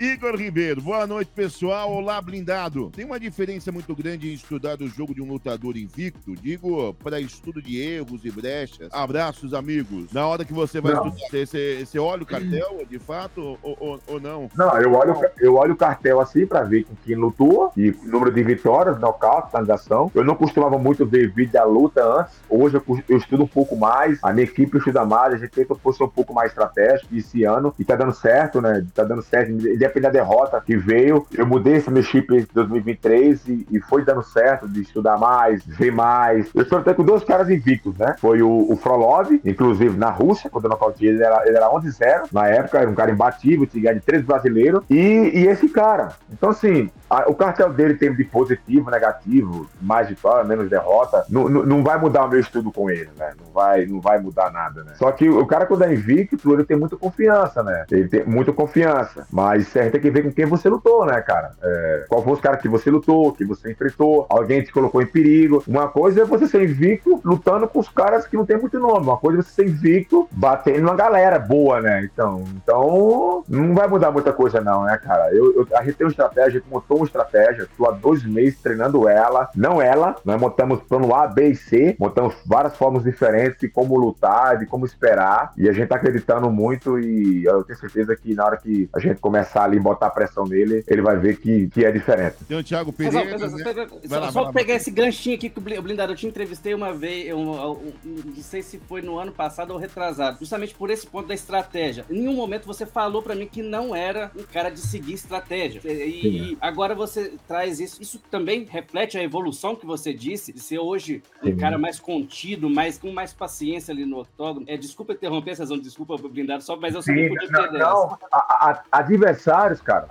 Igor 0.00 0.34
Ribeiro, 0.34 0.80
boa 0.80 1.06
noite, 1.06 1.30
pessoal. 1.32 1.92
Olá, 1.92 2.20
blindado. 2.20 2.90
Tem 2.90 3.04
uma 3.04 3.20
diferença 3.20 3.70
muito 3.70 3.94
grande 3.94 4.30
em 4.30 4.34
estudar 4.34 4.80
o 4.80 4.88
jogo 4.88 5.14
de 5.14 5.22
um 5.22 5.28
lutador 5.28 5.76
invicto? 5.76 6.34
Digo, 6.34 6.92
para 6.94 7.20
estudo 7.20 7.62
de 7.62 7.80
erros 7.80 8.24
e 8.24 8.30
brechas. 8.30 8.88
Abraços, 8.92 9.54
amigos 9.54 10.12
na 10.12 10.26
hora 10.26 10.44
que 10.44 10.52
você 10.52 10.80
vai 10.80 10.94
não. 10.94 11.08
estudar, 11.08 11.46
você, 11.46 11.84
você 11.84 11.98
olha 11.98 12.22
o 12.22 12.26
cartel, 12.26 12.84
de 12.88 12.98
fato, 12.98 13.58
ou, 13.62 13.76
ou, 13.78 14.00
ou, 14.06 14.20
não? 14.20 14.48
Não, 14.56 14.76
eu 14.78 14.92
olho, 14.92 15.20
eu 15.38 15.54
olho 15.54 15.74
o 15.74 15.76
cartel 15.76 16.20
assim 16.20 16.46
pra 16.46 16.62
ver 16.62 16.84
com 16.84 16.94
quem 17.04 17.14
lutou 17.14 17.72
e 17.76 17.94
número 18.04 18.32
de 18.32 18.42
vitórias, 18.42 18.98
nocaute, 18.98 19.50
finalização. 19.50 20.10
Eu 20.14 20.24
não 20.24 20.34
costumava 20.34 20.78
muito 20.78 21.06
ver 21.06 21.30
vídeo 21.30 21.52
da 21.52 21.64
luta 21.64 22.04
antes. 22.04 22.34
Hoje 22.48 22.76
eu, 22.76 23.02
eu, 23.08 23.16
estudo 23.18 23.44
um 23.44 23.48
pouco 23.48 23.76
mais, 23.76 24.21
a 24.22 24.32
minha 24.32 24.44
equipe 24.44 24.78
estuda 24.78 25.04
mais, 25.04 25.34
a 25.34 25.36
gente 25.36 25.50
tenta 25.50 25.74
ser 25.92 26.04
um 26.04 26.08
pouco 26.08 26.32
mais 26.32 26.50
estratégico 26.50 27.14
esse 27.14 27.44
ano 27.44 27.74
e 27.78 27.84
tá 27.84 27.96
dando 27.96 28.12
certo, 28.12 28.60
né? 28.60 28.84
Tá 28.94 29.04
dando 29.04 29.22
certo, 29.22 29.50
independente 29.50 30.00
da 30.00 30.10
derrota 30.10 30.62
que 30.64 30.76
veio. 30.76 31.26
Eu 31.34 31.46
mudei 31.46 31.74
esse 31.74 31.90
meu 31.90 32.02
chip 32.02 32.34
em 32.34 32.46
2023 32.52 33.48
e, 33.48 33.66
e 33.70 33.80
foi 33.80 34.04
dando 34.04 34.22
certo 34.22 34.68
de 34.68 34.82
estudar 34.82 35.18
mais, 35.18 35.64
ver 35.64 35.92
mais. 35.92 36.50
Eu 36.54 36.62
estou 36.62 36.78
até 36.78 36.94
com 36.94 37.04
dois 37.04 37.24
caras 37.24 37.50
invictos, 37.50 37.96
né? 37.96 38.14
Foi 38.18 38.42
o, 38.42 38.72
o 38.72 38.76
Frolov, 38.76 39.30
inclusive 39.44 39.96
na 39.96 40.10
Rússia, 40.10 40.50
quando 40.50 40.64
eu 40.64 40.70
nocauteei 40.70 41.12
ele 41.12 41.22
era, 41.22 41.46
ele 41.46 41.56
era 41.56 41.68
11-0. 41.68 42.28
Na 42.32 42.46
época, 42.48 42.78
era 42.78 42.90
um 42.90 42.94
cara 42.94 43.10
imbatível, 43.10 43.66
tinha 43.66 43.94
de 43.94 44.00
três 44.00 44.22
brasileiros. 44.24 44.82
E, 44.88 44.96
e 45.34 45.46
esse 45.46 45.68
cara. 45.68 46.10
Então, 46.30 46.50
assim, 46.50 46.90
a, 47.08 47.28
o 47.30 47.34
cartel 47.34 47.72
dele 47.72 47.94
tem 47.94 48.14
de 48.14 48.24
positivo, 48.24 48.90
negativo, 48.90 49.68
mais 49.80 50.08
vitória, 50.08 50.44
menos 50.44 50.68
derrota. 50.68 51.24
Não, 51.28 51.48
não, 51.48 51.64
não, 51.64 51.82
vai 51.82 51.98
mudar 51.98 52.24
o 52.24 52.28
meu 52.28 52.40
estudo 52.40 52.72
com 52.72 52.90
ele, 52.90 53.10
né? 53.16 53.32
Não 53.38 53.52
vai, 53.52 53.86
não 53.86 54.00
vai 54.00 54.11
mudar 54.20 54.50
nada, 54.50 54.84
né? 54.84 54.92
Só 54.94 55.10
que 55.12 55.28
o 55.28 55.46
cara, 55.46 55.66
quando 55.66 55.84
é 55.84 55.92
invicto, 55.92 56.52
ele 56.52 56.64
tem 56.64 56.76
muita 56.76 56.96
confiança, 56.96 57.62
né? 57.62 57.84
Ele 57.90 58.08
tem 58.08 58.24
muita 58.24 58.52
confiança. 58.52 59.26
Mas 59.30 59.72
gente 59.72 59.92
tem 59.92 60.00
que 60.00 60.10
ver 60.10 60.22
com 60.22 60.32
quem 60.32 60.46
você 60.46 60.68
lutou, 60.68 61.04
né, 61.06 61.20
cara? 61.20 61.52
É, 61.62 62.04
qual 62.08 62.22
foi 62.22 62.32
os 62.32 62.40
caras 62.40 62.60
que 62.60 62.68
você 62.68 62.90
lutou, 62.90 63.32
que 63.32 63.44
você 63.44 63.72
enfrentou, 63.72 64.26
alguém 64.28 64.62
te 64.62 64.72
colocou 64.72 65.02
em 65.02 65.06
perigo. 65.06 65.62
Uma 65.66 65.88
coisa 65.88 66.22
é 66.22 66.24
você 66.24 66.46
ser 66.46 66.62
invicto 66.62 67.20
lutando 67.24 67.66
com 67.68 67.78
os 67.78 67.88
caras 67.88 68.26
que 68.26 68.36
não 68.36 68.46
tem 68.46 68.58
muito 68.58 68.78
nome. 68.78 69.06
Uma 69.06 69.16
coisa 69.16 69.40
é 69.40 69.42
você 69.42 69.50
ser 69.50 69.66
invicto 69.66 70.28
batendo 70.30 70.82
uma 70.82 70.94
galera 70.94 71.38
boa, 71.38 71.80
né? 71.80 72.08
Então, 72.12 72.44
então 72.56 73.44
não 73.48 73.74
vai 73.74 73.86
mudar 73.88 74.10
muita 74.10 74.32
coisa, 74.32 74.60
não, 74.60 74.84
né, 74.84 74.98
cara? 74.98 75.32
Eu, 75.32 75.54
eu, 75.54 75.68
a 75.76 75.82
gente 75.82 75.96
tem 75.96 76.06
uma 76.06 76.10
estratégia, 76.10 76.48
a 76.48 76.60
gente 76.60 76.70
montou 76.70 76.98
uma 76.98 77.06
estratégia, 77.06 77.62
estou 77.62 77.88
há 77.88 77.92
dois 77.92 78.24
meses 78.24 78.60
treinando 78.60 79.08
ela, 79.08 79.48
não 79.54 79.80
ela, 79.80 80.16
nós 80.24 80.40
montamos 80.40 80.80
plano 80.82 81.14
A, 81.14 81.26
B 81.26 81.48
e 81.48 81.56
C, 81.56 81.96
montamos 81.98 82.34
várias 82.46 82.76
formas 82.76 83.02
diferentes 83.02 83.58
de 83.60 83.68
como 83.68 83.91
lutar, 83.96 84.58
de 84.58 84.66
como 84.66 84.84
esperar, 84.84 85.52
e 85.56 85.68
a 85.68 85.72
gente 85.72 85.88
tá 85.88 85.96
acreditando 85.96 86.50
muito 86.50 86.98
e 86.98 87.44
eu 87.44 87.62
tenho 87.64 87.78
certeza 87.78 88.16
que 88.16 88.34
na 88.34 88.44
hora 88.44 88.56
que 88.56 88.88
a 88.92 88.98
gente 88.98 89.20
começar 89.20 89.64
ali 89.64 89.76
e 89.76 89.80
botar 89.80 90.10
pressão 90.10 90.44
nele, 90.44 90.84
ele 90.86 91.02
vai 91.02 91.16
ver 91.16 91.36
que, 91.36 91.68
que 91.68 91.84
é 91.84 91.90
diferente. 91.90 92.36
Tem 92.46 92.58
o 92.58 92.64
Thiago 92.64 92.92
Pereira. 92.92 93.38
Mas, 93.38 93.52
mas, 93.52 93.74
mas, 93.74 94.10
só, 94.10 94.18
lá, 94.18 94.32
só 94.32 94.52
pegar 94.52 94.74
esse 94.74 94.90
ganchinho 94.90 95.36
aqui 95.36 95.48
que 95.48 95.58
o 95.58 95.82
Blindado, 95.82 96.12
eu 96.12 96.16
te 96.16 96.26
entrevistei 96.26 96.74
uma 96.74 96.92
vez, 96.92 97.26
eu, 97.26 97.38
eu, 97.38 97.94
eu, 98.04 98.24
não 98.24 98.42
sei 98.42 98.62
se 98.62 98.78
foi 98.78 99.02
no 99.02 99.18
ano 99.18 99.32
passado 99.32 99.72
ou 99.72 99.78
retrasado, 99.78 100.38
justamente 100.38 100.74
por 100.74 100.90
esse 100.90 101.06
ponto 101.06 101.28
da 101.28 101.34
estratégia. 101.34 102.04
Em 102.10 102.20
nenhum 102.20 102.34
momento 102.34 102.66
você 102.66 102.86
falou 102.86 103.22
para 103.22 103.34
mim 103.34 103.46
que 103.46 103.62
não 103.62 103.94
era 103.94 104.30
um 104.36 104.42
cara 104.42 104.70
de 104.70 104.80
seguir 104.80 105.14
estratégia. 105.14 105.80
E, 105.84 106.52
e, 106.52 106.58
agora 106.60 106.94
você 106.94 107.34
traz 107.46 107.80
isso. 107.80 108.00
Isso 108.00 108.18
também 108.30 108.64
reflete 108.64 109.18
a 109.18 109.22
evolução 109.22 109.74
que 109.74 109.86
você 109.86 110.12
disse, 110.12 110.52
de 110.52 110.60
ser 110.60 110.78
hoje 110.78 111.22
um 111.42 111.50
Sim. 111.50 111.56
cara 111.56 111.78
mais 111.78 111.98
contido, 111.98 112.68
mais, 112.68 112.98
com 112.98 113.12
mais 113.12 113.32
paciência 113.32 113.81
ali 113.90 114.04
no 114.04 114.20
octógono. 114.20 114.64
É, 114.68 114.76
desculpa 114.76 115.12
interromper, 115.12 115.56
Cezão, 115.56 115.78
desculpa 115.78 116.16
blindado 116.16 116.62
só, 116.62 116.76
mas 116.76 116.94
eu 116.94 117.02
só 117.02 117.12
não 117.12 117.28
podia 117.28 117.50
não, 117.50 117.72
não 117.72 118.18
a, 118.30 118.70
a, 118.70 118.82
adversários, 118.98 119.80
cara, 119.80 120.06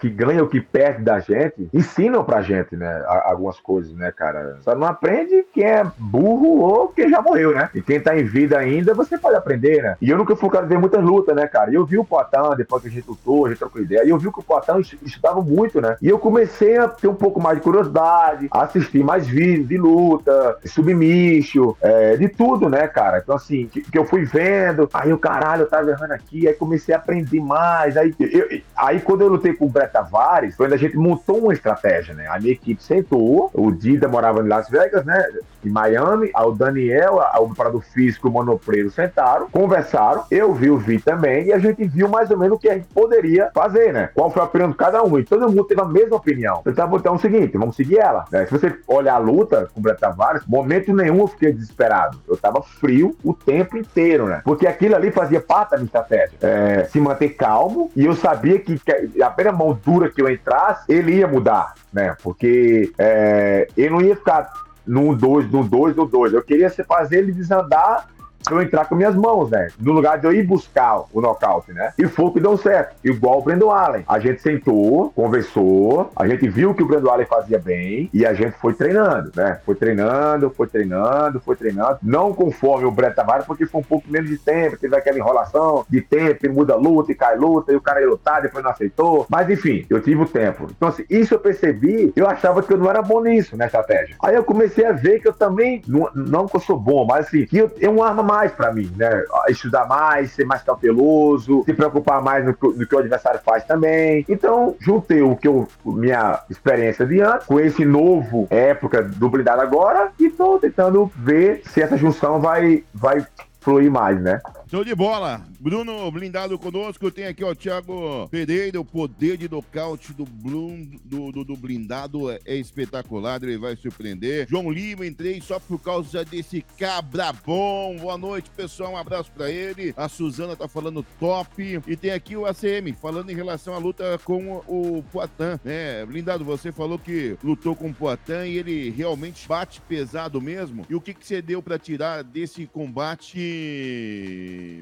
que 0.00 0.08
ganham, 0.08 0.46
que 0.46 0.60
perdem 0.60 1.04
da 1.04 1.20
gente, 1.20 1.68
ensinam 1.72 2.24
pra 2.24 2.42
gente, 2.42 2.76
né, 2.76 3.04
algumas 3.24 3.60
coisas, 3.60 3.92
né, 3.94 4.10
cara. 4.10 4.58
Só 4.62 4.74
não 4.74 4.86
aprende 4.86 5.44
quem 5.52 5.64
é 5.64 5.84
burro 5.98 6.60
ou 6.60 6.88
quem 6.88 7.08
já 7.10 7.20
morreu, 7.20 7.54
né? 7.54 7.68
E 7.74 7.82
quem 7.82 8.00
tá 8.00 8.16
em 8.16 8.24
vida 8.24 8.58
ainda, 8.58 8.94
você 8.94 9.18
pode 9.18 9.36
aprender, 9.36 9.82
né? 9.82 9.96
E 10.00 10.10
eu 10.10 10.16
nunca 10.16 10.34
fui 10.34 10.48
um 10.48 10.52
cara 10.52 10.66
de 10.66 10.76
muitas 10.76 11.02
lutas, 11.02 11.36
né, 11.36 11.46
cara? 11.46 11.70
E 11.70 11.74
eu 11.74 11.84
vi 11.84 11.98
o 11.98 12.04
Poitin, 12.04 12.56
depois 12.56 12.82
que 12.82 12.88
a 12.88 12.90
gente 12.90 13.08
lutou, 13.08 13.46
a 13.46 13.48
gente 13.50 13.58
trocou 13.58 13.82
ideia, 13.82 14.04
e 14.04 14.10
eu 14.10 14.18
vi 14.18 14.32
que 14.32 14.40
o 14.40 14.42
Poitin 14.42 14.80
estudava 15.04 15.40
muito, 15.42 15.80
né? 15.80 15.96
E 16.00 16.08
eu 16.08 16.18
comecei 16.18 16.78
a 16.78 16.88
ter 16.88 17.08
um 17.08 17.14
pouco 17.14 17.40
mais 17.40 17.58
de 17.58 17.62
curiosidade, 17.62 18.48
a 18.50 18.62
assistir 18.62 19.04
mais 19.04 19.26
vídeos 19.26 19.68
de 19.68 19.76
luta, 19.76 20.56
submisso, 20.64 21.76
é, 21.80 22.16
de 22.16 22.28
tudo, 22.28 22.68
né, 22.68 22.88
cara? 22.88 23.18
Então, 23.18 23.36
assim, 23.36 23.66
que, 23.66 23.82
que, 23.82 23.98
eu 23.98 24.04
fui 24.04 24.24
vendo, 24.24 24.88
aí 24.92 25.12
o 25.12 25.18
caralho, 25.18 25.62
eu 25.62 25.68
tava 25.68 25.90
errando 25.90 26.14
aqui, 26.14 26.48
aí 26.48 26.54
comecei 26.54 26.94
a 26.94 26.98
aprender 26.98 27.40
mais. 27.40 27.96
Aí, 27.96 28.14
eu, 28.18 28.60
aí 28.76 29.00
quando 29.00 29.22
eu 29.22 29.28
lutei 29.28 29.52
com 29.52 29.66
o 29.66 29.68
Brett 29.68 29.89
Tavares, 29.90 30.56
foi 30.56 30.66
quando 30.66 30.74
a 30.74 30.76
gente 30.76 30.96
montou 30.96 31.38
uma 31.38 31.52
estratégia, 31.52 32.14
né? 32.14 32.26
A 32.28 32.38
minha 32.38 32.52
equipe 32.52 32.82
sentou, 32.82 33.50
o 33.52 33.70
Dida 33.70 34.08
morava 34.08 34.40
em 34.40 34.48
Las 34.48 34.68
Vegas, 34.68 35.04
né? 35.04 35.28
Em 35.64 35.70
Miami, 35.70 36.30
o 36.34 36.52
Daniel, 36.52 37.20
o 37.38 37.46
preparador 37.46 37.82
físico, 37.82 38.28
o 38.28 38.30
Monopreiro 38.30 38.90
sentaram, 38.90 39.48
conversaram, 39.50 40.24
eu 40.30 40.54
vi 40.54 40.70
o 40.70 40.78
Vi 40.78 41.00
também, 41.00 41.46
e 41.46 41.52
a 41.52 41.58
gente 41.58 41.84
viu 41.86 42.08
mais 42.08 42.30
ou 42.30 42.38
menos 42.38 42.56
o 42.56 42.60
que 42.60 42.68
a 42.68 42.74
gente 42.74 42.86
poderia 42.94 43.50
fazer, 43.54 43.92
né? 43.92 44.10
Qual 44.14 44.30
foi 44.30 44.42
a 44.42 44.46
opinião 44.46 44.70
de 44.70 44.76
cada 44.76 45.02
um. 45.02 45.18
E 45.18 45.24
todo 45.24 45.48
mundo 45.48 45.64
teve 45.64 45.80
a 45.80 45.84
mesma 45.84 46.16
opinião. 46.16 46.62
Eu 46.64 46.74
tava 46.74 46.90
botando 46.90 47.16
o 47.16 47.20
seguinte, 47.20 47.56
vamos 47.56 47.76
seguir 47.76 47.98
ela. 47.98 48.24
Né? 48.30 48.46
Se 48.46 48.52
você 48.52 48.74
olhar 48.86 49.14
a 49.14 49.18
luta 49.18 49.68
com 49.72 49.80
o 49.80 49.82
Brett 49.82 50.00
Tavares, 50.00 50.42
momento 50.46 50.92
nenhum 50.94 51.20
eu 51.20 51.26
fiquei 51.26 51.52
desesperado. 51.52 52.18
Eu 52.28 52.36
tava 52.36 52.62
frio 52.62 53.16
o 53.24 53.34
tempo 53.34 53.76
inteiro, 53.76 54.26
né? 54.26 54.40
Porque 54.44 54.66
aquilo 54.66 54.96
ali 54.96 55.10
fazia 55.10 55.40
parte 55.40 55.70
da 55.70 55.76
minha 55.76 55.86
estratégia. 55.86 56.38
É, 56.40 56.84
se 56.84 57.00
manter 57.00 57.30
calmo, 57.30 57.90
e 57.94 58.04
eu 58.04 58.14
sabia 58.14 58.58
que, 58.58 58.78
que 58.78 59.22
a 59.22 59.30
primeira 59.30 59.56
mão 59.56 59.78
dura 59.84 60.10
que 60.10 60.20
eu 60.20 60.30
entrasse, 60.30 60.84
ele 60.88 61.16
ia 61.16 61.28
mudar, 61.28 61.74
né? 61.92 62.16
Porque 62.22 62.92
é, 62.98 63.68
ele 63.76 63.90
não 63.90 64.00
ia 64.00 64.16
ficar 64.16 64.50
no 64.86 65.14
2, 65.14 65.50
no 65.50 65.64
2, 65.64 65.96
no 65.96 66.06
2. 66.06 66.32
Eu 66.32 66.42
queria 66.42 66.70
fazer 66.70 67.18
ele 67.18 67.32
desandar 67.32 68.08
eu 68.54 68.62
entrar 68.62 68.86
com 68.86 68.94
minhas 68.94 69.14
mãos, 69.14 69.50
né? 69.50 69.68
No 69.78 69.92
lugar 69.92 70.18
de 70.18 70.26
eu 70.26 70.32
ir 70.32 70.42
buscar 70.42 71.04
o 71.12 71.20
nocaute, 71.20 71.72
né? 71.72 71.92
E 71.98 72.06
foi 72.06 72.26
o 72.26 72.32
que 72.32 72.40
deu 72.40 72.56
certo. 72.56 72.96
Igual 73.04 73.38
o 73.38 73.42
Brandon 73.42 73.70
Allen. 73.70 74.04
A 74.08 74.18
gente 74.18 74.40
sentou, 74.42 75.10
conversou, 75.10 76.10
a 76.16 76.26
gente 76.26 76.48
viu 76.48 76.74
que 76.74 76.82
o 76.82 76.86
Brandon 76.86 77.10
Allen 77.10 77.26
fazia 77.26 77.58
bem 77.58 78.10
e 78.12 78.26
a 78.26 78.34
gente 78.34 78.52
foi 78.58 78.74
treinando, 78.74 79.32
né? 79.34 79.60
Foi 79.64 79.74
treinando, 79.74 80.50
foi 80.50 80.66
treinando, 80.66 81.40
foi 81.40 81.56
treinando. 81.56 81.98
Não 82.02 82.32
conforme 82.32 82.86
o 82.86 82.90
Brett 82.90 83.16
Tavares, 83.16 83.46
porque 83.46 83.66
foi 83.66 83.80
um 83.80 83.84
pouco 83.84 84.10
menos 84.10 84.30
de 84.30 84.38
tempo, 84.38 84.76
teve 84.76 84.96
aquela 84.96 85.18
enrolação 85.18 85.84
de 85.88 86.00
tempo, 86.00 86.50
muda 86.50 86.76
luta 86.76 87.12
e 87.12 87.14
cai 87.14 87.36
luta, 87.36 87.72
e 87.72 87.76
o 87.76 87.80
cara 87.80 88.00
ia 88.00 88.08
lutar, 88.08 88.42
depois 88.42 88.64
não 88.64 88.70
aceitou. 88.70 89.26
Mas 89.28 89.48
enfim, 89.48 89.86
eu 89.88 90.00
tive 90.00 90.22
o 90.22 90.26
tempo. 90.26 90.68
Então, 90.70 90.88
assim, 90.88 91.04
isso 91.08 91.34
eu 91.34 91.38
percebi, 91.38 92.12
eu 92.16 92.26
achava 92.26 92.62
que 92.62 92.72
eu 92.72 92.78
não 92.78 92.88
era 92.88 93.02
bom 93.02 93.22
nisso, 93.22 93.56
na 93.56 93.66
estratégia. 93.66 94.16
Aí 94.22 94.34
eu 94.34 94.44
comecei 94.44 94.84
a 94.84 94.92
ver 94.92 95.20
que 95.20 95.28
eu 95.28 95.32
também, 95.32 95.82
não, 95.86 96.08
não 96.14 96.46
que 96.46 96.56
eu 96.56 96.60
sou 96.60 96.78
bom, 96.78 97.04
mas 97.04 97.26
assim, 97.26 97.46
que 97.46 97.58
eu 97.58 97.68
tenho 97.68 97.92
uma 97.92 98.08
arma 98.08 98.22
mais 98.22 98.39
para 98.48 98.72
mim, 98.72 98.90
né? 98.96 99.24
Estudar 99.48 99.86
mais, 99.86 100.32
ser 100.32 100.44
mais 100.44 100.62
cauteloso, 100.62 101.62
se 101.64 101.74
preocupar 101.74 102.22
mais 102.22 102.44
no, 102.44 102.50
no, 102.50 102.86
que 102.86 102.94
o 102.94 102.98
adversário 102.98 103.40
faz 103.44 103.64
também. 103.64 104.24
Então, 104.28 104.76
juntei 104.80 105.22
o 105.22 105.36
que 105.36 105.48
eu, 105.48 105.68
minha 105.84 106.40
experiência 106.48 107.06
de 107.06 107.20
antes, 107.20 107.46
com 107.46 107.58
esse 107.58 107.84
novo 107.84 108.46
época 108.50 109.02
do 109.02 109.28
blindado 109.28 109.62
agora, 109.62 110.12
e 110.18 110.30
tô 110.30 110.58
tentando 110.58 111.10
ver 111.16 111.62
se 111.66 111.82
essa 111.82 111.96
junção 111.96 112.40
vai, 112.40 112.84
vai 112.94 113.26
fluir 113.60 113.90
mais, 113.90 114.20
né? 114.20 114.40
Show 114.70 114.84
de 114.84 114.94
bola. 114.94 115.40
Bruno 115.60 116.10
Blindado 116.10 116.58
conosco. 116.58 117.10
Tem 117.10 117.26
aqui, 117.26 117.44
ó, 117.44 117.54
Thiago 117.54 118.26
Pereira. 118.30 118.80
O 118.80 118.84
poder 118.84 119.36
de 119.36 119.46
nocaute 119.46 120.14
do, 120.14 120.24
Blum, 120.24 120.90
do, 121.04 121.30
do, 121.30 121.44
do, 121.44 121.54
Blindado 121.54 122.30
é, 122.30 122.38
é 122.46 122.56
espetacular. 122.56 123.42
Ele 123.42 123.58
vai 123.58 123.76
surpreender. 123.76 124.48
João 124.48 124.70
Lima, 124.70 125.06
entrei 125.06 125.38
só 125.42 125.60
por 125.60 125.78
causa 125.78 126.24
desse 126.24 126.64
cabra 126.78 127.30
bom. 127.44 127.94
Boa 127.98 128.16
noite, 128.16 128.48
pessoal. 128.56 128.92
Um 128.92 128.96
abraço 128.96 129.30
pra 129.32 129.50
ele. 129.50 129.92
A 129.98 130.08
Suzana 130.08 130.56
tá 130.56 130.66
falando 130.66 131.04
top. 131.18 131.82
E 131.86 131.94
tem 131.94 132.12
aqui 132.12 132.34
o 132.38 132.46
ACM, 132.46 132.94
falando 132.94 133.28
em 133.28 133.34
relação 133.34 133.74
à 133.74 133.78
luta 133.78 134.18
com 134.24 134.62
o 134.66 135.04
Poitin. 135.12 135.60
né? 135.62 136.06
Blindado, 136.06 136.42
você 136.42 136.72
falou 136.72 136.98
que 136.98 137.36
lutou 137.44 137.76
com 137.76 137.90
o 137.90 137.94
Poitin 137.94 138.46
e 138.46 138.56
ele 138.56 138.88
realmente 138.88 139.46
bate 139.46 139.78
pesado 139.82 140.40
mesmo. 140.40 140.86
E 140.88 140.94
o 140.94 141.00
que, 141.02 141.12
que 141.12 141.26
você 141.26 141.42
deu 141.42 141.62
pra 141.62 141.78
tirar 141.78 142.24
desse 142.24 142.66
combate? 142.66 143.40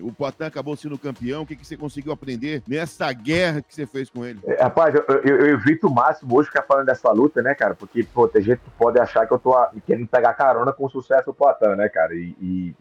o 0.03 0.13
Poitin 0.13 0.45
acabou 0.45 0.68
sendo 0.77 0.99
campeão. 0.99 1.43
O 1.43 1.47
que, 1.47 1.57
que 1.57 1.67
você 1.67 1.77
conseguiu 1.77 2.13
aprender 2.13 2.63
nessa 2.67 3.13
guerra 3.13 3.63
que 3.63 3.75
você 3.75 3.87
fez 3.87 4.11
com 4.11 4.25
ele? 4.25 4.41
É, 4.45 4.63
rapaz, 4.63 4.95
eu, 4.95 5.05
eu, 5.09 5.21
eu, 5.23 5.47
evito 5.55 5.89
o 5.89 5.95
máximo 5.95 6.37
hoje 6.37 6.49
ficar 6.49 6.63
falando 6.63 6.87
dessa 6.87 7.11
luta, 7.11 7.43
né, 7.43 7.55
cara? 7.55 7.75
Porque, 7.75 8.03
pô, 8.03 8.29
tem 8.29 8.43
gente 8.43 8.59
que 8.59 8.71
pode 8.71 8.99
achar 8.99 9.27
que 9.27 9.33
eu 9.33 9.39
tô 9.39 9.55
querendo 9.87 10.07
pegar 10.07 10.35
carona 10.35 10.73
com 10.73 10.87
o 10.87 10.91
sucesso 10.91 11.27
do 11.27 11.35
Poitin, 11.35 11.77
né, 11.77 11.89
cara? 11.89 12.15
E, 12.15 12.35
e 12.41 12.75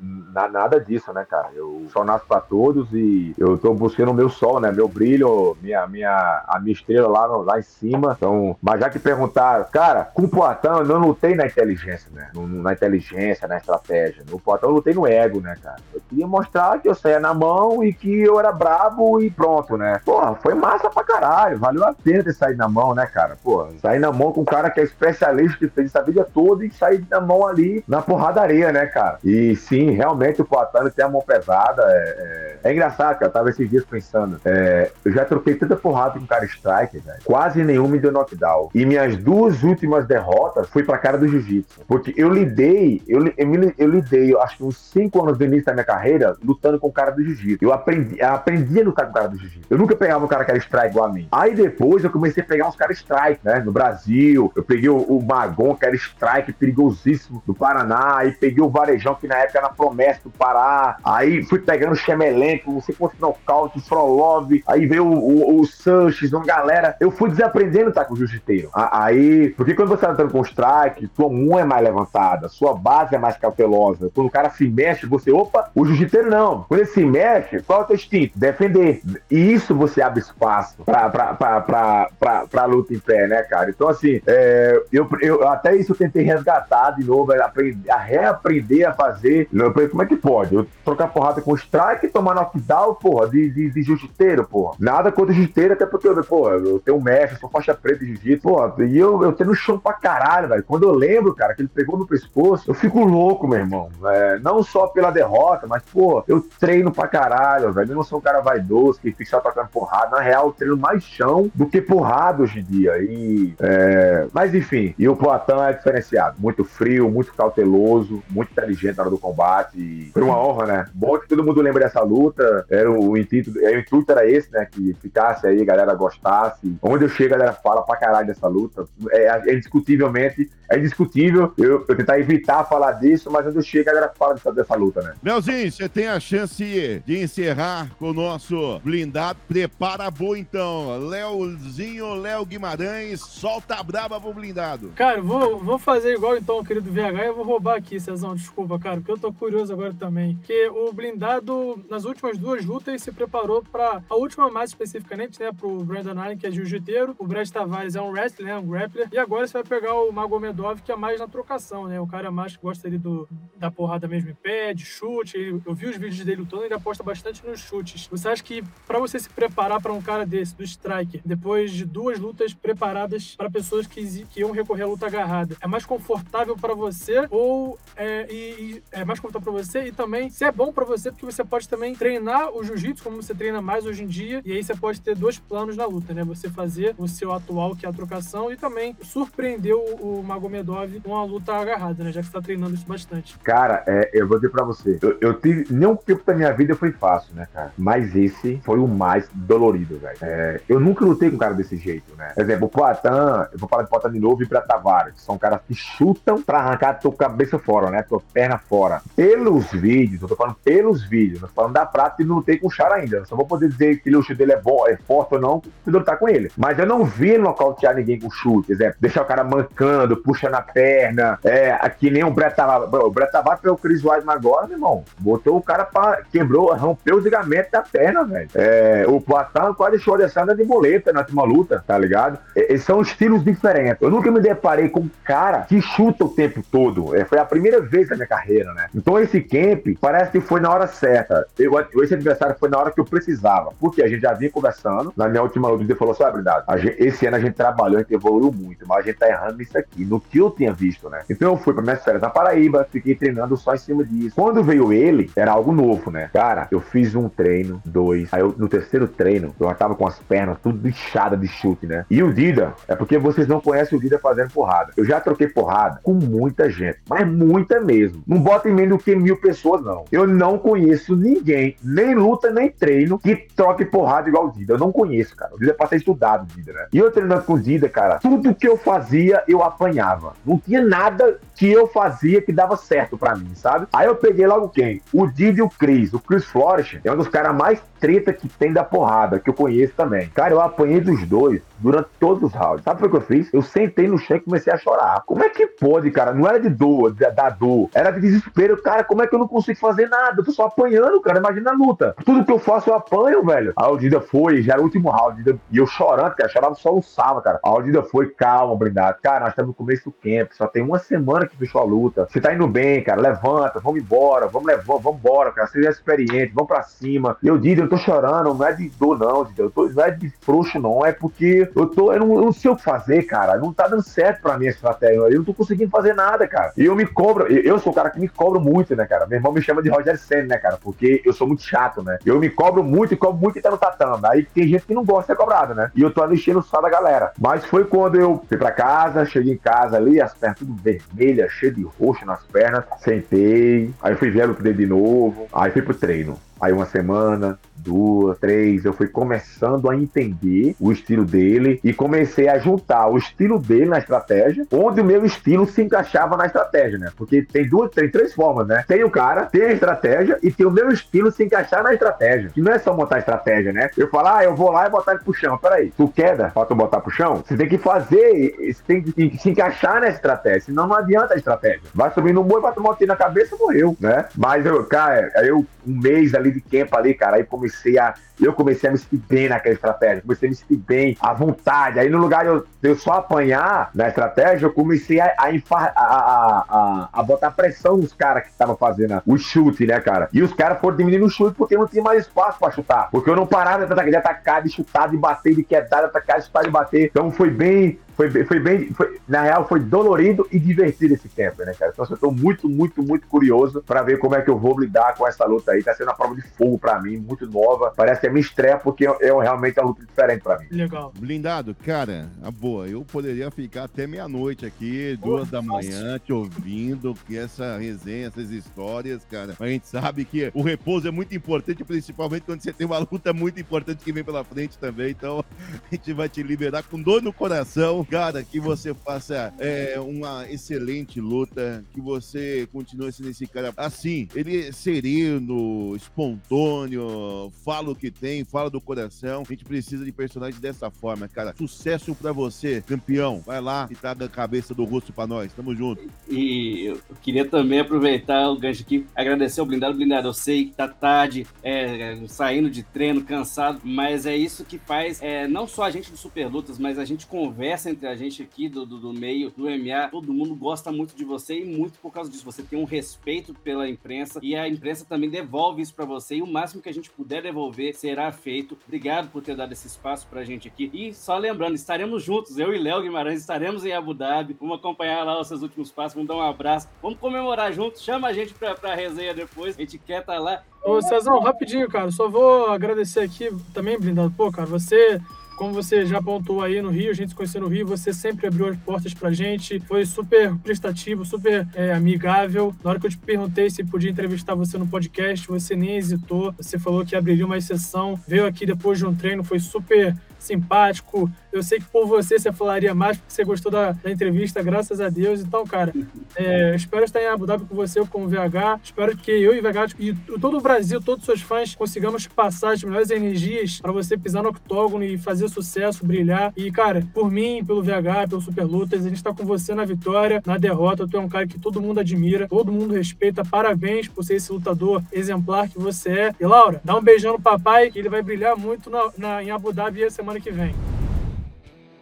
nada 0.52 0.80
disso, 0.80 1.12
né, 1.14 1.26
cara? 1.30 1.50
Eu 1.54 1.86
só 1.92 2.04
nasço 2.04 2.26
pra 2.28 2.40
todos 2.40 2.92
e 2.94 3.34
eu 3.38 3.58
tô 3.58 3.74
buscando 3.74 4.12
o 4.12 4.14
meu 4.14 4.30
sol, 4.30 4.60
né? 4.60 4.72
Meu 4.72 4.88
brilho, 4.88 5.58
minha, 5.62 5.86
minha, 5.88 6.44
a 6.48 6.60
minha 6.60 6.74
estrela 6.74 7.08
lá, 7.08 7.26
lá 7.26 7.60
em 7.60 7.64
cima. 7.64 8.16
Então, 8.18 8.56
mas 8.62 8.80
já 8.80 8.90
que 8.90 9.00
perguntaram, 9.00 9.66
cara, 9.72 10.06
com 10.06 10.24
o 10.24 10.30
Poitin 10.30 10.68
eu 10.68 10.86
não 10.86 11.08
lutei 11.08 11.36
na 11.36 11.46
inteligência, 11.46 12.10
né? 12.14 12.32
Na 12.34 12.74
inteligência, 12.74 13.48
na 13.48 13.58
estratégia. 13.58 14.24
No 14.30 14.40
Poitin 14.40 14.66
eu 14.66 14.72
lutei 14.72 14.94
no 14.94 15.08
ego, 15.08 15.42
né, 15.42 15.56
cara? 15.62 15.78
Eu 15.94 16.02
queria 16.10 16.28
mostrar 16.28 16.80
que 16.80 16.88
eu 16.88 16.96
saía 16.96 17.20
na 17.20 17.34
mão 17.34 17.77
e 17.84 17.94
que 17.94 18.22
eu 18.22 18.40
era 18.40 18.52
brabo 18.52 19.22
e 19.22 19.30
pronto, 19.30 19.78
né? 19.78 20.00
Porra, 20.04 20.36
foi 20.36 20.54
massa 20.54 20.90
pra 20.90 21.04
caralho. 21.04 21.58
Valeu 21.58 21.84
a 21.84 21.94
pena 21.94 22.24
ter 22.24 22.34
saído 22.34 22.58
na 22.58 22.68
mão, 22.68 22.94
né, 22.94 23.06
cara? 23.06 23.38
Pô, 23.44 23.68
sair 23.82 24.00
na 24.00 24.12
mão 24.12 24.32
com 24.32 24.42
um 24.42 24.46
cara 24.46 24.70
que 24.70 24.80
é 24.80 24.84
especialista, 24.84 25.58
que 25.58 25.68
fez 25.68 25.88
essa 25.88 26.04
vida 26.04 26.28
toda 26.34 26.66
e 26.66 26.72
sair 26.72 27.06
na 27.10 27.22
mão 27.22 27.46
ali 27.48 27.84
na 27.88 28.02
porradaria, 28.02 28.72
né, 28.72 28.86
cara? 28.86 29.20
E 29.24 29.56
sim, 29.56 29.92
realmente 29.92 30.42
o 30.42 30.46
Platano 30.46 30.90
tem 30.90 31.04
a 31.04 31.10
mão 31.10 31.22
pesada. 31.22 31.84
É, 31.88 32.60
é... 32.64 32.70
é 32.70 32.74
engraçado, 32.74 33.16
cara. 33.16 33.26
Eu 33.26 33.32
tava 33.32 33.50
esses 33.50 33.70
dias 33.70 33.84
pensando. 33.86 34.40
É... 34.46 34.92
eu 35.04 35.12
já 35.12 35.26
troquei 35.26 35.56
tanta 35.56 35.76
porrada 35.76 36.20
com 36.20 36.26
cara 36.26 36.46
strike, 36.46 37.00
velho. 37.00 37.20
Quase 37.24 37.64
nenhum 37.64 37.88
me 37.88 38.00
deu 38.00 38.12
knockdown. 38.12 38.70
E 38.74 38.86
minhas 38.86 39.18
duas 39.18 39.64
últimas 39.64 40.06
derrotas 40.06 40.70
foi 40.70 40.84
pra 40.84 40.98
cara 40.98 41.18
do 41.18 41.28
jiu-jitsu. 41.28 41.82
Porque 41.88 42.14
eu 42.18 42.30
lidei, 42.30 43.02
eu, 43.08 43.26
eu, 43.38 43.74
eu 43.78 43.90
lidei, 43.90 44.34
eu 44.34 44.42
acho 44.42 44.58
que 44.58 44.64
uns 44.64 44.78
cinco 44.78 45.22
anos 45.22 45.38
do 45.38 45.44
início 45.44 45.66
da 45.66 45.74
minha 45.74 45.86
carreira, 45.86 46.36
lutando 46.44 46.80
com 46.80 46.88
o 46.88 46.92
cara 46.92 47.12
do 47.12 47.24
jiu-jitsu. 47.24 47.64
Eu 47.68 47.74
aprendi, 47.74 48.18
eu 48.20 48.30
aprendi 48.30 48.80
a 48.80 48.84
lutar 48.84 49.06
com 49.06 49.12
o 49.12 49.14
cara 49.14 49.28
do 49.28 49.38
jiu-jitsu. 49.38 49.68
Eu 49.70 49.78
nunca 49.78 49.96
pegava 49.96 50.24
um 50.24 50.28
cara 50.28 50.46
que 50.46 50.52
era 50.52 50.58
strike 50.60 50.92
igual 50.92 51.10
a 51.10 51.14
mim. 51.14 51.28
Aí 51.32 51.54
depois 51.54 52.04
eu 52.04 52.10
comecei 52.10 52.42
a 52.42 52.46
pegar 52.46 52.68
uns 52.68 52.76
caras 52.76 52.98
strike, 52.98 53.42
né? 53.44 53.60
No 53.60 53.72
Brasil, 53.72 54.52
eu 54.56 54.64
peguei 54.64 54.90
o, 54.90 54.98
o 54.98 55.22
Magon, 55.22 55.76
que 55.76 55.86
era 55.86 55.96
strike 55.96 56.54
perigosíssimo 56.54 57.44
do 57.46 57.54
Paraná. 57.54 58.18
Aí 58.18 58.32
peguei 58.32 58.64
o 58.64 58.70
Varejão, 58.70 59.16
que 59.16 59.28
na 59.28 59.36
época 59.36 59.60
era 59.60 59.70
promessa 59.70 60.22
do 60.24 60.30
Pará. 60.30 60.98
Aí 61.04 61.44
fui 61.44 61.60
pegando 61.60 61.92
o 61.92 61.96
Chemelenco, 61.96 62.72
não 62.72 62.82
sei 62.82 62.96
quantos 62.96 63.20
nocaute, 63.20 63.82
Frolov. 63.82 64.50
Aí 64.66 64.86
veio 64.86 65.06
o, 65.06 65.58
o, 65.58 65.62
o 65.62 65.66
Sanches, 65.66 66.32
uma 66.32 66.46
galera. 66.46 66.96
Eu 67.00 67.12
fui 67.12 67.30
desaprendendo 67.30 67.92
tá 67.92 68.06
com 68.06 68.14
o 68.14 68.18
jiu-jiteiro. 68.18 68.70
Aí, 68.74 69.50
porque 69.58 69.74
quando 69.74 69.90
você 69.90 70.06
tá 70.06 70.12
lutando 70.12 70.32
com 70.32 70.42
strike, 70.42 71.10
sua 71.16 71.30
mão 71.30 71.60
é 71.60 71.66
mais 71.66 71.84
levantada, 71.84 72.48
sua 72.48 72.74
base 72.74 73.16
é 73.16 73.18
mais 73.18 73.36
cautelosa. 73.38 74.10
Quando 74.14 74.28
o 74.28 74.32
cara 74.32 74.50
se 74.50 74.68
mexe, 74.68 75.06
você, 75.06 75.32
opa, 75.32 75.70
o 75.76 75.86
jiu-jiteiro 75.86 76.30
não. 76.30 76.64
Quando 76.64 76.82
ele 76.82 76.90
se 76.90 77.04
mexe, 77.04 77.57
qual 77.66 77.82
é 77.82 77.84
o 77.84 77.88
teu 77.88 77.96
instinto? 77.96 78.38
Defender. 78.38 79.02
E 79.30 79.54
isso 79.54 79.76
você 79.76 80.02
abre 80.02 80.20
espaço 80.20 80.76
pra, 80.84 81.10
pra, 81.10 81.34
pra, 81.34 81.62
pra, 81.62 82.10
pra, 82.20 82.48
pra 82.48 82.66
luta 82.66 82.94
em 82.94 83.00
pé, 83.00 83.28
né, 83.28 83.44
cara? 83.44 83.70
Então, 83.70 83.88
assim, 83.88 84.22
é, 84.28 84.82
eu, 84.92 85.08
eu, 85.22 85.48
até 85.48 85.76
isso 85.76 85.92
eu 85.92 85.98
tentei 85.98 86.24
resgatar 86.24 86.92
de 86.92 87.04
novo, 87.04 87.32
aprender, 87.34 87.90
a 87.90 87.98
reaprender 87.98 88.88
a 88.88 88.94
fazer. 88.94 89.50
Como 89.90 90.02
é 90.02 90.06
que 90.06 90.16
pode? 90.16 90.56
Eu 90.56 90.68
trocar 90.84 91.08
porrada 91.08 91.42
com 91.42 91.56
strike 91.56 92.08
tomar 92.08 92.36
knockdown, 92.36 92.96
porra, 92.96 93.30
de, 93.30 93.50
de, 93.50 93.70
de 93.70 93.84
jiu-jiteiro, 93.84 94.46
porra. 94.46 94.76
Nada 94.80 95.12
contra 95.12 95.34
jiu-jiteiro, 95.34 95.74
até 95.74 95.86
porque, 95.86 96.10
porra, 96.24 96.54
eu 96.54 96.80
tenho 96.80 96.98
um 96.98 97.02
mestre, 97.02 97.40
sou 97.40 97.50
faixa 97.50 97.74
preta 97.74 98.00
de 98.00 98.14
jiu-jitsu, 98.14 98.42
porra, 98.42 98.74
e 98.86 98.98
eu, 98.98 99.24
eu 99.24 99.34
tenho 99.34 99.54
chão 99.54 99.78
pra 99.80 99.94
caralho, 99.94 100.48
velho. 100.50 100.64
Quando 100.64 100.84
eu 100.84 100.94
lembro, 100.94 101.34
cara, 101.34 101.54
que 101.54 101.62
ele 101.62 101.70
pegou 101.74 101.98
no 101.98 102.08
pescoço, 102.08 102.70
eu 102.70 102.74
fico 102.74 103.04
louco, 103.04 103.48
meu 103.48 103.60
irmão. 103.60 103.90
É, 104.06 104.40
não 104.40 104.64
só 104.64 104.88
pela 104.88 105.12
derrota, 105.12 105.68
mas, 105.68 105.84
pô, 105.84 106.24
eu 106.28 106.46
treino 106.60 106.92
pra 106.92 107.08
caralho, 107.08 107.47
velho. 107.56 107.92
Eu 107.92 107.96
não 107.96 108.04
sou 108.04 108.20
um 108.20 108.22
cara 108.22 108.42
vaidoso 108.42 109.00
que 109.00 109.12
fica 109.12 109.30
só 109.30 109.40
tocando 109.40 109.70
porrada. 109.70 110.18
Na 110.18 110.22
real, 110.22 110.48
eu 110.48 110.54
treino 110.54 110.78
mais 110.78 111.04
chão 111.04 111.50
do 111.54 111.66
que 111.66 111.82
porrada 111.82 112.44
hoje 112.44 112.60
em 112.60 112.64
dia. 112.64 112.98
E, 113.00 113.54
é... 113.60 114.28
Mas 114.34 114.54
enfim, 114.54 114.94
e 114.98 115.08
o 115.08 115.16
Platão 115.16 115.64
é 115.64 115.74
diferenciado. 115.74 116.38
Muito 116.40 116.64
frio, 116.64 117.10
muito 117.10 117.34
cauteloso, 117.34 118.24
muito 118.30 118.52
inteligente 118.52 118.98
na 118.98 119.04
hora 119.04 119.10
do 119.10 119.18
combate. 119.18 119.78
E 119.78 120.12
foi 120.14 120.24
uma 120.24 120.38
honra, 120.38 120.66
né? 120.66 120.86
Bom 120.94 121.18
que 121.18 121.28
todo 121.28 121.44
mundo 121.44 121.62
lembre 121.62 121.84
dessa 121.84 122.02
luta. 122.02 122.66
Era 122.70 122.92
o 122.92 123.18
intuito, 123.18 123.52
o 123.52 123.78
intuito 123.78 124.12
era 124.12 124.30
esse, 124.30 124.52
né? 124.52 124.68
Que 124.70 124.94
ficasse 125.02 125.48
aí, 125.48 125.62
a 125.62 125.66
galera 125.66 125.94
gostasse. 125.94 126.78
Onde 126.82 127.06
eu 127.06 127.10
chego, 127.10 127.36
a 127.36 127.38
galera 127.38 127.54
fala 127.54 127.82
pra 127.84 127.98
caralho 127.98 128.28
dessa 128.28 128.48
luta. 128.48 128.86
É, 129.12 129.50
é 129.50 129.54
indiscutivelmente 129.54 130.50
é 130.70 130.78
indiscutível. 130.78 131.54
Eu, 131.58 131.86
eu 131.88 131.96
tentar 131.96 132.20
evitar 132.20 132.64
falar 132.66 132.94
disso, 132.94 133.30
mas 133.32 133.44
quando 133.44 133.62
chega, 133.62 133.92
a 133.92 133.94
galera 133.94 134.14
fala 134.18 134.34
dessa, 134.34 134.52
dessa 134.52 134.76
luta, 134.76 135.02
né? 135.02 135.14
Melzinho, 135.22 135.72
você 135.72 135.90
tem 135.90 136.08
a 136.08 136.20
chance 136.20 137.02
de 137.06 137.22
encerrar 137.22 137.90
com 137.98 138.10
o 138.10 138.14
nosso 138.14 138.80
blindado. 138.80 139.40
Prepara 139.48 140.06
a 140.06 140.12
boa 140.12 140.38
então. 140.38 140.98
Léozinho, 141.08 142.16
Léo 142.16 142.46
Guimarães, 142.46 143.22
solta 143.22 143.76
a 143.76 143.84
braba 143.84 144.20
pro 144.20 144.34
blindado. 144.34 144.92
Cara, 144.96 145.22
vou, 145.22 145.60
vou 145.60 145.78
fazer 145.78 146.14
igual 146.16 146.38
então, 146.38 146.64
querido 146.64 146.92
VH, 146.92 147.26
eu 147.26 147.36
vou 147.36 147.46
roubar 147.46 147.78
aqui, 147.78 148.00
Cezão, 148.00 148.36
desculpa, 148.36 148.80
cara, 148.80 148.98
porque 148.98 149.12
eu 149.12 149.18
tô 149.18 149.32
curioso 149.32 149.74
agora 149.74 149.94
também. 149.94 150.38
Que 150.44 150.68
o 150.70 150.92
blindado, 150.92 151.84
nas 151.90 152.06
últimas 152.06 152.38
duas 152.38 152.66
lutas, 152.66 153.02
se 153.02 153.12
preparou 153.12 153.64
pra 153.72 154.02
a 154.10 154.16
última 154.16 154.50
mais 154.50 154.70
especificamente, 154.72 155.40
né, 155.40 155.52
pro 155.52 155.84
Brandon 155.84 156.20
Allen, 156.20 156.38
que 156.38 156.48
é 156.48 156.52
jiu-jiteiro. 156.52 157.16
O 157.18 157.26
Brad 157.26 157.50
Tavares 157.50 157.96
é 157.96 158.02
um 158.02 158.12
wrestler, 158.12 158.48
né, 158.48 158.58
um 158.58 158.68
grappler. 158.68 159.08
E 159.12 159.18
agora 159.18 159.48
você 159.48 159.54
vai 159.54 159.64
pegar 159.64 159.94
o 159.94 160.12
Magomedov, 160.58 160.82
que 160.82 160.92
é 160.92 160.96
mais 160.96 161.20
na 161.20 161.28
trocação, 161.28 161.88
né? 161.88 162.00
O 162.00 162.08
cara 162.08 162.32
mais 162.32 162.56
que 162.56 162.62
gosta 162.64 162.88
ali 162.88 162.98
do, 162.98 163.28
da 163.56 163.70
porrada 163.70 164.08
mesmo 164.08 164.30
em 164.30 164.34
pé, 164.34 164.74
de 164.74 164.84
chute. 164.86 165.38
Ele- 165.38 165.62
eu 165.66 165.74
vi 165.74 165.88
os 165.88 165.98
vídeos 165.98 166.24
dele 166.26 166.42
lutando, 166.42 166.64
ele 166.64 166.74
aposta 166.74 167.04
bastante 167.04 167.46
nos 167.46 167.60
chutes. 167.60 168.08
Você 168.08 168.28
acha 168.30 168.44
que 168.44 168.64
pra 168.86 169.00
você 169.00 169.20
se 169.20 169.30
preparar 169.30 169.82
pra 169.82 169.94
um 169.94 170.02
cara 170.02 170.26
desse, 170.26 170.56
do 170.56 170.64
striker, 170.64 171.22
depois 171.24 171.72
de 171.72 171.86
duas 171.86 172.20
lutas 172.20 172.54
preparadas 172.54 173.36
pra 173.36 173.50
pessoas 173.50 173.86
que, 173.88 174.26
que 174.26 174.40
iam 174.42 174.52
recorrer 174.52 174.84
à 174.84 174.88
luta 174.88 175.06
agarrada, 175.06 175.56
é 175.62 175.68
mais 175.68 175.86
confortável 175.86 176.56
pra 176.56 176.74
você 176.74 177.28
ou 177.30 177.78
é, 177.96 178.28
e, 178.32 178.82
é 178.92 179.06
mais 179.06 179.20
confortável 179.20 179.54
pra 179.54 179.64
você 179.64 179.86
e 179.88 179.92
também 179.92 180.30
se 180.30 180.44
é 180.44 180.52
bom 180.52 180.72
pra 180.72 180.86
você 180.86 181.12
porque 181.12 181.26
você 181.26 181.44
pode 181.44 181.68
também 181.70 181.94
treinar 181.96 182.52
o 182.56 182.64
jiu-jitsu 182.64 183.04
como 183.04 183.22
você 183.22 183.34
treina 183.36 183.62
mais 183.62 183.86
hoje 183.86 184.04
em 184.04 184.08
dia 184.08 184.42
e 184.46 184.52
aí 184.54 184.64
você 184.64 184.76
pode 184.76 185.02
ter 185.02 185.16
dois 185.16 185.38
planos 185.38 185.76
na 185.78 185.86
luta, 185.86 186.14
né? 186.14 186.24
Você 186.24 186.50
fazer 186.50 186.96
o 186.98 187.08
seu 187.08 187.32
atual 187.32 187.76
que 187.76 187.86
é 187.86 187.90
a 187.90 187.94
trocação 187.94 188.52
e 188.52 188.58
também 188.58 188.96
surpreender 189.04 189.76
o, 189.76 190.20
o 190.20 190.24
Magomedov 190.48 191.00
com 191.02 191.16
a 191.16 191.24
luta 191.24 191.54
agarrada, 191.54 192.04
né? 192.04 192.12
Já 192.12 192.22
que 192.22 192.28
você 192.28 192.34
tá 192.34 192.42
treinando 192.42 192.74
isso 192.74 192.86
bastante. 192.88 193.38
Cara, 193.40 193.84
é, 193.86 194.10
eu 194.14 194.28
vou 194.28 194.38
dizer 194.38 194.50
pra 194.50 194.64
você, 194.64 194.98
eu, 195.02 195.18
eu 195.20 195.34
tive. 195.34 195.68
Nenhum 195.70 195.96
tempo 195.96 196.24
da 196.26 196.34
minha 196.34 196.52
vida 196.54 196.76
foi 196.76 196.92
fácil, 196.92 197.36
né, 197.36 197.48
cara? 197.54 197.72
Mas 197.78 198.16
esse 198.16 198.60
foi 198.64 198.80
o 198.80 198.88
mais 198.88 199.30
dolorido, 199.34 200.00
velho. 200.00 200.18
É, 200.22 200.62
eu 200.68 200.80
nunca 200.80 201.06
lutei 201.06 201.30
com 201.30 201.36
um 201.36 201.40
cara 201.40 201.54
desse 201.54 201.76
jeito, 201.78 202.16
né? 202.18 202.32
Por 202.34 202.42
exemplo, 202.42 202.66
o 202.66 202.70
Poitin, 202.70 203.08
eu 203.52 203.60
vou 203.60 203.70
falar 203.70 203.84
de 203.84 203.90
Poitin 203.90 204.12
de 204.12 204.20
novo 204.20 204.42
e 204.44 204.48
pra 204.48 204.62
Tavares, 204.62 205.14
são 205.18 205.38
caras 205.38 205.60
que 205.68 205.76
chutam 205.76 206.42
pra 206.42 206.60
arrancar 206.60 206.90
a 206.90 206.94
tua 206.94 207.14
cabeça 207.14 207.60
fora, 207.60 207.92
né? 207.92 208.02
Tua 208.02 208.22
perna 208.34 208.58
fora. 208.58 209.02
Pelos 209.16 209.72
vídeos, 209.72 210.22
eu 210.22 210.28
tô 210.28 210.36
falando 210.36 210.56
pelos 210.64 211.04
vídeos, 211.04 211.42
não 211.42 211.48
tô 211.48 211.54
falando 211.54 211.74
da 211.74 211.86
prática 211.86 212.24
e 212.24 212.26
não 212.26 212.38
lutei 212.38 212.58
com 212.58 212.68
o 212.68 212.72
Chara 212.72 212.96
ainda. 212.96 213.18
Eu 213.18 213.26
só 213.26 213.36
vou 213.36 213.46
poder 213.46 213.70
dizer 213.70 214.02
que 214.02 214.16
o 214.16 214.22
chute 214.22 214.36
dele 214.36 214.54
é 214.54 214.62
bom, 214.62 214.88
é 214.88 214.98
forte 214.98 215.36
ou 215.36 215.42
não, 215.42 215.62
se 215.84 215.90
lutar 215.90 216.18
com 216.18 216.28
ele. 216.28 216.52
Mas 216.58 216.80
eu 216.80 216.86
não 216.86 217.04
vi 217.04 217.38
nocautear 217.38 217.96
ninguém 217.96 218.20
com 218.20 218.30
chute, 218.30 218.72
exemplo, 218.72 218.96
deixar 219.00 219.22
o 219.22 219.26
cara 219.26 219.44
mancando, 219.44 220.18
puxa 220.38 220.50
na 220.50 220.62
perna, 220.62 221.40
é, 221.44 221.78
que 221.90 222.12
nem 222.12 222.24
o 222.24 222.30
Brett 222.30 222.56
Tavares. 222.56 222.88
O 222.94 223.12
Tavares 223.32 223.60
pegou 223.60 223.76
o 223.76 223.80
Chris 223.80 224.04
Weidman 224.04 224.36
agora, 224.36 224.68
meu 224.68 224.78
irmão. 224.78 225.04
Botou 225.18 225.58
o 225.58 225.62
cara 225.62 225.84
pra. 225.84 226.20
quebrou, 226.32 226.74
rompeu 226.76 227.18
os 227.18 227.24
ligamentos 227.24 227.72
da 227.72 227.82
perna, 227.82 228.24
velho. 228.24 228.50
É, 228.54 229.06
o 229.08 229.20
Poitin 229.20 229.74
quase 229.76 229.98
deixou 229.98 230.14
a 230.14 230.18
Alessandra 230.18 230.56
de 230.56 230.64
boleta 230.64 231.12
na 231.12 231.22
última 231.22 231.44
luta, 231.44 231.84
tá 231.86 231.98
ligado? 231.98 232.38
E- 232.56 232.78
são 232.78 233.02
estilos 233.02 233.44
diferentes. 233.44 234.02
Eu 234.02 234.12
nunca 234.12 234.30
me 234.30 234.40
deparei 234.40 234.90
com 234.90 235.02
um 235.02 235.10
cara 235.24 235.62
que 235.62 235.82
chuta 235.82 236.26
o 236.26 236.30
tempo 236.30 236.62
todo. 236.72 237.16
É, 237.16 237.26
foi 237.26 237.40
a 237.40 237.46
primeira 237.46 237.82
vez 237.82 238.10
na 238.10 238.16
minha 238.16 238.28
carreira, 238.28 238.72
né? 238.74 238.88
Então 238.94 239.20
esse 239.20 239.42
camp 239.42 239.88
parece 240.00 240.32
que 240.32 240.40
foi 240.40 240.60
na 240.60 240.70
hora 240.70 240.86
certa. 240.88 241.48
Eu, 241.58 241.74
esse 242.04 242.14
aniversário 242.14 242.56
foi 242.60 242.70
na 242.70 242.78
hora 242.78 242.92
que 242.92 243.00
eu 243.00 243.06
precisava. 243.06 243.72
Porque 243.80 244.04
a 244.04 244.08
gente 244.08 244.22
já 244.22 244.34
vinha 244.34 244.52
conversando. 244.52 245.12
Na 245.18 245.28
minha 245.28 245.42
última 245.42 245.68
luta, 245.70 245.84
ele 245.84 245.96
falou 245.96 246.14
assim: 246.14 246.24
ah, 246.24 246.32
Brindado, 246.32 246.66
esse 246.98 247.26
ano 247.26 247.38
a 247.38 247.40
gente 247.40 247.56
trabalhou, 247.56 247.98
a 247.98 248.02
gente 248.02 248.14
evoluiu 248.14 248.52
muito, 248.52 248.88
mas 248.88 249.00
a 249.00 249.02
gente 249.02 249.18
tá 249.18 249.28
errando 249.28 249.58
nisso 249.58 249.78
aqui, 249.78 250.06
que 250.30 250.40
eu 250.40 250.52
tinha 250.52 250.74
visto, 250.74 251.10
né? 251.10 251.22
Então 251.30 251.52
eu 251.52 251.58
fui 251.58 251.74
pra 251.74 251.84
minhas 251.84 252.04
férias 252.04 252.22
na 252.22 252.30
Paraíba, 252.30 252.88
fiquei 252.90 253.16
treinando 253.16 253.58
só 253.58 253.74
em 253.74 253.78
cima 253.78 254.04
disso. 254.04 254.36
Quando 254.36 254.64
veio 254.64 254.92
ele, 254.92 255.30
era 255.36 255.52
algo 255.52 255.72
novo, 255.72 256.12
né? 256.12 256.30
Cara, 256.34 256.68
eu 256.72 256.80
fiz 256.80 257.16
um 257.16 257.30
treino, 257.30 257.82
dois. 257.86 258.34
Aí 258.34 258.42
eu, 258.42 258.54
no 258.58 258.68
terceiro 258.68 259.08
treino, 259.08 259.54
eu 259.60 259.68
já 259.68 259.74
tava 259.74 259.96
com 259.96 260.08
as 260.08 260.20
pernas 260.20 260.58
tudo 260.62 260.88
inchadas 260.88 261.40
de 261.40 261.48
chute, 261.48 261.86
né? 261.86 262.06
E 262.10 262.22
o 262.22 262.34
Dida, 262.34 262.74
é 262.88 262.96
porque 262.96 263.18
vocês 263.18 263.48
não 263.48 263.60
conhecem 263.60 263.98
o 263.98 264.02
Dida 264.02 264.20
fazendo 264.20 264.52
porrada. 264.52 264.92
Eu 264.96 265.06
já 265.06 265.20
troquei 265.20 265.48
porrada 265.48 266.00
com 266.04 266.14
muita 266.14 266.70
gente, 266.70 267.00
mas 267.10 267.28
muita 267.28 267.80
mesmo. 267.80 268.24
Não 268.28 268.40
bota 268.40 268.70
em 268.70 268.74
menos 268.74 268.98
do 268.98 269.04
que 269.04 269.16
mil 269.16 269.38
pessoas, 269.38 269.84
não. 269.84 270.06
Eu 270.12 270.28
não 270.28 270.58
conheço 270.58 271.16
ninguém, 271.16 271.76
nem 271.84 272.16
luta, 272.16 272.52
nem 272.52 272.70
treino, 272.70 273.20
que 273.20 273.36
troque 273.56 273.86
porrada 273.86 274.30
igual 274.30 274.48
o 274.48 274.52
Dida. 274.52 274.74
Eu 274.74 274.78
não 274.78 274.92
conheço, 274.92 275.36
cara. 275.36 275.54
O 275.54 275.60
Dida 275.60 275.72
é 275.72 275.76
pra 275.76 275.88
ser 275.88 275.98
estudado, 275.98 276.48
Dida, 276.54 276.74
né? 276.74 276.88
E 276.94 276.98
eu 276.98 277.12
treinando 277.12 277.44
com 277.44 277.54
o 277.54 277.60
Dida, 277.60 277.90
cara, 277.90 278.20
tudo 278.20 278.56
que 278.56 278.68
eu 278.68 278.78
fazia, 278.78 279.44
eu 279.48 279.64
apanhava. 279.64 280.17
Não 280.46 280.58
tinha 280.58 280.82
nada 280.82 281.40
que 281.56 281.72
eu 281.72 281.88
fazia 281.88 282.42
que 282.42 282.52
dava 282.52 282.76
certo 282.78 283.18
pra 283.18 283.36
mim, 283.36 283.52
sabe? 283.56 283.88
Aí 283.94 284.08
eu 284.08 284.16
peguei 284.16 284.46
logo 284.48 284.70
quem? 284.70 285.02
O 285.14 285.28
Dida 285.28 285.60
e 285.60 285.62
o 285.62 285.70
Chris. 285.70 286.14
O 286.14 286.20
Chris 286.20 286.46
Flores 286.46 287.00
é 287.04 287.12
um 287.12 287.18
dos 287.18 287.28
caras 287.28 287.56
mais 287.56 287.82
treta 288.00 288.32
que 288.32 288.48
tem 288.48 288.72
da 288.72 288.84
porrada, 288.84 289.40
que 289.40 289.50
eu 289.50 289.54
conheço 289.54 289.94
também. 289.96 290.30
Cara, 290.30 290.54
eu 290.54 290.62
apanhei 290.62 291.02
dos 291.02 291.26
dois 291.26 291.62
durante 291.80 292.10
todos 292.20 292.44
os 292.44 292.54
rounds. 292.54 292.84
Sabe 292.84 293.06
o 293.06 293.10
que 293.10 293.16
eu 293.16 293.22
fiz? 293.22 293.54
Eu 293.54 293.62
sentei 293.62 294.08
no 294.08 294.18
chão 294.18 294.38
e 294.38 294.42
comecei 294.42 294.72
a 294.72 294.78
chorar. 294.78 295.24
Como 295.26 295.44
é 295.44 295.50
que 295.50 295.68
pode, 295.68 296.10
cara? 296.12 296.34
Não 296.34 296.48
era 296.48 296.60
de 296.60 296.70
dor, 296.70 297.14
da, 297.14 297.30
da 297.30 297.50
dor. 297.50 297.90
Era 297.94 298.12
de 298.12 298.22
desespero. 298.22 298.82
Cara, 298.82 299.04
como 299.04 299.22
é 299.22 299.28
que 299.28 299.36
eu 299.36 299.40
não 299.40 299.48
consigo 299.48 299.80
fazer 299.80 300.08
nada? 300.08 300.40
Eu 300.40 300.46
tô 300.46 300.52
só 300.52 300.66
apanhando, 300.66 301.20
cara. 301.22 301.40
Imagina 301.40 301.72
a 301.72 301.74
luta. 301.74 302.16
Tudo 302.26 302.46
que 302.46 302.52
eu 302.52 302.60
faço 302.60 302.90
eu 302.90 302.96
apanho, 302.96 303.44
velho. 303.46 303.74
Aí 303.76 303.92
o 303.92 303.98
Dida 303.98 304.22
foi, 304.22 304.62
já 304.62 304.74
era 304.74 304.82
o 304.82 304.86
último 304.86 305.10
round. 305.10 305.60
E 305.72 305.78
eu 305.78 305.88
chorando, 305.88 306.36
cara. 306.36 306.50
Chorava 306.50 306.76
só 306.76 306.94
no 306.94 307.02
sábado, 307.02 307.42
cara. 307.42 307.60
Aí 307.64 307.72
o 307.72 307.82
Dida 307.82 308.04
foi, 308.04 308.30
calma, 308.30 308.76
blindado. 308.76 309.18
Cara, 309.22 309.42
nós 309.42 309.50
estamos 309.50 309.70
no 309.70 309.74
começo 309.74 310.07
do 310.08 310.12
camp. 310.12 310.52
Só 310.54 310.68
tem 310.68 310.82
uma 310.82 311.00
semana 311.00 311.46
que 311.46 311.58
fechou 311.58 311.82
a 311.82 311.84
luta. 311.84 312.28
Você 312.30 312.40
tá 312.40 312.54
indo 312.54 312.68
bem, 312.68 313.04
cara. 313.04 313.22
Levanta, 313.22 313.80
vamos 313.80 314.02
embora. 314.02 314.48
Vamos 314.48 314.68
levar, 314.68 314.98
vamos 314.98 315.20
embora, 315.20 315.52
cara. 315.52 315.68
Seja 315.68 315.90
experiente, 315.90 316.54
vamos 316.54 316.68
pra 316.68 316.84
cima. 316.84 317.38
E 317.44 317.48
eu, 317.48 317.58
Dida, 317.58 317.82
eu 317.82 317.90
tô 317.90 317.98
chorando. 317.98 318.54
Não 318.54 318.66
é 318.66 318.74
de 318.74 318.90
dor, 318.90 319.20
não. 319.20 319.48
Eu 319.58 319.70
tô, 319.70 319.88
não 319.90 320.04
é 320.04 320.12
de 320.12 320.30
frouxo, 320.42 320.80
não. 320.80 321.06
É 321.06 321.12
porque 321.12 321.70
eu 321.76 321.88
tô. 321.88 322.12
Eu 322.14 322.20
não, 322.20 322.36
eu 322.36 322.42
não 322.46 322.52
sei 322.52 322.72
o 322.72 322.76
que 322.76 322.84
fazer, 322.84 323.24
cara. 323.24 323.58
Não 323.58 323.74
tá 323.74 323.88
dando 323.88 324.04
certo 324.04 324.42
pra 324.42 324.58
mim 324.58 324.68
a 324.68 324.72
estratégia. 324.72 325.16
Eu 325.16 325.38
não 325.38 325.44
tô 325.44 325.54
conseguindo 325.54 325.92
fazer 325.92 326.14
nada, 326.14 326.48
cara. 326.48 326.72
E 326.78 326.86
eu 326.86 326.96
me 326.96 327.06
cobro. 327.06 327.48
Eu 327.48 327.80
sou 327.80 327.92
o 327.92 327.96
cara 327.96 328.10
que 328.10 328.20
me 328.20 328.28
cobro 328.28 328.60
muito, 328.60 328.96
né, 328.96 329.06
cara? 329.06 329.26
Meu 329.26 329.38
irmão 329.38 329.52
me 329.52 329.62
chama 329.62 329.82
de 329.82 329.90
Roger 329.90 330.18
Senna, 330.18 330.48
né, 330.48 330.58
cara? 330.58 330.78
Porque 330.82 331.22
eu 331.26 331.34
sou 331.34 331.48
muito 331.48 331.64
chato, 331.64 332.02
né? 332.02 332.18
Eu 332.26 332.40
me 332.40 332.50
cobro 332.50 332.84
muito 332.84 333.14
e 333.14 333.18
cobro 333.18 333.38
muito 333.38 333.56
que 333.56 333.62
tá 333.62 333.70
no 333.70 333.78
tatame. 333.78 334.22
Aí 334.26 334.44
tem 334.44 334.68
gente 334.68 334.86
que 334.86 334.94
não 334.94 335.04
gosta 335.04 335.22
de 335.22 335.28
ser 335.28 335.36
cobrado, 335.36 335.76
né? 335.76 335.92
E 335.96 336.02
eu 336.02 336.12
tô 336.12 336.24
ali 336.24 336.36
enchendo 336.36 336.60
o 336.60 336.64
saco 336.64 336.84
da 336.84 336.90
galera. 336.90 337.32
Mas 337.40 337.66
foi 337.66 337.86
quando 337.86 338.16
eu 338.16 338.44
fui 338.48 338.58
pra 338.58 338.72
casa, 338.72 339.26
cheguei 339.26 339.54
em 339.54 339.58
casa 339.58 339.97
ali, 339.98 340.22
as 340.22 340.34
pernas 340.34 340.60
tudo 340.60 340.74
vermelhas, 340.76 341.52
cheio 341.52 341.74
de 341.74 341.84
roxo 341.84 342.26
nas 342.26 342.44
pernas. 342.44 342.86
Sentei. 343.00 343.92
Aí 344.02 344.16
fui 344.16 344.30
ver 344.30 344.50
o 344.50 344.56
de 344.74 344.86
novo. 344.86 345.48
Aí 345.52 345.72
fui 345.72 345.82
pro 345.82 345.94
treino. 345.94 346.40
Aí 346.60 346.74
uma 346.74 346.86
semana, 346.86 347.60
duas, 347.76 348.38
três, 348.38 348.84
eu 348.84 348.94
fui 348.94 349.08
começando 349.08 349.90
a 349.90 349.96
entender 349.96 350.76
o 350.80 350.92
estilo 350.92 351.24
dele 351.24 351.80
e 351.84 351.94
comecei 351.94 352.50
a 352.50 352.58
juntar 352.58 353.08
o 353.08 353.18
estilo 353.18 353.60
dele 353.60 353.86
na 353.86 354.00
estratégia, 354.00 354.66
onde 354.72 355.02
o 355.02 355.06
meu 355.06 355.26
estilo 355.26 355.66
se 355.68 355.82
encaixava 355.82 356.36
na 356.36 356.46
estratégia, 356.46 356.98
né? 356.98 357.12
Porque 357.16 357.44
tem 357.44 357.68
duas, 357.68 357.92
tem 357.92 358.10
três 358.10 358.34
formas, 358.34 358.68
né? 358.68 358.84
Tem 358.88 359.04
o 359.04 359.10
cara, 359.10 359.46
tem 359.46 359.64
a 359.64 359.72
estratégia 359.72 360.38
e 360.42 360.52
tem 360.52 360.66
o 360.66 360.72
meu 360.72 360.90
estilo 360.90 361.32
se 361.32 361.44
encaixar 361.44 361.84
na 361.84 361.94
estratégia. 361.94 362.50
Que 362.50 362.62
não 362.62 362.72
é 362.72 362.80
só 362.80 362.94
montar 362.94 363.20
estratégia, 363.20 363.72
né? 363.72 363.90
Eu 363.96 364.10
falo, 364.10 364.28
ah, 364.28 364.44
eu 364.44 364.56
vou 364.56 364.72
lá 364.72 364.88
e 364.88 364.90
botar 364.90 365.14
ele 365.14 365.24
pro 365.24 365.34
chão. 365.34 365.58
Peraí, 365.58 365.92
tu 365.96 366.08
queda 366.08 366.50
pra 366.54 366.66
tu 366.66 366.76
botar 366.76 367.00
pro 367.00 367.12
chão? 367.12 367.44
Você 367.46 367.56
tem 367.56 367.68
que 367.68 367.78
fazer, 367.78 368.56
você 368.58 368.82
tem 368.86 369.02
que 369.02 369.38
se 369.38 369.50
encaixar 369.50 370.02
nessa 370.02 370.16
estratégia, 370.16 370.62
senão 370.62 370.88
não 370.88 370.96
adianta 370.96 371.34
a 371.34 371.38
estratégia. 371.38 371.82
Vai 371.94 372.12
subir 372.12 372.34
no 372.34 372.44
morro, 372.44 372.62
vai 372.62 372.74
tomar 372.74 372.92
um 372.92 372.96
tiro 372.96 373.10
na 373.10 373.16
cabeça, 373.16 373.56
morreu, 373.58 373.96
né? 374.00 374.26
Mas 374.36 374.66
eu, 374.66 374.84
cara, 374.86 375.32
eu, 375.44 375.66
um 375.86 376.02
mês 376.02 376.34
ali 376.34 376.47
de 376.52 376.62
camp 376.62 376.94
ali, 376.94 377.14
cara, 377.14 377.38
aí 377.38 377.44
comecei 377.44 377.98
a 377.98 378.14
eu 378.46 378.54
comecei 378.54 378.90
a 378.90 378.92
me 378.92 379.00
sentir 379.00 379.18
bem 379.28 379.50
naquela 379.50 379.74
estratégia, 379.74 380.22
comecei 380.22 380.48
a 380.48 380.52
me 380.52 380.56
sentir 380.56 380.78
bem, 380.78 381.18
à 381.20 381.34
vontade. 381.34 382.00
Aí 382.00 382.10
no 382.10 382.18
lugar 382.18 382.44
de 382.44 382.50
eu, 382.50 382.60
de 382.60 382.90
eu 382.90 382.96
só 382.96 383.14
apanhar 383.14 383.90
na 383.94 384.08
estratégia, 384.08 384.66
eu 384.68 384.72
comecei 384.72 385.20
a, 385.20 385.34
a, 385.38 385.94
a, 385.96 387.10
a, 387.12 387.24
botar 387.24 387.52
pressão 387.52 387.98
nos 387.98 388.14
caras 388.14 388.44
que 388.44 388.50
estavam 388.50 388.76
fazendo 388.76 389.22
o 389.26 389.38
chute, 389.38 389.86
né, 389.86 390.00
cara? 390.00 390.30
E 390.32 390.42
os 390.42 390.54
caras 390.54 390.80
foram 390.80 390.98
diminuindo 390.98 391.26
o 391.26 391.30
chute 391.30 391.56
porque 391.58 391.76
não 391.76 391.88
tinha 391.88 392.04
mais 392.04 392.24
espaço 392.24 392.60
pra 392.60 392.72
chutar. 392.72 393.10
Porque 393.10 393.30
eu 393.30 393.36
não 393.36 393.48
parava 393.48 393.86
de 393.86 394.16
atacar, 394.16 394.62
de 394.62 394.70
chutar, 394.70 395.10
de 395.10 395.18
bater, 395.18 395.56
de 395.56 395.64
quedar, 395.64 396.02
de 396.02 396.06
atacar, 396.06 396.40
de 396.40 396.46
chutar, 396.46 396.64
de 396.64 396.70
bater. 396.70 397.06
Então 397.06 397.32
foi 397.32 397.50
bem. 397.50 398.00
Foi 398.18 398.28
bem, 398.32 398.44
foi 398.46 398.60
bem 398.60 398.92
foi- 398.94 399.20
na 399.28 399.44
real, 399.44 399.68
foi 399.68 399.80
dolorido 399.80 400.48
e 400.52 400.58
divertido 400.60 401.14
esse 401.14 401.30
tempo, 401.30 401.64
né, 401.64 401.72
cara? 401.78 401.92
Então 401.94 402.04
eu 402.10 402.18
tô 402.18 402.32
muito, 402.32 402.68
muito, 402.68 403.04
muito 403.04 403.28
curioso 403.28 403.84
pra 403.86 404.02
ver 404.02 404.18
como 404.18 404.34
é 404.34 404.42
que 404.42 404.50
eu 404.50 404.58
vou 404.58 404.80
lidar 404.80 405.14
com 405.16 405.28
essa 405.28 405.46
luta 405.46 405.72
aí. 405.72 405.84
Tá 405.84 405.94
sendo 405.94 406.08
uma 406.08 406.16
prova 406.16 406.34
de 406.34 406.42
fogo 406.42 406.80
pra 406.80 407.00
mim, 407.00 407.18
muito 407.18 407.46
nova. 407.48 407.94
Parece 407.96 408.22
que 408.22 408.26
é 408.26 408.30
minha 408.32 408.42
estreia 408.42 408.80
porque 408.80 409.06
é, 409.06 409.16
é 409.22 409.40
realmente 409.40 409.80
uma 409.80 409.90
luta 409.90 410.04
diferente 410.04 410.42
pra 410.42 410.58
mim. 410.58 410.66
Legal. 410.72 411.14
Blindado, 411.20 411.76
cara, 411.86 412.28
a 412.42 412.50
boa, 412.50 412.88
eu 412.88 413.06
poderia 413.06 413.52
ficar 413.52 413.84
até 413.84 414.08
meia-noite 414.08 414.66
aqui, 414.66 415.16
duas 415.22 415.48
da 415.50 415.62
manhã, 415.62 416.18
te 416.18 416.34
ouvindo, 416.34 417.14
que 417.28 417.38
essa 417.38 417.78
resenha, 417.78 418.28
essas 418.28 418.50
histórias, 418.50 419.24
cara. 419.30 419.56
Mas 419.60 419.70
a 419.70 419.72
gente 419.72 419.88
sabe 419.88 420.26
que 420.26 420.50
o 420.56 420.64
repouso 420.64 421.08
é 421.08 421.12
muito 421.12 421.36
importante, 421.36 421.84
principalmente 421.84 422.44
quando 422.44 422.62
você 422.62 422.74
tem 422.74 422.88
uma 422.88 422.98
luta 422.98 423.32
muito 423.32 423.60
importante 423.60 424.04
que 424.04 424.12
vem 424.12 424.24
pela 424.24 424.44
frente 424.44 424.76
também. 424.80 425.12
Então, 425.12 425.46
a 425.92 425.96
gente 425.96 426.14
vai 426.14 426.28
te 426.28 426.42
liberar 426.42 426.82
com 426.82 427.00
dor 427.00 427.22
no 427.22 427.32
coração 427.32 428.07
Cara, 428.10 428.42
que 428.42 428.60
você 428.60 428.94
faça 428.94 429.54
é, 429.60 430.00
uma 430.00 430.50
excelente 430.50 431.20
luta, 431.20 431.84
que 431.94 432.00
você 432.00 432.68
continue 432.72 433.12
sendo 433.12 433.30
esse 433.30 433.46
cara 433.46 433.74
assim. 433.76 434.30
Ele 434.34 434.68
é 434.68 434.72
sereno, 434.72 435.94
espontâneo, 435.96 437.52
fala 437.66 437.92
o 437.92 437.96
que 437.96 438.10
tem, 438.10 438.46
fala 438.46 438.70
do 438.70 438.80
coração. 438.80 439.44
A 439.46 439.52
gente 439.52 439.66
precisa 439.66 440.06
de 440.06 440.12
personagens 440.12 440.60
dessa 440.62 440.90
forma, 440.90 441.28
cara. 441.28 441.54
Sucesso 441.58 442.16
pra 442.16 442.32
você, 442.32 442.82
campeão. 442.82 443.44
Vai 443.46 443.60
lá 443.60 443.88
e 443.92 443.96
traga 443.96 444.26
a 444.26 444.30
cabeça 444.30 444.74
do 444.74 444.86
rosto 444.86 445.12
pra 445.12 445.28
nós. 445.28 445.52
Tamo 445.52 445.76
junto. 445.76 446.02
E 446.30 446.86
eu 446.86 447.00
queria 447.22 447.46
também 447.46 447.80
aproveitar 447.80 448.50
o 448.50 448.58
gancho 448.58 448.84
aqui, 448.84 449.06
agradecer 449.14 449.60
ao 449.60 449.66
blindado. 449.66 449.98
Blindado, 449.98 450.30
eu 450.30 450.34
sei 450.34 450.66
que 450.66 450.76
tá 450.76 450.88
tarde, 450.88 451.46
é, 451.62 452.18
saindo 452.28 452.70
de 452.70 452.84
treino, 452.84 453.24
cansado, 453.24 453.82
mas 453.84 454.26
é 454.26 454.36
isso 454.36 454.64
que 454.64 454.78
faz 454.78 455.22
é, 455.22 455.48
não 455.48 455.68
só 455.68 455.84
a 455.84 455.92
gente 455.92 456.12
do 456.12 456.18
Super 456.18 456.48
Lutas, 456.48 456.80
mas 456.80 456.98
a 456.98 457.06
gente 457.06 457.28
conversa 457.28 457.90
entre 457.98 458.08
a 458.08 458.16
gente 458.16 458.44
aqui 458.44 458.70
do, 458.70 458.86
do, 458.86 458.98
do 458.98 459.14
meio 459.14 459.52
do 459.52 459.64
MMA. 459.64 460.10
Todo 460.10 460.32
mundo 460.32 460.56
gosta 460.56 460.92
muito 460.92 461.16
de 461.16 461.26
você 461.26 461.60
e 461.60 461.66
muito 461.66 462.00
por 462.00 462.12
causa 462.12 462.30
disso. 462.30 462.46
Você 462.46 462.64
tem 462.64 462.80
um 462.80 462.86
respeito 462.86 463.54
pela 463.56 463.90
imprensa 463.90 464.40
e 464.42 464.56
a 464.56 464.68
imprensa 464.68 465.06
também 465.06 465.30
devolve 465.30 465.82
isso 465.82 465.94
para 465.94 466.06
você. 466.06 466.36
E 466.36 466.42
o 466.42 466.48
máximo 466.48 466.82
que 466.82 466.90
a 466.90 466.94
gente 466.94 467.10
puder 467.10 467.42
devolver 467.42 467.94
será 467.96 468.32
feito. 468.32 468.78
Obrigado 468.86 469.30
por 469.30 469.42
ter 469.42 469.56
dado 469.56 469.74
esse 469.74 469.88
espaço 469.88 470.28
pra 470.28 470.44
gente 470.44 470.68
aqui. 470.68 470.90
E 470.94 471.14
só 471.14 471.38
lembrando, 471.38 471.76
estaremos 471.76 472.24
juntos, 472.24 472.58
eu 472.58 472.74
e 472.74 472.78
Léo 472.78 473.02
Guimarães 473.02 473.42
estaremos 473.42 473.84
em 473.84 473.92
Abu 473.92 474.14
Dhabi. 474.14 474.56
Vamos 474.60 474.78
acompanhar 474.78 475.24
lá 475.24 475.42
os 475.42 475.48
seus 475.48 475.62
últimos 475.62 475.92
passos, 475.92 476.14
vamos 476.14 476.28
dar 476.28 476.36
um 476.36 476.42
abraço, 476.42 476.88
vamos 477.02 477.20
comemorar 477.20 477.74
juntos. 477.74 478.04
Chama 478.04 478.28
a 478.28 478.34
gente 478.34 478.54
pra, 478.54 478.76
pra 478.76 478.96
resenha 478.96 479.34
depois. 479.34 479.76
A 479.76 479.82
gente 479.82 479.98
quer 479.98 480.24
tá 480.24 480.38
lá. 480.38 480.64
Ô, 480.84 481.02
Cezão, 481.02 481.40
rapidinho, 481.40 481.90
cara. 481.90 482.12
Só 482.12 482.30
vou 482.30 482.68
agradecer 482.68 483.22
aqui 483.22 483.50
também, 483.74 484.00
blindado. 484.00 484.32
Pô, 484.38 484.52
cara, 484.52 484.68
você 484.68 485.20
como 485.58 485.74
você 485.74 486.06
já 486.06 486.20
apontou 486.20 486.62
aí 486.62 486.82
no 486.84 486.90
Rio, 486.90 487.10
a 487.10 487.14
gente 487.16 487.30
se 487.30 487.36
conheceu 487.36 487.60
no 487.60 487.68
Rio, 487.68 487.86
você 487.86 488.14
sempre 488.14 488.46
abriu 488.46 488.68
as 488.68 488.78
portas 488.78 489.12
pra 489.12 489.32
gente, 489.32 489.80
foi 489.80 490.06
super 490.06 490.56
prestativo, 490.58 491.26
super 491.26 491.68
é, 491.74 491.94
amigável. 491.94 492.74
Na 492.84 492.92
hora 492.92 493.00
que 493.00 493.08
eu 493.08 493.10
te 493.10 493.18
perguntei 493.18 493.68
se 493.70 493.84
podia 493.84 494.12
entrevistar 494.12 494.54
você 494.54 494.78
no 494.78 494.88
podcast, 494.88 495.48
você 495.48 495.76
nem 495.76 495.98
hesitou, 495.98 496.54
você 496.54 496.78
falou 496.78 497.04
que 497.04 497.16
abriria 497.16 497.46
uma 497.46 497.58
exceção, 497.58 498.20
veio 498.28 498.46
aqui 498.46 498.68
depois 498.68 499.00
de 499.00 499.06
um 499.08 499.16
treino, 499.16 499.44
foi 499.44 499.60
super 499.60 500.16
simpático. 500.48 501.30
Eu 501.52 501.62
sei 501.64 501.80
que 501.80 501.86
por 501.86 502.08
você 502.08 502.40
você 502.40 502.52
falaria 502.52 502.94
mais, 502.94 503.18
porque 503.18 503.34
você 503.34 503.44
gostou 503.44 503.72
da, 503.72 503.92
da 503.92 504.12
entrevista, 504.12 504.62
graças 504.62 505.00
a 505.00 505.10
Deus. 505.10 505.42
Então, 505.42 505.66
cara, 505.66 505.94
é, 506.36 506.76
espero 506.76 507.04
estar 507.04 507.22
em 507.22 507.28
Abu 507.28 507.46
Dhabi 507.46 507.66
com 507.66 507.76
você, 507.76 508.04
com 508.06 508.26
o 508.26 508.28
VH. 508.28 508.80
Espero 508.84 509.18
que 509.18 509.32
eu 509.32 509.54
e 509.56 509.60
o 509.60 509.64
VH 509.64 509.96
e 510.00 510.14
todo 510.40 510.58
o 510.58 510.62
Brasil, 510.62 511.02
todos 511.02 511.22
os 511.22 511.26
seus 511.26 511.42
fãs, 511.42 511.76
consigamos 511.76 512.28
passar 512.28 512.74
as 512.74 512.84
melhores 512.84 513.10
energias 513.10 513.80
para 513.82 513.92
você 513.92 514.18
pisar 514.18 514.44
no 514.44 514.50
octógono 514.50 515.04
e 515.04 515.18
fazer 515.18 515.50
sucesso, 515.50 516.06
brilhar. 516.06 516.54
E, 516.56 516.72
cara, 516.72 517.08
por 517.14 517.32
mim, 517.32 517.64
pelo 517.66 517.82
VH, 517.82 518.30
pelo 518.30 518.42
Super 518.42 518.66
Lutas, 518.66 519.06
a 519.06 519.10
gente 519.10 519.18
está 519.18 519.34
com 519.34 519.46
você 519.46 519.74
na 519.74 519.86
vitória, 519.86 520.42
na 520.46 520.58
derrota. 520.58 521.08
Tu 521.08 521.18
é 521.18 521.20
um 521.20 521.30
cara 521.30 521.48
que 521.48 521.60
todo 521.60 521.82
mundo 521.82 522.00
admira, 522.00 522.48
todo 522.48 522.72
mundo 522.72 522.94
respeita. 522.94 523.44
Parabéns 523.44 524.08
por 524.08 524.24
ser 524.24 524.36
esse 524.36 524.52
lutador 524.52 525.02
exemplar 525.12 525.70
que 525.70 525.80
você 525.80 526.10
é. 526.10 526.36
E, 526.40 526.46
Laura, 526.46 526.82
dá 526.84 526.96
um 526.96 527.02
beijão 527.02 527.34
no 527.34 527.42
papai, 527.42 527.90
que 527.90 528.00
ele 528.00 528.10
vai 528.10 528.22
brilhar 528.22 528.56
muito 528.56 528.90
na, 528.90 529.12
na 529.18 529.44
em 529.44 529.52
Abu 529.52 529.74
Dhabi 529.74 530.10
semana 530.12 530.37
semana 530.38 530.40
que 530.40 530.52
vem. 530.52 530.97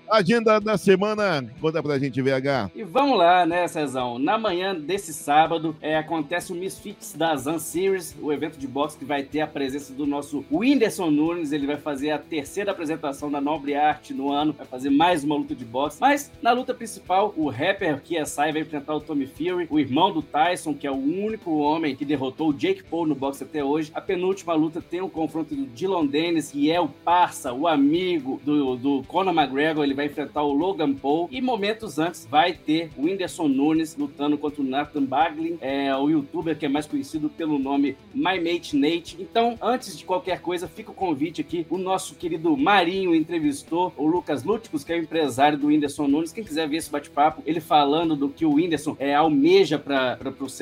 Agenda 0.10 0.60
da 0.60 0.78
semana, 0.78 1.46
conta 1.60 1.82
pra 1.82 1.98
gente, 1.98 2.22
VH. 2.22 2.72
E 2.76 2.84
vamos 2.84 3.18
lá, 3.18 3.46
né, 3.46 3.68
Cezão? 3.68 4.20
Na 4.20 4.38
manhã 4.38 4.76
desse 4.76 5.12
sábado 5.14 5.76
é, 5.82 5.98
acontece 5.98 6.52
o 6.52 6.56
Misfits 6.56 7.14
da 7.14 7.36
Zan 7.36 7.58
Series, 7.58 8.16
o 8.22 8.32
evento 8.32 8.58
de 8.58 8.68
boxe 8.68 8.98
que 8.98 9.06
vai 9.06 9.24
ter 9.24 9.42
a 9.42 9.48
presença 9.48 9.94
do 9.94 10.06
nosso 10.06 10.46
Whindersson 10.52 11.10
Nunes. 11.10 11.52
Ele 11.52 11.66
vai 11.66 11.78
fazer 11.78 12.12
a 12.12 12.20
terceira 12.20 12.72
apresentação 12.72 13.32
da 13.32 13.42
Nobre 13.42 13.76
Arte 13.76 14.14
no 14.14 14.32
ano, 14.32 14.54
vai 14.54 14.66
fazer 14.66 14.92
mais 14.92 15.24
uma 15.24 15.36
luta 15.36 15.56
de 15.56 15.66
boxe. 15.66 15.98
Mas 16.00 16.32
na 16.42 16.52
luta 16.52 16.74
principal, 16.74 17.34
o 17.36 17.50
rapper 17.50 18.00
KSI 18.02 18.52
vai 18.52 18.60
enfrentar 18.60 18.96
o 18.96 19.02
Tommy 19.02 19.26
Fury, 19.26 19.68
o 19.70 19.80
irmão 19.80 20.12
do 20.12 20.22
Tyson, 20.22 20.74
que 20.76 20.86
é 20.86 20.92
o 20.92 20.96
único 20.96 21.58
homem 21.58 21.96
que 21.96 22.06
derrotou 22.06 22.50
o 22.50 22.54
Jake 22.54 22.84
Paul 22.84 23.08
no 23.08 23.16
boxe 23.16 23.44
até 23.44 23.64
hoje. 23.64 23.92
A 23.96 24.02
penúltima 24.02 24.54
luta 24.54 24.82
tem 24.82 25.02
o 25.02 25.06
um 25.06 25.10
confronto 25.10 25.56
do 25.56 25.66
Dylan 25.66 26.06
Dennis, 26.06 26.52
que 26.52 26.72
é 26.72 26.80
o 26.80 26.88
parça, 26.88 27.52
o 27.52 27.68
amigo 27.68 28.40
do, 28.46 28.76
do 28.76 29.04
Conor 29.08 29.34
McGregor. 29.34 29.84
Ele 29.84 29.95
vai 29.96 30.06
enfrentar 30.06 30.44
o 30.44 30.54
Logan 30.54 30.94
Paul. 30.94 31.28
E 31.32 31.42
momentos 31.42 31.98
antes 31.98 32.28
vai 32.30 32.54
ter 32.54 32.92
o 32.98 33.04
Whindersson 33.04 33.48
Nunes 33.48 33.96
lutando 33.96 34.38
contra 34.38 34.62
o 34.62 34.66
Nathan 34.66 35.04
Baglin, 35.04 35.58
é, 35.62 35.96
o 35.96 36.10
youtuber 36.10 36.58
que 36.58 36.66
é 36.66 36.70
mais 36.70 36.86
conhecido 36.86 37.30
pelo 37.30 37.58
nome 37.58 37.98
My 38.14 38.40
Mate 38.40 38.76
Nate. 38.76 39.18
Então, 39.20 39.58
antes 39.62 39.98
de 39.98 40.06
qualquer 40.06 40.42
coisa, 40.42 40.68
fica 40.68 40.92
o 40.92 40.94
convite 40.94 41.42
aqui. 41.42 41.66
O 41.70 41.78
nosso 41.78 42.16
querido 42.16 42.56
Marinho 42.58 43.16
entrevistou 43.16 43.94
o 43.98 44.06
Lucas 44.06 44.44
Lúticos, 44.44 44.84
que 44.84 44.94
é 44.94 44.98
o 44.98 45.00
empresário 45.00 45.58
do 45.58 45.68
Whindersson 45.68 46.08
Nunes. 46.08 46.32
Quem 46.32 46.44
quiser 46.44 46.68
ver 46.68 46.78
esse 46.78 46.92
bate-papo, 46.92 47.42
ele 47.46 47.60
falando 47.60 48.16
do 48.16 48.30
que 48.30 48.46
o 48.46 48.54
Whindersson 48.54 48.96
é, 49.00 49.16
almeja 49.16 49.80
para 49.80 50.18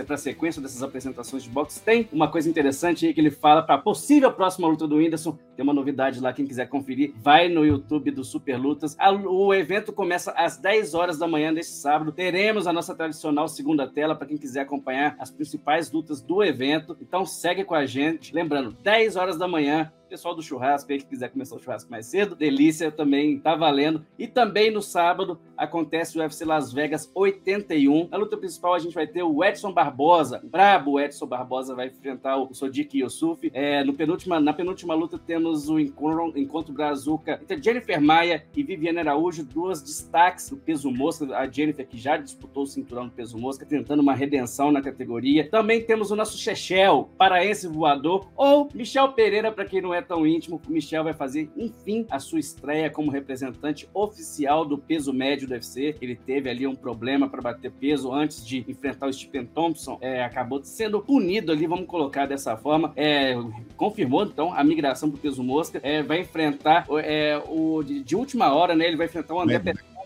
a 0.09 0.17
sequência 0.17 0.61
dessas 0.61 0.83
apresentações 0.83 1.43
de 1.43 1.49
boxe. 1.49 1.81
Tem 1.81 2.07
uma 2.11 2.27
coisa 2.27 2.49
interessante 2.49 3.05
aí 3.05 3.13
que 3.13 3.21
ele 3.21 3.31
fala 3.31 3.61
para 3.61 3.75
a 3.75 3.77
possível 3.77 4.31
próxima 4.31 4.67
luta 4.67 4.87
do 4.87 4.97
Whindersson. 4.97 5.37
Tem 5.55 5.63
uma 5.63 5.73
novidade 5.73 6.19
lá, 6.19 6.33
quem 6.33 6.45
quiser 6.45 6.67
conferir, 6.67 7.13
vai 7.17 7.47
no 7.47 7.65
YouTube 7.65 8.11
do 8.11 8.23
Super 8.23 8.57
Lutas. 8.57 8.95
A, 8.99 9.11
o 9.25 9.53
evento 9.53 9.91
começa 9.93 10.31
às 10.31 10.57
10 10.57 10.93
horas 10.93 11.17
da 11.17 11.27
manhã 11.27 11.53
deste 11.53 11.73
sábado. 11.73 12.11
Teremos 12.11 12.67
a 12.67 12.73
nossa 12.73 12.95
tradicional 12.95 13.47
segunda 13.47 13.87
tela 13.87 14.15
para 14.15 14.27
quem 14.27 14.37
quiser 14.37 14.61
acompanhar 14.61 15.15
as 15.19 15.31
principais 15.31 15.91
lutas 15.91 16.21
do 16.21 16.43
evento. 16.43 16.97
Então 17.01 17.25
segue 17.25 17.63
com 17.63 17.75
a 17.75 17.85
gente. 17.85 18.33
Lembrando, 18.33 18.71
10 18.81 19.15
horas 19.15 19.37
da 19.37 19.47
manhã, 19.47 19.91
pessoal 20.13 20.35
do 20.35 20.43
churrasco 20.43 20.91
aí 20.91 20.99
que 20.99 21.07
quiser 21.07 21.29
começar 21.29 21.55
o 21.55 21.59
churrasco 21.59 21.89
mais 21.89 22.05
cedo, 22.05 22.35
delícia 22.35 22.91
também 22.91 23.39
tá 23.39 23.55
valendo. 23.55 24.05
E 24.19 24.27
também 24.27 24.69
no 24.69 24.79
sábado 24.79 25.39
acontece 25.57 26.15
o 26.15 26.21
UFC 26.21 26.45
Las 26.45 26.71
Vegas 26.71 27.09
81. 27.15 28.09
Na 28.09 28.17
luta 28.17 28.37
principal 28.37 28.75
a 28.75 28.79
gente 28.79 28.93
vai 28.93 29.07
ter 29.07 29.23
o 29.23 29.43
Edson 29.43 29.73
Barbosa, 29.73 30.39
o 30.43 30.47
brabo 30.47 30.99
Edson 30.99 31.25
Barbosa 31.25 31.73
vai 31.73 31.87
enfrentar 31.87 32.37
o 32.37 32.53
Sodiq 32.53 32.99
Yusuf. 32.99 33.49
É, 33.55 33.83
no 33.83 33.95
penúltima, 33.95 34.39
na 34.39 34.53
penúltima 34.53 34.93
luta 34.93 35.17
temos 35.17 35.67
o 35.67 35.79
encontro, 35.79 36.39
encontro 36.39 36.71
brazuca 36.71 37.39
entre 37.41 37.59
Jennifer 37.59 37.99
Maia 37.99 38.45
e 38.55 38.61
Viviane 38.61 38.99
Araújo, 38.99 39.43
duas 39.43 39.81
destaques 39.81 40.51
no 40.51 40.57
peso 40.57 40.91
mosca. 40.91 41.35
A 41.35 41.49
Jennifer 41.49 41.87
que 41.87 41.97
já 41.97 42.17
disputou 42.17 42.65
o 42.65 42.67
cinturão 42.67 43.05
no 43.05 43.11
peso 43.11 43.35
mosca, 43.35 43.65
tentando 43.65 44.01
uma 44.01 44.13
redenção 44.13 44.71
na 44.71 44.79
categoria. 44.79 45.49
Também 45.49 45.81
temos 45.83 46.11
o 46.11 46.15
nosso 46.15 46.37
Chechel, 46.37 47.09
paraense 47.17 47.67
voador, 47.67 48.29
ou 48.35 48.69
Michel 48.75 49.11
Pereira, 49.13 49.51
para 49.51 49.65
quem 49.65 49.81
não 49.81 49.91
é 49.91 50.02
tão 50.03 50.25
íntimo, 50.27 50.61
Michel 50.67 51.03
vai 51.03 51.13
fazer, 51.13 51.49
enfim, 51.57 52.05
a 52.09 52.19
sua 52.19 52.39
estreia 52.39 52.89
como 52.89 53.11
representante 53.11 53.87
oficial 53.93 54.65
do 54.65 54.77
peso 54.77 55.13
médio 55.13 55.47
do 55.47 55.53
UFC. 55.53 55.95
Ele 56.01 56.15
teve 56.15 56.49
ali 56.49 56.67
um 56.67 56.75
problema 56.75 57.29
para 57.29 57.41
bater 57.41 57.71
peso 57.71 58.11
antes 58.11 58.45
de 58.45 58.65
enfrentar 58.67 59.07
o 59.07 59.13
Stephen 59.13 59.45
Thompson, 59.45 59.97
é, 60.01 60.23
acabou 60.23 60.63
sendo 60.63 61.01
punido 61.01 61.51
ali, 61.51 61.67
vamos 61.67 61.87
colocar 61.87 62.25
dessa 62.25 62.55
forma. 62.57 62.91
É, 62.95 63.35
confirmou, 63.75 64.23
então, 64.23 64.53
a 64.53 64.63
migração 64.63 65.09
para 65.09 65.17
o 65.17 65.21
peso 65.21 65.43
mosca. 65.43 65.79
É, 65.83 66.01
vai 66.01 66.19
enfrentar 66.19 66.85
é, 67.03 67.41
o 67.47 67.83
de, 67.83 68.03
de, 68.03 68.15
última 68.15 68.53
hora, 68.53 68.75
né? 68.75 68.87
Ele 68.87 68.97
vai 68.97 69.07
enfrentar 69.07 69.33
o 69.33 69.39
André 69.39 69.59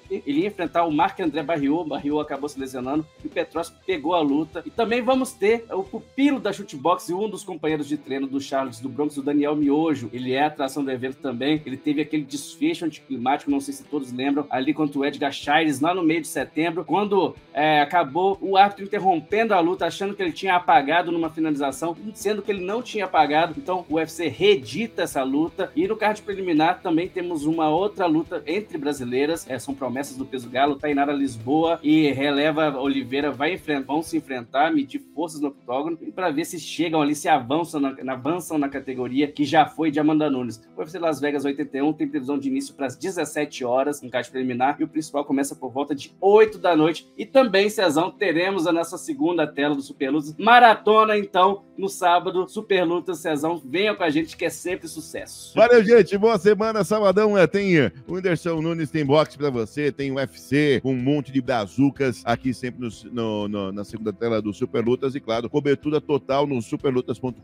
ele 0.09 0.41
ia 0.41 0.47
enfrentar 0.47 0.85
o 0.85 0.91
Marc 0.91 1.19
André 1.19 1.43
Barriot, 1.43 1.87
Barriot 1.87 2.21
acabou 2.21 2.49
se 2.49 2.59
lesionando, 2.59 3.05
e 3.23 3.27
o 3.27 3.29
Petros 3.29 3.69
pegou 3.85 4.13
a 4.13 4.21
luta. 4.21 4.63
E 4.65 4.69
também 4.69 5.01
vamos 5.01 5.31
ter 5.31 5.65
o 5.71 5.83
pupilo 5.83 6.39
da 6.39 6.51
chutebox 6.51 7.09
e 7.09 7.13
um 7.13 7.29
dos 7.29 7.43
companheiros 7.43 7.87
de 7.87 7.97
treino 7.97 8.27
do 8.27 8.39
Charles 8.39 8.79
do 8.79 8.89
Bronx, 8.89 9.17
o 9.17 9.21
Daniel 9.21 9.55
Miojo. 9.55 10.09
Ele 10.13 10.33
é 10.33 10.45
atração 10.45 10.83
do 10.83 10.91
evento 10.91 11.17
também. 11.17 11.61
Ele 11.65 11.77
teve 11.77 12.01
aquele 12.01 12.23
desfecho 12.23 12.85
anticlimático, 12.85 13.51
não 13.51 13.59
sei 13.59 13.73
se 13.73 13.83
todos 13.83 14.11
lembram, 14.11 14.45
ali 14.49 14.73
contra 14.73 14.99
o 14.99 15.05
Edgar 15.05 15.31
Shires, 15.31 15.79
lá 15.79 15.93
no 15.93 16.03
meio 16.03 16.21
de 16.21 16.27
setembro, 16.27 16.83
quando 16.83 17.35
é, 17.53 17.81
acabou 17.81 18.37
o 18.41 18.57
árbitro 18.57 18.85
interrompendo 18.85 19.53
a 19.53 19.59
luta, 19.59 19.85
achando 19.85 20.15
que 20.15 20.21
ele 20.21 20.31
tinha 20.31 20.55
apagado 20.55 21.11
numa 21.11 21.29
finalização, 21.29 21.95
sendo 22.13 22.41
que 22.41 22.51
ele 22.51 22.63
não 22.63 22.81
tinha 22.81 23.05
apagado. 23.05 23.55
Então 23.57 23.85
o 23.89 23.95
UFC 23.95 24.27
redita 24.27 25.03
essa 25.03 25.23
luta. 25.23 25.71
E 25.75 25.87
no 25.87 25.95
card 25.95 26.21
preliminar 26.21 26.81
também 26.81 27.07
temos 27.07 27.45
uma 27.45 27.69
outra 27.69 28.05
luta 28.05 28.41
entre 28.45 28.77
brasileiras, 28.77 29.49
é, 29.49 29.59
são 29.59 29.73
promessas 29.73 29.96
promessas 29.97 30.15
do 30.15 30.25
peso 30.25 30.47
galo, 30.47 30.75
Tainara 30.75 31.11
Lisboa 31.11 31.79
e 31.81 32.11
Releva 32.11 32.77
Oliveira 32.79 33.31
vai 33.31 33.53
enfrentar, 33.53 33.87
vão 33.87 34.03
se 34.03 34.15
enfrentar, 34.15 34.71
medir 34.71 34.99
forças 35.15 35.41
no 35.41 35.47
octógono 35.47 35.97
para 36.13 36.29
ver 36.29 36.45
se 36.45 36.59
chegam 36.59 37.01
ali, 37.01 37.15
se 37.15 37.27
avançam 37.27 37.79
na, 37.79 37.95
avançam 38.13 38.59
na 38.59 38.69
categoria 38.69 39.27
que 39.27 39.43
já 39.43 39.65
foi 39.65 39.89
de 39.89 39.99
Amanda 39.99 40.29
Nunes. 40.29 40.61
O 40.75 40.79
UFC 40.81 40.99
Las 40.99 41.19
Vegas 41.19 41.45
81 41.45 41.93
tem 41.93 42.07
previsão 42.07 42.37
de 42.37 42.47
início 42.47 42.75
para 42.75 42.85
as 42.85 42.95
17 42.95 43.65
horas, 43.65 44.03
um 44.03 44.09
caixa 44.09 44.29
preliminar, 44.29 44.77
e 44.79 44.83
o 44.83 44.87
principal 44.87 45.25
começa 45.25 45.55
por 45.55 45.71
volta 45.71 45.95
de 45.95 46.13
8 46.21 46.59
da 46.59 46.75
noite. 46.75 47.11
E 47.17 47.25
também, 47.25 47.67
Cezão, 47.67 48.11
teremos 48.11 48.67
a 48.67 48.71
nossa 48.71 48.99
segunda 48.99 49.47
tela 49.47 49.73
do 49.73 49.81
Super 49.81 50.11
Lutas. 50.11 50.35
Maratona, 50.37 51.17
então, 51.17 51.63
no 51.75 51.89
sábado, 51.89 52.47
Super 52.47 52.83
Lutas, 52.83 53.19
Cezão, 53.19 53.59
venha 53.65 53.95
com 53.95 54.03
a 54.03 54.09
gente 54.11 54.37
que 54.37 54.45
é 54.45 54.49
sempre 54.49 54.87
sucesso. 54.87 55.53
Valeu, 55.55 55.83
gente. 55.83 56.15
Boa 56.17 56.37
semana, 56.37 56.83
sabadão. 56.83 57.35
É, 57.35 57.47
tem 57.47 57.79
o 58.07 58.13
Whindersson 58.13 58.61
Nunes, 58.61 58.91
tem 58.91 59.03
boxe 59.03 59.37
para 59.37 59.49
você 59.49 59.86
tem 59.91 60.11
UFC, 60.11 60.81
um 60.83 60.95
monte 60.95 61.31
de 61.31 61.41
brazucas 61.41 62.21
aqui 62.25 62.53
sempre 62.53 62.89
no, 63.11 63.47
no, 63.47 63.71
na 63.71 63.83
segunda 63.83 64.13
tela 64.13 64.41
do 64.41 64.53
Super 64.53 64.83
Lutas 64.83 65.15
e, 65.15 65.19
claro, 65.19 65.49
cobertura 65.49 65.99
total 65.99 66.45
no 66.45 66.61
superlutas.com.br. 66.61 67.43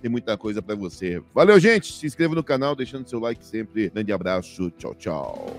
Tem 0.00 0.10
muita 0.10 0.36
coisa 0.36 0.62
para 0.62 0.74
você. 0.74 1.22
Valeu, 1.34 1.58
gente. 1.58 1.92
Se 1.92 2.06
inscreva 2.06 2.34
no 2.34 2.44
canal, 2.44 2.74
deixando 2.74 3.08
seu 3.08 3.20
like 3.20 3.44
sempre. 3.44 3.90
Grande 3.90 4.12
abraço. 4.12 4.70
Tchau, 4.70 4.94
tchau. 4.94 5.56